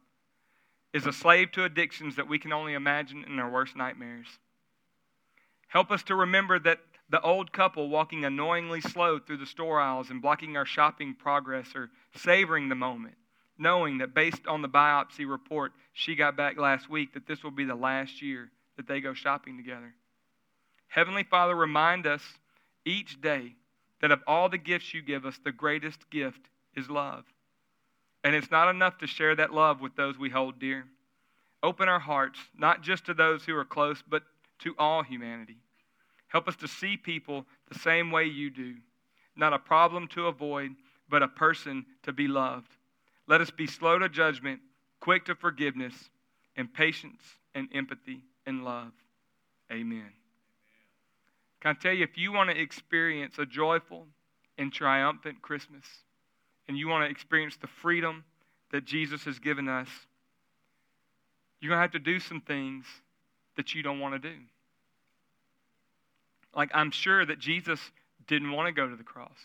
is 0.93 1.07
a 1.07 1.13
slave 1.13 1.51
to 1.53 1.65
addictions 1.65 2.17
that 2.17 2.29
we 2.29 2.39
can 2.39 2.53
only 2.53 2.75
imagine 2.75 3.25
in 3.25 3.39
our 3.39 3.51
worst 3.51 3.75
nightmares. 3.75 4.27
Help 5.69 5.91
us 5.91 6.03
to 6.05 6.15
remember 6.15 6.59
that 6.59 6.81
the 7.11 7.21
old 7.21 7.53
couple 7.53 7.89
walking 7.89 8.25
annoyingly 8.25 8.81
slow 8.81 9.19
through 9.19 9.39
the 9.39 9.47
store 9.47 9.81
aisles 9.81 10.11
and 10.11 10.21
blocking 10.21 10.57
our 10.57 10.67
shopping 10.67 11.15
progress 11.15 11.75
are 11.75 11.91
savoring 12.15 12.69
the 12.69 12.75
moment, 12.75 13.15
knowing 13.59 13.99
that 13.99 14.15
based 14.15 14.47
on 14.47 14.61
the 14.61 14.69
biopsy 14.69 15.29
report 15.29 15.73
she 15.93 16.15
got 16.15 16.37
back 16.37 16.59
last 16.59 16.89
week, 16.91 17.15
that 17.15 17.27
this 17.27 17.43
will 17.43 17.51
be 17.51 17.65
the 17.65 17.75
last 17.75 18.21
year 18.21 18.51
that 18.77 18.87
they 18.87 19.01
go 19.01 19.15
shopping 19.15 19.57
together. 19.57 19.95
Heavenly 20.89 21.25
Father, 21.25 21.55
remind 21.55 22.07
us 22.07 22.23
each 22.85 23.21
day 23.21 23.55
that 24.01 24.11
of 24.11 24.21
all 24.27 24.49
the 24.49 24.59
gifts 24.59 24.95
you 24.95 25.03
give 25.03 25.27
us, 25.27 25.39
the 25.45 25.53
greatest 25.53 26.09
gift 26.11 26.41
is 26.77 26.89
love. 26.89 27.25
And 28.25 28.35
it's 28.35 28.51
not 28.51 28.69
enough 28.71 28.99
to 28.99 29.07
share 29.07 29.35
that 29.37 29.53
love 29.53 29.81
with 29.81 29.97
those 29.97 30.19
we 30.19 30.31
hold 30.31 30.59
dear. 30.59 30.85
Open 31.63 31.89
our 31.89 31.99
hearts, 31.99 32.39
not 32.57 32.83
just 32.83 33.07
to 33.07 33.15
those 33.15 33.45
who 33.45 33.57
are 33.57 33.65
close, 33.65 34.03
but 34.09 34.23
to 34.61 34.75
all 34.79 35.03
humanity. 35.03 35.59
Help 36.29 36.49
us 36.49 36.57
to 36.57 36.69
see 36.69 36.97
people 36.97 37.47
the 37.71 37.79
same 37.79 38.11
way 38.11 38.25
you 38.25 38.51
do. 38.51 38.75
Not 39.37 39.53
a 39.53 39.59
problem 39.59 40.09
to 40.09 40.27
avoid, 40.27 40.73
but 41.09 41.23
a 41.23 41.29
person 41.29 41.87
to 42.03 42.13
be 42.13 42.29
loved. 42.29 42.77
Let 43.27 43.41
us 43.41 43.51
be 43.51 43.67
slow 43.67 43.99
to 43.99 44.09
judgment, 44.09 44.61
quick 45.01 45.25
to 45.27 45.35
forgiveness, 45.35 45.95
and 46.57 46.73
patience 46.73 47.23
and 47.55 47.69
empathy 47.73 48.23
and 48.47 48.65
love. 48.65 48.93
Amen. 49.71 50.13
Can 51.61 51.77
I 51.77 51.81
tell 51.81 51.93
you, 51.93 52.05
if 52.05 52.17
you 52.17 52.33
want 52.33 52.51
to 52.51 52.61
experience 52.61 53.39
a 53.39 53.47
joyful 53.47 54.07
and 54.57 54.73
triumphant 54.73 55.41
Christmas, 55.43 55.85
and 56.69 56.77
you 56.77 56.89
want 56.89 57.05
to 57.05 57.11
experience 57.11 57.57
the 57.57 57.67
freedom 57.67 58.25
that 58.71 58.85
Jesus 58.85 59.25
has 59.25 59.39
given 59.39 59.69
us, 59.69 59.89
you're 61.61 61.71
going 61.71 61.79
to 61.79 61.83
have 61.83 61.93
to 61.93 61.99
do 61.99 62.21
some 62.21 62.41
things 62.41 62.85
that 63.59 63.75
you 63.75 63.83
don't 63.83 64.01
want 64.01 64.15
to 64.15 64.31
do. 64.31 64.37
Like, 66.55 66.71
I'm 66.73 66.93
sure 66.93 67.27
that 67.27 67.41
Jesus 67.41 67.81
didn't 68.29 68.53
want 68.53 68.69
to 68.69 68.73
go 68.73 68.89
to 68.89 68.97
the 68.97 69.03
cross. 69.03 69.37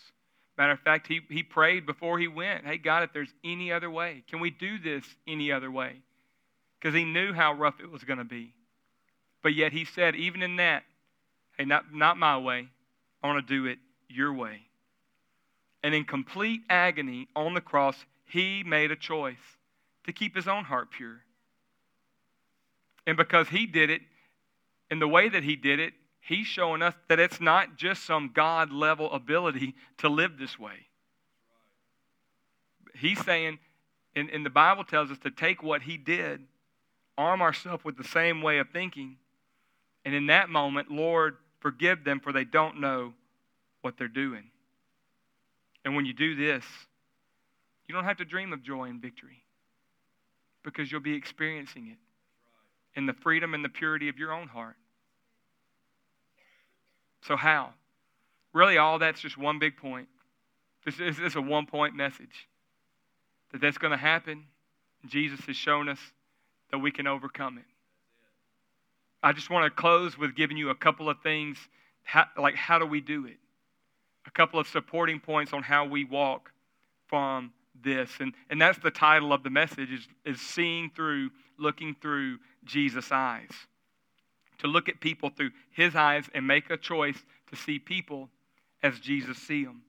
Matter 0.56 0.72
of 0.72 0.80
fact, 0.80 1.08
he, 1.08 1.20
he 1.28 1.42
prayed 1.42 1.84
before 1.84 2.18
he 2.18 2.28
went, 2.28 2.64
Hey, 2.64 2.78
God, 2.78 3.02
if 3.02 3.12
there's 3.12 3.32
any 3.44 3.72
other 3.72 3.90
way, 3.90 4.22
can 4.30 4.38
we 4.38 4.50
do 4.50 4.78
this 4.78 5.04
any 5.26 5.50
other 5.50 5.70
way? 5.70 5.96
Because 6.80 6.94
he 6.94 7.04
knew 7.04 7.32
how 7.32 7.54
rough 7.54 7.80
it 7.80 7.90
was 7.90 8.04
going 8.04 8.18
to 8.18 8.24
be. 8.24 8.54
But 9.42 9.54
yet 9.54 9.72
he 9.72 9.84
said, 9.84 10.14
even 10.14 10.42
in 10.42 10.56
that, 10.56 10.84
Hey, 11.58 11.64
not, 11.64 11.92
not 11.92 12.16
my 12.16 12.38
way. 12.38 12.68
I 13.22 13.26
want 13.26 13.46
to 13.46 13.54
do 13.54 13.66
it 13.66 13.78
your 14.08 14.32
way. 14.32 14.60
And 15.82 15.94
in 15.94 16.04
complete 16.04 16.62
agony 16.70 17.28
on 17.34 17.54
the 17.54 17.60
cross, 17.60 17.96
he 18.26 18.62
made 18.62 18.92
a 18.92 18.96
choice 18.96 19.36
to 20.06 20.12
keep 20.12 20.36
his 20.36 20.46
own 20.46 20.64
heart 20.64 20.90
pure. 20.90 21.20
And 23.06 23.16
because 23.16 23.48
he 23.48 23.66
did 23.66 23.90
it, 23.90 24.02
in 24.90 24.98
the 24.98 25.08
way 25.08 25.28
that 25.28 25.42
he 25.42 25.56
did 25.56 25.80
it, 25.80 25.92
he's 26.20 26.46
showing 26.46 26.82
us 26.82 26.94
that 27.08 27.18
it's 27.18 27.40
not 27.40 27.76
just 27.76 28.04
some 28.04 28.30
God 28.34 28.72
level 28.72 29.10
ability 29.12 29.74
to 29.98 30.08
live 30.08 30.38
this 30.38 30.58
way. 30.58 30.86
He's 32.94 33.22
saying, 33.24 33.58
and, 34.14 34.30
and 34.30 34.46
the 34.46 34.50
Bible 34.50 34.84
tells 34.84 35.10
us 35.10 35.18
to 35.18 35.30
take 35.30 35.62
what 35.62 35.82
he 35.82 35.96
did, 35.96 36.40
arm 37.18 37.42
ourselves 37.42 37.84
with 37.84 37.96
the 37.96 38.04
same 38.04 38.40
way 38.40 38.58
of 38.58 38.70
thinking, 38.70 39.16
and 40.04 40.14
in 40.14 40.26
that 40.26 40.48
moment, 40.48 40.90
Lord, 40.90 41.36
Forgive 41.64 42.04
them, 42.04 42.20
for 42.20 42.30
they 42.30 42.44
don't 42.44 42.78
know 42.78 43.14
what 43.80 43.96
they're 43.96 44.06
doing. 44.06 44.50
And 45.82 45.96
when 45.96 46.04
you 46.04 46.12
do 46.12 46.34
this, 46.34 46.62
you 47.86 47.94
don't 47.94 48.04
have 48.04 48.18
to 48.18 48.26
dream 48.26 48.52
of 48.52 48.62
joy 48.62 48.90
and 48.90 49.00
victory 49.00 49.44
because 50.62 50.92
you'll 50.92 51.00
be 51.00 51.14
experiencing 51.14 51.86
it 51.86 51.96
in 52.96 53.06
the 53.06 53.12
freedom 53.12 53.54
and 53.54 53.64
the 53.64 53.68
purity 53.68 54.08
of 54.08 54.18
your 54.18 54.32
own 54.32 54.48
heart. 54.48 54.76
So, 57.26 57.36
how? 57.36 57.70
Really, 58.52 58.78
all 58.78 58.98
that's 58.98 59.20
just 59.20 59.36
one 59.36 59.58
big 59.58 59.76
point. 59.76 60.08
This 60.84 61.00
is, 61.00 61.16
this 61.16 61.32
is 61.32 61.36
a 61.36 61.40
one 61.40 61.66
point 61.66 61.94
message 61.94 62.48
that 63.52 63.60
that's 63.60 63.78
going 63.78 63.90
to 63.90 63.96
happen. 63.96 64.44
Jesus 65.06 65.40
has 65.46 65.56
shown 65.56 65.88
us 65.88 65.98
that 66.70 66.78
we 66.78 66.90
can 66.90 67.06
overcome 67.06 67.58
it. 67.58 67.64
I 69.22 69.32
just 69.32 69.48
want 69.48 69.64
to 69.64 69.70
close 69.70 70.18
with 70.18 70.34
giving 70.34 70.56
you 70.56 70.70
a 70.70 70.74
couple 70.74 71.08
of 71.08 71.20
things, 71.22 71.56
how, 72.02 72.26
like 72.38 72.54
how 72.54 72.78
do 72.78 72.84
we 72.84 73.00
do 73.00 73.26
it? 73.26 73.38
A 74.26 74.30
couple 74.30 74.60
of 74.60 74.68
supporting 74.68 75.18
points 75.18 75.52
on 75.52 75.62
how 75.62 75.86
we 75.86 76.04
walk 76.04 76.50
from 77.06 77.52
this. 77.82 78.10
And, 78.20 78.34
and 78.50 78.60
that's 78.60 78.78
the 78.78 78.90
title 78.90 79.32
of 79.32 79.42
the 79.42 79.50
message 79.50 79.90
is, 79.92 80.08
is 80.24 80.40
seeing 80.40 80.90
through, 80.94 81.30
looking 81.58 81.96
through 82.00 82.38
Jesus' 82.64 83.10
eyes. 83.10 83.50
To 84.58 84.66
look 84.66 84.88
at 84.88 85.00
people 85.00 85.30
through 85.30 85.50
his 85.72 85.94
eyes 85.94 86.24
and 86.34 86.46
make 86.46 86.70
a 86.70 86.76
choice 86.76 87.18
to 87.50 87.56
see 87.56 87.78
people 87.78 88.28
as 88.82 88.98
Jesus 89.00 89.36
see 89.38 89.64
them. 89.64 89.82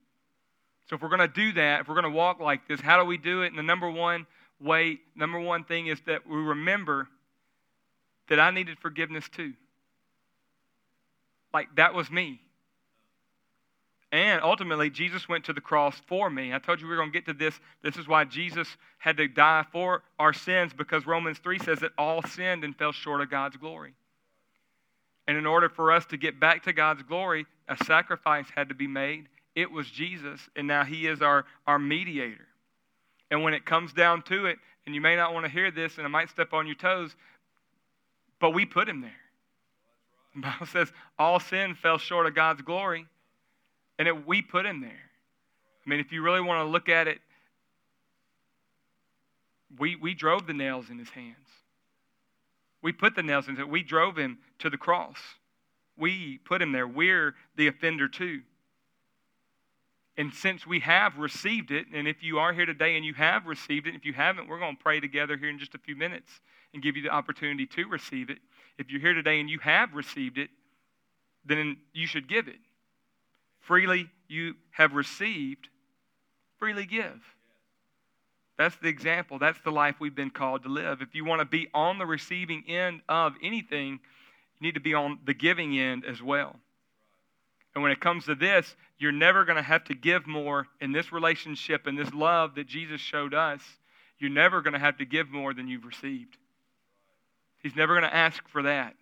So 0.88 0.96
if 0.96 1.02
we're 1.02 1.08
going 1.08 1.20
to 1.20 1.28
do 1.28 1.52
that, 1.52 1.80
if 1.80 1.88
we're 1.88 1.94
going 1.94 2.04
to 2.04 2.16
walk 2.16 2.40
like 2.40 2.68
this, 2.68 2.80
how 2.80 2.98
do 2.98 3.04
we 3.04 3.18
do 3.18 3.42
it? 3.42 3.48
And 3.48 3.58
the 3.58 3.62
number 3.62 3.90
one 3.90 4.26
way, 4.60 4.98
number 5.14 5.40
one 5.40 5.64
thing 5.64 5.88
is 5.88 6.00
that 6.06 6.26
we 6.26 6.36
remember 6.36 7.08
that 8.28 8.40
I 8.40 8.50
needed 8.50 8.78
forgiveness 8.78 9.28
too. 9.28 9.52
Like 11.52 11.68
that 11.76 11.94
was 11.94 12.10
me. 12.10 12.40
And 14.16 14.42
ultimately, 14.42 14.88
Jesus 14.88 15.28
went 15.28 15.44
to 15.44 15.52
the 15.52 15.60
cross 15.60 16.00
for 16.06 16.30
me. 16.30 16.54
I 16.54 16.58
told 16.58 16.80
you 16.80 16.86
we 16.86 16.92
were 16.92 16.96
going 16.96 17.12
to 17.12 17.18
get 17.18 17.26
to 17.26 17.34
this. 17.34 17.60
This 17.82 17.98
is 17.98 18.08
why 18.08 18.24
Jesus 18.24 18.66
had 18.96 19.18
to 19.18 19.28
die 19.28 19.66
for 19.70 20.02
our 20.18 20.32
sins 20.32 20.72
because 20.72 21.06
Romans 21.06 21.36
3 21.36 21.58
says 21.58 21.80
that 21.80 21.92
all 21.98 22.22
sinned 22.22 22.64
and 22.64 22.74
fell 22.74 22.92
short 22.92 23.20
of 23.20 23.30
God's 23.30 23.58
glory. 23.58 23.92
And 25.28 25.36
in 25.36 25.44
order 25.44 25.68
for 25.68 25.92
us 25.92 26.06
to 26.06 26.16
get 26.16 26.40
back 26.40 26.62
to 26.62 26.72
God's 26.72 27.02
glory, 27.02 27.44
a 27.68 27.76
sacrifice 27.84 28.46
had 28.56 28.70
to 28.70 28.74
be 28.74 28.86
made. 28.86 29.28
It 29.54 29.70
was 29.70 29.86
Jesus, 29.90 30.40
and 30.56 30.66
now 30.66 30.82
He 30.82 31.06
is 31.06 31.20
our, 31.20 31.44
our 31.66 31.78
mediator. 31.78 32.46
And 33.30 33.42
when 33.42 33.52
it 33.52 33.66
comes 33.66 33.92
down 33.92 34.22
to 34.22 34.46
it, 34.46 34.56
and 34.86 34.94
you 34.94 35.02
may 35.02 35.14
not 35.14 35.34
want 35.34 35.44
to 35.44 35.52
hear 35.52 35.70
this, 35.70 35.98
and 35.98 36.06
it 36.06 36.10
might 36.10 36.30
step 36.30 36.54
on 36.54 36.66
your 36.66 36.76
toes, 36.76 37.14
but 38.40 38.54
we 38.54 38.64
put 38.64 38.88
him 38.88 39.02
there. 39.02 39.10
The 40.34 40.40
Bible 40.40 40.66
says 40.66 40.90
all 41.18 41.38
sin 41.38 41.74
fell 41.74 41.98
short 41.98 42.26
of 42.26 42.34
God's 42.34 42.62
glory, 42.62 43.06
and 43.98 44.08
it, 44.08 44.26
we 44.26 44.42
put 44.42 44.66
him 44.66 44.80
there. 44.80 44.90
I 44.90 45.90
mean, 45.90 46.00
if 46.00 46.12
you 46.12 46.22
really 46.22 46.40
want 46.40 46.66
to 46.66 46.70
look 46.70 46.88
at 46.88 47.08
it, 47.08 47.18
we, 49.78 49.96
we 49.96 50.14
drove 50.14 50.46
the 50.46 50.52
nails 50.52 50.90
in 50.90 50.98
his 50.98 51.10
hands. 51.10 51.36
We 52.82 52.92
put 52.92 53.14
the 53.14 53.22
nails 53.22 53.48
in 53.48 53.58
it. 53.58 53.68
We 53.68 53.82
drove 53.82 54.16
him 54.16 54.38
to 54.60 54.70
the 54.70 54.76
cross. 54.76 55.18
We 55.96 56.38
put 56.44 56.62
him 56.62 56.72
there. 56.72 56.86
We're 56.86 57.34
the 57.56 57.68
offender 57.68 58.08
too. 58.08 58.42
And 60.18 60.32
since 60.32 60.66
we 60.66 60.80
have 60.80 61.18
received 61.18 61.70
it, 61.70 61.86
and 61.92 62.08
if 62.08 62.22
you 62.22 62.38
are 62.38 62.52
here 62.52 62.64
today 62.64 62.96
and 62.96 63.04
you 63.04 63.14
have 63.14 63.46
received 63.46 63.86
it, 63.86 63.94
if 63.94 64.04
you 64.04 64.14
haven't, 64.14 64.48
we're 64.48 64.58
going 64.58 64.76
to 64.76 64.82
pray 64.82 64.98
together 64.98 65.36
here 65.36 65.50
in 65.50 65.58
just 65.58 65.74
a 65.74 65.78
few 65.78 65.94
minutes 65.94 66.40
and 66.72 66.82
give 66.82 66.96
you 66.96 67.02
the 67.02 67.10
opportunity 67.10 67.66
to 67.66 67.86
receive 67.86 68.30
it. 68.30 68.38
If 68.78 68.90
you're 68.90 69.00
here 69.00 69.14
today 69.14 69.40
and 69.40 69.50
you 69.50 69.58
have 69.58 69.94
received 69.94 70.38
it, 70.38 70.48
then 71.44 71.76
you 71.92 72.06
should 72.06 72.28
give 72.28 72.48
it. 72.48 72.56
Freely 73.66 74.08
you 74.28 74.54
have 74.70 74.94
received, 74.94 75.68
freely 76.58 76.86
give. 76.86 77.20
That's 78.56 78.76
the 78.76 78.88
example. 78.88 79.38
That's 79.38 79.58
the 79.64 79.72
life 79.72 79.96
we've 79.98 80.14
been 80.14 80.30
called 80.30 80.62
to 80.62 80.68
live. 80.68 81.02
If 81.02 81.14
you 81.14 81.24
want 81.24 81.40
to 81.40 81.44
be 81.44 81.68
on 81.74 81.98
the 81.98 82.06
receiving 82.06 82.64
end 82.68 83.02
of 83.08 83.34
anything, 83.42 84.00
you 84.58 84.66
need 84.66 84.74
to 84.74 84.80
be 84.80 84.94
on 84.94 85.18
the 85.26 85.34
giving 85.34 85.78
end 85.78 86.04
as 86.04 86.22
well. 86.22 86.56
And 87.74 87.82
when 87.82 87.92
it 87.92 88.00
comes 88.00 88.24
to 88.24 88.34
this, 88.34 88.74
you're 88.98 89.12
never 89.12 89.44
going 89.44 89.56
to 89.56 89.62
have 89.62 89.84
to 89.84 89.94
give 89.94 90.26
more 90.26 90.66
in 90.80 90.92
this 90.92 91.12
relationship 91.12 91.86
and 91.86 91.98
this 91.98 92.14
love 92.14 92.54
that 92.54 92.66
Jesus 92.66 93.00
showed 93.00 93.34
us. 93.34 93.60
You're 94.18 94.30
never 94.30 94.62
going 94.62 94.72
to 94.72 94.78
have 94.78 94.96
to 94.98 95.04
give 95.04 95.28
more 95.30 95.52
than 95.52 95.68
you've 95.68 95.84
received. 95.84 96.38
He's 97.62 97.76
never 97.76 97.94
going 97.94 98.08
to 98.08 98.16
ask 98.16 98.48
for 98.48 98.62
that. 98.62 98.94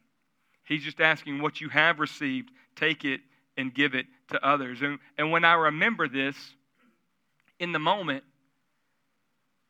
He's 0.64 0.82
just 0.82 1.00
asking 1.00 1.40
what 1.40 1.60
you 1.60 1.68
have 1.68 2.00
received, 2.00 2.50
take 2.74 3.04
it 3.04 3.20
and 3.56 3.74
give 3.74 3.94
it 3.94 4.06
to 4.30 4.46
others. 4.46 4.82
And, 4.82 4.98
and 5.18 5.30
when 5.30 5.44
I 5.44 5.54
remember 5.54 6.08
this, 6.08 6.36
in 7.60 7.72
the 7.72 7.78
moment, 7.78 8.24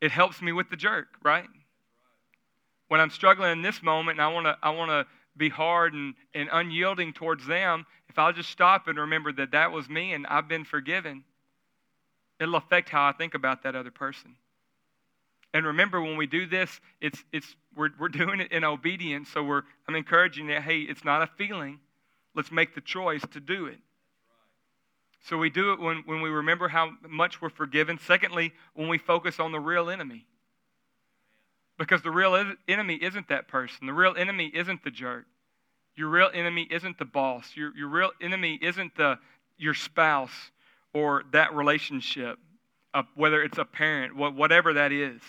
it 0.01 0.11
helps 0.11 0.41
me 0.41 0.53
with 0.53 0.71
the 0.71 0.77
jerk, 0.77 1.09
right? 1.23 1.47
When 2.89 3.01
I'm 3.01 3.11
struggling 3.11 3.53
in 3.53 3.63
this 3.63 3.83
moment 3.83 4.19
and 4.19 4.25
I 4.25 4.33
want 4.33 4.47
to 4.47 4.57
I 4.63 4.71
want 4.71 4.91
to 4.91 5.07
be 5.37 5.49
hard 5.49 5.95
and, 5.95 6.15
and 6.35 6.49
unyielding 6.53 7.13
towards 7.13 7.47
them, 7.47 7.87
if 8.09 8.19
I'll 8.19 8.33
just 8.33 8.51
stop 8.51 8.87
and 8.87 8.99
remember 8.99 9.33
that 9.33 9.51
that 9.53 9.73
was 9.73 9.89
me 9.89 10.13
and 10.13 10.27
I've 10.27 10.49
been 10.49 10.65
forgiven, 10.65 11.25
it'll 12.39 12.57
affect 12.57 12.89
how 12.89 13.05
I 13.09 13.13
think 13.13 13.35
about 13.35 13.65
that 13.65 13.75
other 13.75 13.91
person. 13.91 14.37
And 15.53 15.67
remember, 15.67 16.01
when 16.01 16.17
we 16.17 16.27
do 16.27 16.47
this, 16.47 16.81
it's, 17.01 17.23
it's, 17.33 17.55
we're, 17.77 17.91
we're 17.99 18.09
doing 18.09 18.41
it 18.41 18.51
in 18.51 18.65
obedience. 18.65 19.29
So 19.33 19.43
we're, 19.43 19.63
I'm 19.89 19.95
encouraging 19.95 20.49
that, 20.49 20.63
hey, 20.63 20.81
it's 20.81 21.05
not 21.05 21.23
a 21.23 21.29
feeling. 21.39 21.79
Let's 22.35 22.51
make 22.51 22.75
the 22.75 22.81
choice 22.81 23.23
to 23.33 23.41
do 23.41 23.67
it. 23.67 23.79
So 25.29 25.39
we 25.39 25.49
do 25.49 25.73
it 25.73 25.81
when, 25.81 26.03
when 26.05 26.21
we 26.21 26.29
remember 26.29 26.69
how 26.69 26.91
much 27.09 27.41
we're 27.41 27.49
forgiven. 27.49 27.99
Secondly, 27.99 28.53
when 28.75 28.89
we 28.89 28.99
focus 28.99 29.41
on 29.41 29.53
the 29.53 29.61
real 29.61 29.89
enemy. 29.89 30.27
Because 31.79 32.03
the 32.03 32.11
real 32.11 32.55
enemy 32.69 32.99
isn't 33.01 33.29
that 33.29 33.49
person. 33.49 33.87
The 33.87 33.93
real 33.93 34.15
enemy 34.17 34.51
isn't 34.55 34.85
the 34.85 34.91
jerk. 34.91 35.25
Your 35.97 36.09
real 36.09 36.31
enemy 36.33 36.69
isn't 36.71 36.99
the 36.99 37.05
boss. 37.05 37.53
Your, 37.55 37.75
your 37.77 37.89
real 37.89 38.11
enemy 38.21 38.59
isn't 38.61 38.97
the, 38.97 39.19
your 39.57 39.75
spouse 39.75 40.51
or 40.93 41.23
that 41.33 41.55
relationship, 41.55 42.39
uh, 42.93 43.05
whether 43.15 43.43
it's 43.43 43.59
a 43.59 43.65
parent, 43.65 44.15
whatever 44.17 44.75
that 44.75 44.93
is. 44.93 45.21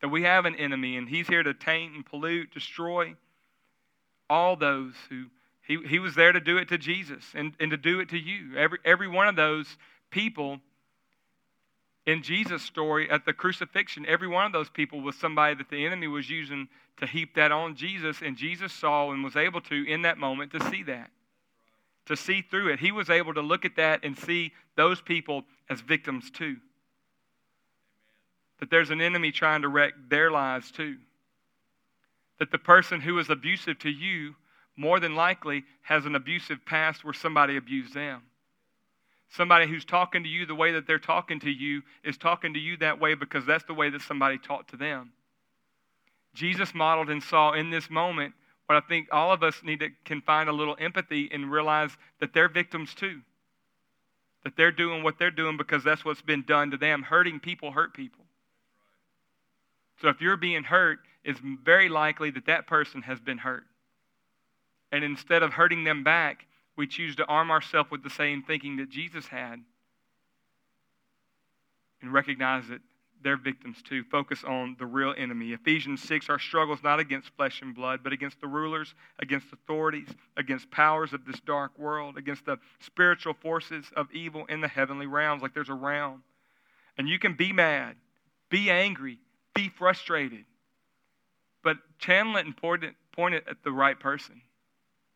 That 0.00 0.08
we 0.08 0.22
have 0.22 0.46
an 0.46 0.56
enemy 0.56 0.96
and 0.96 1.08
he's 1.08 1.28
here 1.28 1.42
to 1.42 1.54
taint 1.54 1.94
and 1.94 2.04
pollute, 2.04 2.52
destroy 2.52 3.14
all 4.30 4.56
those 4.56 4.94
who 5.10 5.26
he, 5.66 5.78
he 5.86 5.98
was 5.98 6.14
there 6.14 6.32
to 6.32 6.40
do 6.40 6.58
it 6.58 6.68
to 6.68 6.78
Jesus 6.78 7.24
and, 7.34 7.54
and 7.60 7.70
to 7.70 7.76
do 7.76 8.00
it 8.00 8.08
to 8.10 8.18
you. 8.18 8.56
Every, 8.56 8.78
every 8.84 9.08
one 9.08 9.28
of 9.28 9.36
those 9.36 9.76
people 10.10 10.58
in 12.04 12.22
Jesus' 12.22 12.62
story 12.62 13.08
at 13.08 13.24
the 13.24 13.32
crucifixion, 13.32 14.04
every 14.06 14.26
one 14.26 14.44
of 14.44 14.52
those 14.52 14.68
people 14.68 15.00
was 15.00 15.14
somebody 15.16 15.54
that 15.54 15.70
the 15.70 15.86
enemy 15.86 16.08
was 16.08 16.28
using 16.28 16.68
to 16.96 17.06
heap 17.06 17.36
that 17.36 17.52
on 17.52 17.76
Jesus, 17.76 18.20
and 18.22 18.36
Jesus 18.36 18.72
saw 18.72 19.12
and 19.12 19.22
was 19.22 19.36
able 19.36 19.60
to, 19.62 19.88
in 19.88 20.02
that 20.02 20.18
moment, 20.18 20.52
to 20.52 20.60
see 20.68 20.82
that, 20.82 21.10
to 22.06 22.16
see 22.16 22.42
through 22.42 22.72
it. 22.72 22.80
He 22.80 22.90
was 22.90 23.08
able 23.08 23.34
to 23.34 23.40
look 23.40 23.64
at 23.64 23.76
that 23.76 24.04
and 24.04 24.18
see 24.18 24.52
those 24.76 25.00
people 25.00 25.44
as 25.70 25.80
victims 25.80 26.30
too. 26.30 26.56
That 28.58 28.70
there's 28.70 28.90
an 28.90 29.00
enemy 29.00 29.30
trying 29.30 29.62
to 29.62 29.68
wreck 29.68 29.92
their 30.08 30.30
lives 30.30 30.72
too. 30.72 30.96
That 32.40 32.50
the 32.50 32.58
person 32.58 33.00
who 33.00 33.18
is 33.18 33.30
abusive 33.30 33.78
to 33.80 33.90
you 33.90 34.34
more 34.76 35.00
than 35.00 35.14
likely 35.14 35.64
has 35.82 36.06
an 36.06 36.14
abusive 36.14 36.64
past 36.64 37.04
where 37.04 37.14
somebody 37.14 37.56
abused 37.56 37.94
them. 37.94 38.22
Somebody 39.30 39.66
who's 39.66 39.84
talking 39.84 40.22
to 40.24 40.28
you 40.28 40.44
the 40.44 40.54
way 40.54 40.72
that 40.72 40.86
they're 40.86 40.98
talking 40.98 41.40
to 41.40 41.50
you 41.50 41.82
is 42.04 42.18
talking 42.18 42.52
to 42.54 42.60
you 42.60 42.76
that 42.78 43.00
way 43.00 43.14
because 43.14 43.46
that's 43.46 43.64
the 43.64 43.74
way 43.74 43.88
that 43.90 44.02
somebody 44.02 44.38
talked 44.38 44.70
to 44.70 44.76
them. 44.76 45.12
Jesus 46.34 46.74
modeled 46.74 47.10
and 47.10 47.22
saw 47.22 47.52
in 47.52 47.70
this 47.70 47.90
moment 47.90 48.34
what 48.66 48.76
I 48.76 48.86
think 48.86 49.08
all 49.10 49.32
of 49.32 49.42
us 49.42 49.62
need 49.62 49.80
to 49.80 49.88
can 50.04 50.20
find 50.20 50.48
a 50.48 50.52
little 50.52 50.76
empathy 50.78 51.28
and 51.32 51.50
realize 51.50 51.90
that 52.20 52.32
they're 52.32 52.48
victims 52.48 52.94
too. 52.94 53.20
That 54.44 54.56
they're 54.56 54.72
doing 54.72 55.02
what 55.02 55.18
they're 55.18 55.30
doing 55.30 55.56
because 55.56 55.84
that's 55.84 56.04
what's 56.04 56.22
been 56.22 56.42
done 56.42 56.70
to 56.70 56.76
them. 56.76 57.02
Hurting 57.02 57.40
people 57.40 57.72
hurt 57.72 57.94
people. 57.94 58.24
So 60.00 60.08
if 60.08 60.20
you're 60.20 60.36
being 60.36 60.64
hurt, 60.64 60.98
it's 61.24 61.40
very 61.64 61.88
likely 61.88 62.30
that 62.32 62.46
that 62.46 62.66
person 62.66 63.02
has 63.02 63.20
been 63.20 63.38
hurt. 63.38 63.64
And 64.92 65.02
instead 65.02 65.42
of 65.42 65.54
hurting 65.54 65.84
them 65.84 66.04
back, 66.04 66.46
we 66.76 66.86
choose 66.86 67.16
to 67.16 67.26
arm 67.26 67.50
ourselves 67.50 67.90
with 67.90 68.02
the 68.02 68.10
same 68.10 68.42
thinking 68.42 68.76
that 68.76 68.90
Jesus 68.90 69.26
had 69.26 69.60
and 72.02 72.12
recognize 72.12 72.68
that 72.68 72.80
they're 73.22 73.36
victims 73.36 73.80
too. 73.82 74.02
Focus 74.04 74.42
on 74.44 74.76
the 74.78 74.86
real 74.86 75.14
enemy. 75.16 75.52
Ephesians 75.52 76.02
6 76.02 76.28
Our 76.28 76.38
struggle 76.38 76.74
is 76.74 76.82
not 76.82 76.98
against 76.98 77.30
flesh 77.36 77.62
and 77.62 77.74
blood, 77.74 78.00
but 78.02 78.12
against 78.12 78.40
the 78.40 78.48
rulers, 78.48 78.94
against 79.20 79.46
authorities, 79.52 80.08
against 80.36 80.70
powers 80.70 81.12
of 81.12 81.24
this 81.24 81.40
dark 81.40 81.78
world, 81.78 82.18
against 82.18 82.44
the 82.44 82.58
spiritual 82.80 83.34
forces 83.34 83.86
of 83.96 84.10
evil 84.12 84.44
in 84.46 84.60
the 84.60 84.68
heavenly 84.68 85.06
realms. 85.06 85.40
Like 85.40 85.54
there's 85.54 85.68
a 85.68 85.74
realm. 85.74 86.24
And 86.98 87.08
you 87.08 87.18
can 87.18 87.34
be 87.34 87.52
mad, 87.52 87.96
be 88.50 88.70
angry, 88.70 89.18
be 89.54 89.68
frustrated, 89.68 90.44
but 91.62 91.76
channel 91.98 92.36
it 92.36 92.44
and 92.44 92.56
point 92.56 92.84
it, 92.84 92.94
point 93.12 93.34
it 93.34 93.44
at 93.48 93.62
the 93.62 93.72
right 93.72 93.98
person 93.98 94.42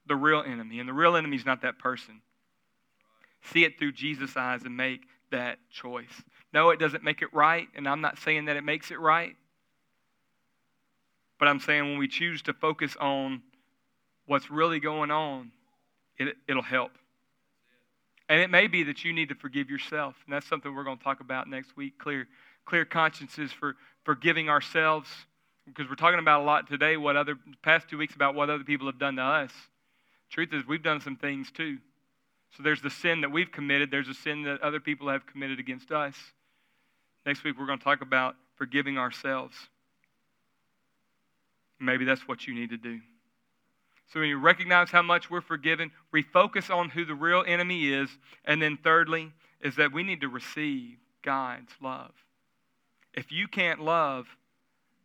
the 0.07 0.17
real 0.17 0.43
enemy. 0.47 0.81
And 0.81 0.89
the 0.89 0.93
real 0.93 1.17
enemy 1.17 1.37
is 1.37 1.47
not 1.47 1.63
that 1.63 1.79
person. 1.79 2.21
See 3.53 3.65
it 3.65 3.79
through 3.79 3.93
Jesus' 3.93 4.37
eyes 4.37 4.63
and 4.65 4.77
make 4.77 5.03
that 5.31 5.59
choice. 5.71 6.23
No, 6.53 6.71
it 6.71 6.79
doesn't 6.79 7.05
make 7.05 7.23
it 7.23 7.33
right, 7.33 7.69
and 7.75 7.89
I'm 7.89 8.01
not 8.01 8.19
saying 8.19 8.47
that 8.47 8.57
it 8.57 8.65
makes 8.65 8.91
it 8.91 8.99
right. 8.99 9.37
But 11.39 11.49
I'm 11.49 11.61
saying 11.61 11.85
when 11.85 11.99
we 11.99 12.09
choose 12.09 12.43
to 12.43 12.55
focus 12.55 12.97
on 12.99 13.43
what's 14.27 14.51
really 14.51 14.81
going 14.81 15.11
on, 15.11 15.53
it, 16.19 16.37
it'll 16.49 16.63
help. 16.63 16.93
And 18.29 18.41
it 18.41 18.51
may 18.51 18.67
be 18.67 18.83
that 18.85 19.05
you 19.05 19.13
need 19.13 19.29
to 19.29 19.35
forgive 19.35 19.71
yourself. 19.71 20.17
And 20.25 20.35
that's 20.35 20.47
something 20.47 20.75
we're 20.75 20.85
going 20.85 20.99
to 20.99 21.05
talk 21.05 21.21
about 21.21 21.49
next 21.49 21.77
week. 21.77 21.99
Clear, 21.99 22.27
clear 22.65 22.85
consciences 22.85 23.53
for 23.53 23.77
forgiving 24.05 24.49
ourselves. 24.49 25.09
Because 25.67 25.89
we're 25.89 25.97
talking 25.97 26.19
about 26.19 26.43
a 26.43 26.45
lot 26.45 26.69
today, 26.69 26.97
what 26.97 27.17
other 27.17 27.37
past 27.63 27.89
two 27.89 27.99
weeks 27.99 28.15
about 28.15 28.35
what 28.35 28.51
other 28.51 28.65
people 28.65 28.87
have 28.87 28.99
done 28.99 29.17
to 29.17 29.23
us. 29.23 29.53
Truth 30.31 30.53
is, 30.53 30.67
we've 30.67 30.83
done 30.83 31.01
some 31.01 31.17
things 31.17 31.51
too. 31.51 31.79
So 32.57 32.63
there's 32.63 32.83
the 32.83 32.91
sin 32.91 33.21
that 33.21 33.31
we've 33.31 33.51
committed, 33.51 33.91
there's 33.91 34.09
a 34.09 34.15
sin 34.15 34.43
that 34.45 34.61
other 34.63 34.81
people 34.81 35.09
have 35.09 35.27
committed 35.27 35.59
against 35.59 35.91
us. 35.93 36.15
Next 37.25 37.45
week, 37.45 37.59
we're 37.59 37.67
going 37.67 37.79
to 37.79 37.85
talk 37.85 38.03
about 38.03 38.37
forgiving 38.57 38.99
ourselves. 38.99 39.57
Maybe 41.81 42.05
that's 42.05 42.27
what 42.27 42.47
you 42.47 42.55
need 42.55 42.71
to 42.71 42.77
do. 42.77 43.01
So 44.13 44.21
when 44.21 44.29
you 44.29 44.39
recognize 44.39 44.91
how 44.91 45.03
much 45.03 45.31
we're 45.31 45.41
forgiven, 45.41 45.91
refocus 46.15 46.75
on 46.75 46.91
who 46.91 47.05
the 47.05 47.15
real 47.15 47.45
enemy 47.47 47.93
is. 47.93 48.09
And 48.45 48.63
then, 48.63 48.79
thirdly, 48.83 49.33
is 49.61 49.77
that 49.77 49.93
we 49.93 50.03
need 50.05 50.21
to 50.21 50.29
receive 50.29 50.97
God's 51.23 51.73
love. 51.83 52.13
If 53.15 53.33
you 53.33 53.49
can't 53.49 53.81
love, 53.81 54.27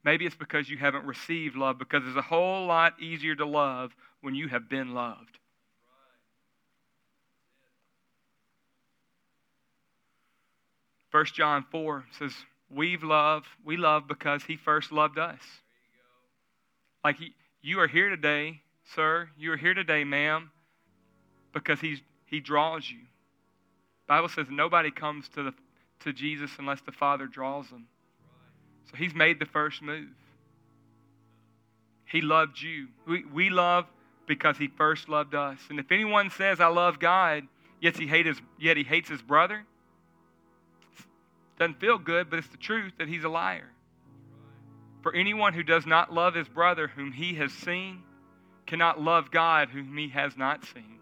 maybe 0.03 0.25
it's 0.25 0.35
because 0.35 0.69
you 0.69 0.77
haven't 0.77 1.05
received 1.05 1.55
love, 1.55 1.77
because 1.77 2.03
it's 2.05 2.17
a 2.17 2.21
whole 2.21 2.65
lot 2.65 3.01
easier 3.01 3.35
to 3.35 3.45
love 3.45 3.91
when 4.21 4.35
you 4.35 4.47
have 4.47 4.69
been 4.69 4.93
loved. 4.93 5.37
First 11.11 11.35
John 11.35 11.65
4 11.71 12.05
says, 12.17 12.33
We've 12.73 13.03
loved, 13.03 13.47
we 13.65 13.75
love 13.75 14.07
because 14.07 14.43
he 14.43 14.55
first 14.55 14.93
loved 14.93 15.19
us. 15.19 15.41
Like 17.03 17.17
he, 17.17 17.33
you 17.61 17.81
are 17.81 17.87
here 17.87 18.09
today, 18.09 18.61
sir. 18.95 19.29
You 19.37 19.51
are 19.51 19.57
here 19.57 19.73
today, 19.73 20.05
ma'am, 20.05 20.51
because 21.53 21.81
he's, 21.81 21.99
he 22.25 22.39
draws 22.39 22.89
you. 22.89 22.99
Bible 24.07 24.29
says 24.29 24.47
nobody 24.49 24.89
comes 24.89 25.27
to, 25.29 25.43
the, 25.43 25.53
to 26.01 26.13
Jesus 26.13 26.51
unless 26.59 26.81
the 26.81 26.91
Father 26.91 27.27
draws 27.27 27.69
them. 27.69 27.87
So 28.89 28.97
he's 28.97 29.13
made 29.13 29.39
the 29.39 29.45
first 29.45 29.81
move. 29.81 30.09
He 32.05 32.21
loved 32.21 32.61
you. 32.61 32.87
We, 33.07 33.23
we 33.25 33.49
love 33.49 33.85
because 34.27 34.57
he 34.57 34.67
first 34.67 35.07
loved 35.07 35.33
us. 35.33 35.59
And 35.69 35.79
if 35.79 35.91
anyone 35.91 36.29
says, 36.29 36.59
I 36.59 36.67
love 36.67 36.99
God, 36.99 37.47
yet 37.79 37.97
he, 37.97 38.07
hate 38.07 38.25
his, 38.25 38.41
yet 38.59 38.77
he 38.77 38.83
hates 38.83 39.09
his 39.09 39.21
brother, 39.21 39.63
doesn't 41.57 41.79
feel 41.79 41.97
good, 41.97 42.29
but 42.29 42.39
it's 42.39 42.47
the 42.47 42.57
truth 42.57 42.93
that 42.97 43.07
he's 43.07 43.23
a 43.23 43.29
liar. 43.29 43.69
For 45.03 45.15
anyone 45.15 45.53
who 45.53 45.63
does 45.63 45.85
not 45.85 46.13
love 46.13 46.35
his 46.35 46.47
brother 46.47 46.87
whom 46.87 47.11
he 47.11 47.35
has 47.35 47.51
seen 47.51 48.03
cannot 48.65 49.01
love 49.01 49.31
God 49.31 49.69
whom 49.69 49.97
he 49.97 50.09
has 50.09 50.35
not 50.37 50.65
seen. 50.65 50.99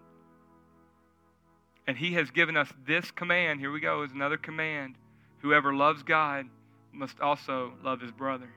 And 1.86 1.96
he 1.96 2.14
has 2.14 2.30
given 2.30 2.56
us 2.56 2.68
this 2.86 3.10
command. 3.10 3.60
Here 3.60 3.72
we 3.72 3.80
go, 3.80 4.02
is 4.02 4.12
another 4.12 4.36
command. 4.36 4.94
Whoever 5.38 5.74
loves 5.74 6.02
God 6.02 6.46
must 6.92 7.20
also 7.20 7.72
love 7.82 8.00
his 8.00 8.10
brother. 8.10 8.50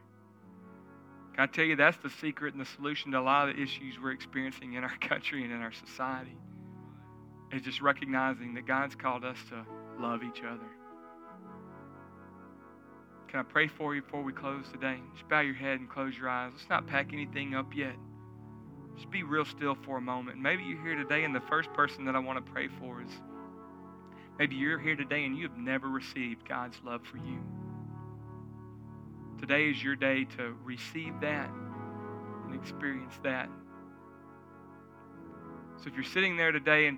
Can 1.33 1.43
I 1.43 1.47
tell 1.47 1.65
you 1.65 1.75
that's 1.75 1.97
the 1.97 2.09
secret 2.09 2.53
and 2.53 2.61
the 2.61 2.69
solution 2.69 3.11
to 3.11 3.19
a 3.19 3.21
lot 3.21 3.49
of 3.49 3.55
the 3.55 3.61
issues 3.61 3.99
we're 4.01 4.11
experiencing 4.11 4.73
in 4.73 4.83
our 4.83 4.95
country 5.01 5.43
and 5.43 5.51
in 5.51 5.61
our 5.61 5.73
society? 5.73 6.37
Is 7.51 7.61
just 7.61 7.81
recognizing 7.81 8.55
that 8.55 8.65
God's 8.65 8.95
called 8.95 9.23
us 9.23 9.37
to 9.49 9.65
love 9.99 10.21
each 10.23 10.41
other. 10.43 10.65
Can 13.27 13.39
I 13.39 13.43
pray 13.43 13.67
for 13.67 13.95
you 13.95 14.01
before 14.01 14.23
we 14.23 14.33
close 14.33 14.65
today? 14.71 14.97
Just 15.15 15.27
bow 15.27 15.41
your 15.41 15.55
head 15.55 15.79
and 15.79 15.89
close 15.89 16.15
your 16.17 16.29
eyes. 16.29 16.51
Let's 16.55 16.69
not 16.69 16.87
pack 16.87 17.13
anything 17.13 17.55
up 17.55 17.75
yet. 17.75 17.95
Just 18.95 19.09
be 19.09 19.23
real 19.23 19.45
still 19.45 19.75
for 19.85 19.97
a 19.97 20.01
moment. 20.01 20.39
Maybe 20.39 20.63
you're 20.63 20.81
here 20.83 20.95
today, 20.95 21.23
and 21.23 21.33
the 21.33 21.41
first 21.41 21.73
person 21.73 22.05
that 22.05 22.15
I 22.15 22.19
want 22.19 22.43
to 22.43 22.51
pray 22.51 22.67
for 22.79 23.01
is 23.01 23.09
maybe 24.37 24.55
you're 24.55 24.79
here 24.79 24.95
today 24.95 25.25
and 25.25 25.35
you 25.35 25.47
have 25.47 25.57
never 25.57 25.87
received 25.87 26.47
God's 26.47 26.79
love 26.83 27.01
for 27.09 27.17
you. 27.17 27.39
Today 29.43 29.69
is 29.69 29.83
your 29.83 29.97
day 29.97 30.23
to 30.37 30.55
receive 30.63 31.19
that 31.19 31.49
and 32.45 32.55
experience 32.55 33.13
that. 33.23 33.49
So 35.75 35.89
if 35.89 35.95
you're 35.95 36.05
sitting 36.05 36.37
there 36.37 36.53
today 36.53 36.87
and 36.87 36.97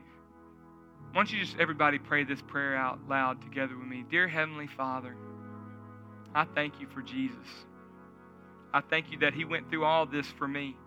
why 1.11 1.21
don't 1.23 1.33
you 1.33 1.43
just 1.43 1.57
everybody 1.57 1.97
pray 1.97 2.23
this 2.23 2.43
prayer 2.43 2.75
out 2.75 2.99
loud 3.09 3.41
together 3.41 3.75
with 3.75 3.87
me? 3.87 4.05
Dear 4.11 4.27
Heavenly 4.27 4.67
Father, 4.67 5.15
I 6.35 6.43
thank 6.43 6.79
you 6.79 6.85
for 6.85 7.01
Jesus. 7.01 7.47
I 8.71 8.81
thank 8.81 9.11
you 9.11 9.17
that 9.21 9.33
He 9.33 9.43
went 9.43 9.71
through 9.71 9.85
all 9.85 10.05
this 10.05 10.27
for 10.27 10.47
me 10.47 10.77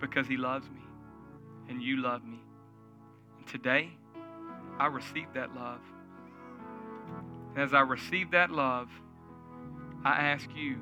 because 0.00 0.26
He 0.26 0.38
loves 0.38 0.66
me 0.70 0.80
and 1.68 1.82
you 1.82 2.00
love 2.00 2.24
me. 2.24 2.40
And 3.36 3.46
today, 3.46 3.90
I 4.80 4.86
receive 4.86 5.26
that 5.34 5.54
love. 5.54 5.82
And 7.54 7.62
as 7.62 7.74
I 7.74 7.80
receive 7.80 8.30
that 8.30 8.50
love, 8.50 8.88
I 10.04 10.20
ask 10.20 10.48
you 10.54 10.76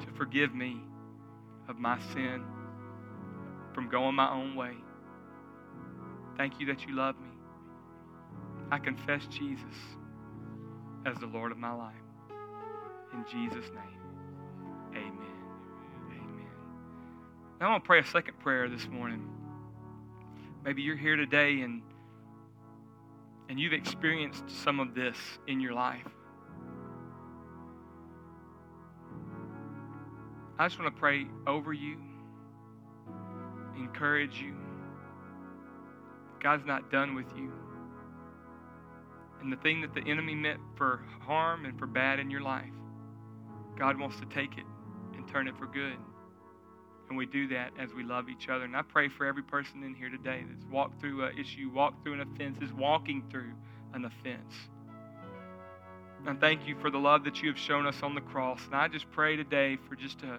to 0.00 0.06
forgive 0.16 0.54
me 0.54 0.80
of 1.68 1.78
my 1.78 1.98
sin 2.12 2.44
from 3.74 3.88
going 3.88 4.14
my 4.14 4.30
own 4.30 4.54
way. 4.54 4.74
Thank 6.36 6.58
you 6.58 6.66
that 6.66 6.86
you 6.86 6.94
love 6.94 7.16
me. 7.20 7.28
I 8.70 8.78
confess 8.78 9.26
Jesus 9.26 9.76
as 11.04 11.18
the 11.18 11.26
Lord 11.26 11.52
of 11.52 11.58
my 11.58 11.72
life. 11.72 11.94
In 13.12 13.24
Jesus' 13.30 13.68
name, 13.68 14.00
amen. 14.92 15.12
Amen. 16.08 16.46
Now 17.60 17.68
I 17.68 17.70
want 17.72 17.84
to 17.84 17.86
pray 17.86 18.00
a 18.00 18.06
second 18.06 18.38
prayer 18.38 18.70
this 18.70 18.88
morning. 18.88 19.28
Maybe 20.64 20.80
you're 20.80 20.96
here 20.96 21.16
today 21.16 21.60
and 21.60 21.82
and 23.48 23.60
you've 23.60 23.74
experienced 23.74 24.48
some 24.48 24.80
of 24.80 24.94
this 24.94 25.18
in 25.46 25.60
your 25.60 25.74
life. 25.74 26.08
I 30.62 30.68
just 30.68 30.78
want 30.78 30.94
to 30.94 31.00
pray 31.00 31.26
over 31.44 31.72
you, 31.72 31.96
encourage 33.76 34.36
you. 34.36 34.54
God's 36.40 36.64
not 36.64 36.88
done 36.88 37.16
with 37.16 37.26
you. 37.36 37.50
And 39.40 39.52
the 39.52 39.56
thing 39.56 39.80
that 39.80 39.92
the 39.92 40.08
enemy 40.08 40.36
meant 40.36 40.60
for 40.76 41.02
harm 41.22 41.64
and 41.64 41.76
for 41.80 41.88
bad 41.88 42.20
in 42.20 42.30
your 42.30 42.42
life, 42.42 42.70
God 43.76 43.98
wants 43.98 44.20
to 44.20 44.26
take 44.26 44.56
it 44.56 44.62
and 45.16 45.26
turn 45.26 45.48
it 45.48 45.58
for 45.58 45.66
good. 45.66 45.96
And 47.08 47.18
we 47.18 47.26
do 47.26 47.48
that 47.48 47.72
as 47.76 47.92
we 47.92 48.04
love 48.04 48.28
each 48.28 48.48
other. 48.48 48.62
And 48.62 48.76
I 48.76 48.82
pray 48.82 49.08
for 49.08 49.26
every 49.26 49.42
person 49.42 49.82
in 49.82 49.96
here 49.96 50.10
today 50.10 50.44
that's 50.48 50.64
walked 50.70 51.00
through 51.00 51.24
an 51.24 51.36
issue, 51.36 51.72
walked 51.74 52.04
through 52.04 52.20
an 52.20 52.20
offense, 52.20 52.58
is 52.62 52.72
walking 52.72 53.24
through 53.32 53.50
an 53.94 54.04
offense. 54.04 54.54
And 56.24 56.40
thank 56.40 56.68
you 56.68 56.76
for 56.80 56.88
the 56.88 56.98
love 56.98 57.24
that 57.24 57.42
you 57.42 57.48
have 57.48 57.58
shown 57.58 57.86
us 57.86 58.02
on 58.02 58.14
the 58.14 58.20
cross. 58.20 58.64
And 58.66 58.76
I 58.76 58.86
just 58.88 59.10
pray 59.10 59.34
today 59.36 59.76
for 59.88 59.96
just 59.96 60.22
a 60.22 60.38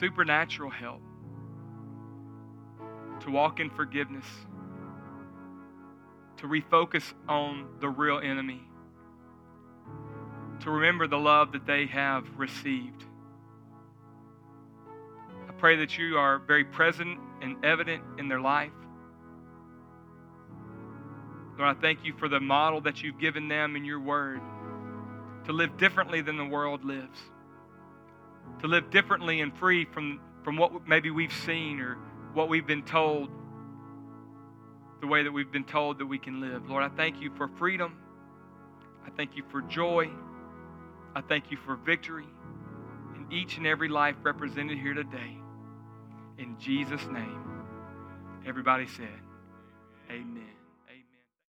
supernatural 0.00 0.70
help 0.70 1.00
to 3.20 3.30
walk 3.30 3.60
in 3.60 3.70
forgiveness, 3.70 4.26
to 6.38 6.46
refocus 6.48 7.14
on 7.28 7.68
the 7.80 7.88
real 7.88 8.18
enemy, 8.18 8.60
to 10.60 10.70
remember 10.70 11.06
the 11.06 11.18
love 11.18 11.52
that 11.52 11.64
they 11.64 11.86
have 11.86 12.24
received. 12.36 13.04
I 15.48 15.52
pray 15.52 15.76
that 15.76 15.96
you 15.96 16.18
are 16.18 16.40
very 16.40 16.64
present 16.64 17.20
and 17.40 17.64
evident 17.64 18.02
in 18.18 18.28
their 18.28 18.40
life. 18.40 18.72
Lord, 21.56 21.76
I 21.76 21.80
thank 21.80 22.04
you 22.04 22.14
for 22.18 22.28
the 22.28 22.40
model 22.40 22.80
that 22.80 23.00
you've 23.02 23.20
given 23.20 23.46
them 23.46 23.76
in 23.76 23.84
your 23.84 24.00
word 24.00 24.40
to 25.44 25.52
live 25.52 25.76
differently 25.76 26.20
than 26.20 26.36
the 26.36 26.44
world 26.44 26.84
lives, 26.84 27.18
to 28.60 28.66
live 28.66 28.90
differently 28.90 29.40
and 29.40 29.56
free 29.56 29.84
from, 29.84 30.20
from 30.42 30.56
what 30.56 30.86
maybe 30.86 31.10
we've 31.10 31.32
seen 31.32 31.80
or 31.80 31.96
what 32.32 32.48
we've 32.48 32.66
been 32.66 32.82
told, 32.82 33.30
the 35.00 35.06
way 35.06 35.22
that 35.22 35.32
we've 35.32 35.52
been 35.52 35.64
told 35.64 35.98
that 35.98 36.06
we 36.06 36.18
can 36.18 36.40
live. 36.40 36.68
Lord, 36.68 36.82
I 36.82 36.88
thank 36.88 37.20
you 37.20 37.30
for 37.36 37.48
freedom. 37.58 37.98
I 39.06 39.10
thank 39.10 39.36
you 39.36 39.44
for 39.50 39.60
joy. 39.62 40.10
I 41.14 41.20
thank 41.20 41.50
you 41.50 41.58
for 41.58 41.76
victory 41.76 42.26
in 43.14 43.26
each 43.30 43.58
and 43.58 43.66
every 43.66 43.88
life 43.88 44.16
represented 44.22 44.78
here 44.78 44.94
today. 44.94 45.38
In 46.38 46.56
Jesus' 46.58 47.06
name, 47.06 47.62
everybody 48.46 48.86
said, 48.86 49.20
Amen. 50.10 50.53